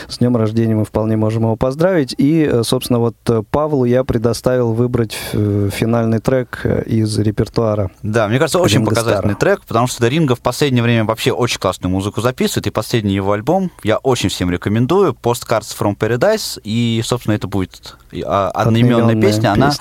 с 0.09 0.19
днем 0.19 0.37
рождения 0.37 0.75
мы 0.75 0.85
вполне 0.85 1.17
можем 1.17 1.45
его 1.45 1.57
поздравить. 1.57 2.15
И, 2.19 2.61
собственно, 2.63 2.99
вот 2.99 3.17
Павлу 3.51 3.85
я 3.85 4.05
предоставил 4.05 4.73
выбрать 4.73 5.17
финальный 5.33 6.19
трек 6.19 6.65
из 6.87 7.19
репертуара. 7.19 7.91
Да, 8.03 8.29
мне 8.29 8.39
кажется, 8.39 8.59
очень 8.59 8.79
Ринга 8.79 8.91
показательный 8.91 9.35
Стара. 9.35 9.57
трек, 9.57 9.65
потому 9.67 9.87
что 9.87 10.07
Ринга 10.07 10.35
в 10.35 10.41
последнее 10.41 10.83
время 10.83 11.05
вообще 11.05 11.33
очень 11.33 11.59
классную 11.59 11.91
музыку 11.91 12.21
записывает, 12.21 12.67
и 12.67 12.71
последний 12.71 13.15
его 13.15 13.33
альбом 13.33 13.71
я 13.83 13.99
очень 13.99 14.29
всем 14.29 14.51
рекомендую, 14.51 15.13
Postcards 15.13 15.77
from 15.79 15.97
Paradise, 15.97 16.61
и, 16.63 17.01
собственно, 17.05 17.35
это 17.35 17.49
будет 17.49 17.97
а, 18.25 18.51
одноименная 18.51 19.15
песня, 19.15 19.27
песня, 19.27 19.53
она 19.53 19.73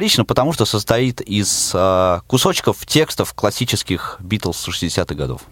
символична, 0.00 0.24
потому 0.24 0.52
что 0.52 0.64
состоит 0.64 1.20
из 1.20 1.72
а, 1.74 2.22
кусочков 2.26 2.86
текстов 2.86 3.34
классических 3.34 4.16
Битлз 4.20 4.68
60-х 4.68 5.14
годов. 5.14 5.42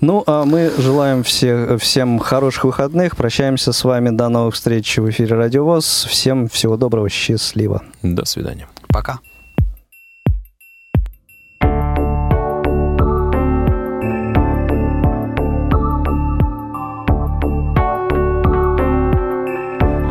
Ну, 0.00 0.24
а 0.26 0.44
мы 0.44 0.72
желаем 0.76 1.22
все, 1.22 1.78
всем 1.78 2.18
хороших 2.18 2.64
выходных, 2.64 3.16
прощаемся 3.16 3.72
с 3.72 3.84
вами, 3.84 4.10
до 4.10 4.28
новых 4.28 4.54
встреч 4.54 4.98
в 4.98 5.08
эфире 5.10 5.36
Радио 5.36 5.64
ВОЗ, 5.64 6.06
всем 6.08 6.48
всего 6.48 6.76
доброго, 6.76 7.08
счастливо. 7.08 7.82
До 8.02 8.24
свидания. 8.24 8.68
Пока. 8.88 9.20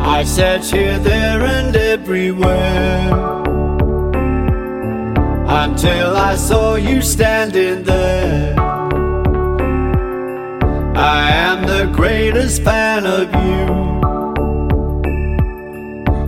I 0.04 0.24
sat 0.24 0.64
here, 0.64 0.98
there, 1.00 1.42
and 1.42 1.74
everywhere 1.74 3.31
until 5.64 6.16
I 6.16 6.34
saw 6.34 6.74
you 6.74 7.00
standing 7.00 7.84
there. 7.84 8.58
I 10.96 11.30
am 11.48 11.58
the 11.74 11.84
greatest 11.94 12.62
fan 12.64 13.06
of 13.06 13.26
you, 13.44 13.64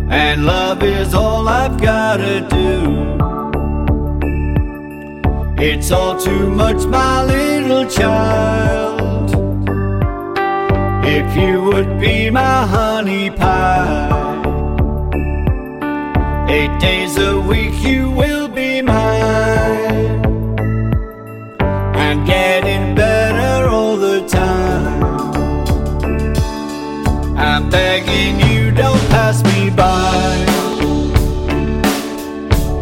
and 0.09 0.47
love 0.47 0.85
is 0.85 1.14
all 1.14 1.49
I've 1.49 1.80
gotta 1.80 2.47
do. 2.59 2.74
It's 5.61 5.91
all 5.91 6.16
too 6.16 6.49
much, 6.51 6.87
my 6.87 7.24
little 7.24 7.87
child. 7.87 9.30
If 11.05 11.37
you 11.37 11.61
would 11.68 11.99
be 11.99 12.30
my 12.30 12.66
honey 12.66 13.30
pie, 13.30 14.43
eight 16.49 16.74
days 16.78 17.16
a 17.18 17.41
week 17.41 17.74
you 17.82 18.11
will 18.12 18.43
getting 22.26 22.94
better 22.94 23.68
all 23.68 23.96
the 23.96 24.26
time. 24.26 25.02
I'm 27.36 27.68
begging 27.70 28.40
you, 28.48 28.70
don't 28.70 29.00
pass 29.10 29.42
me 29.44 29.70
by, 29.70 30.34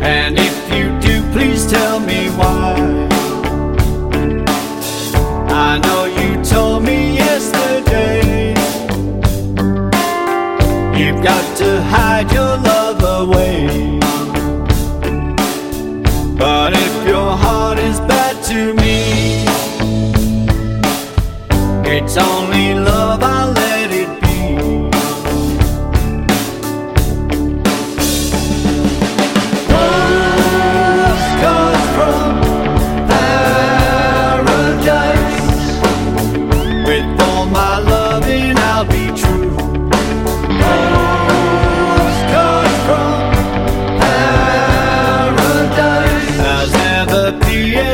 and 0.03 0.39
if 0.39 0.73
you 0.73 0.99
do, 1.01 1.23
please 1.33 1.67
tell 1.71 2.01
me 2.01 2.29
why. 2.31 3.09
I 5.49 5.79
know 5.79 6.05
you 6.05 6.43
told 6.45 6.85
me 6.85 7.17
yesterday. 7.17 8.55
You've 10.99 11.23
got 11.23 11.57
to 11.59 11.83
hide 11.83 12.32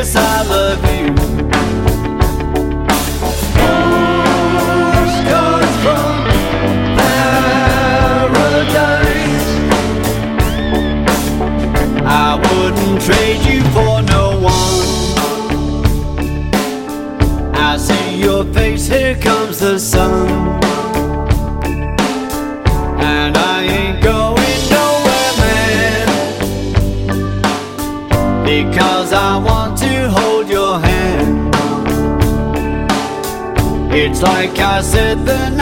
P.S. 0.08 0.16
I 0.16 0.42
love 0.48 1.18
you. 1.22 1.27
Like 34.22 34.58
I 34.58 34.80
said 34.82 35.24
the 35.26 35.57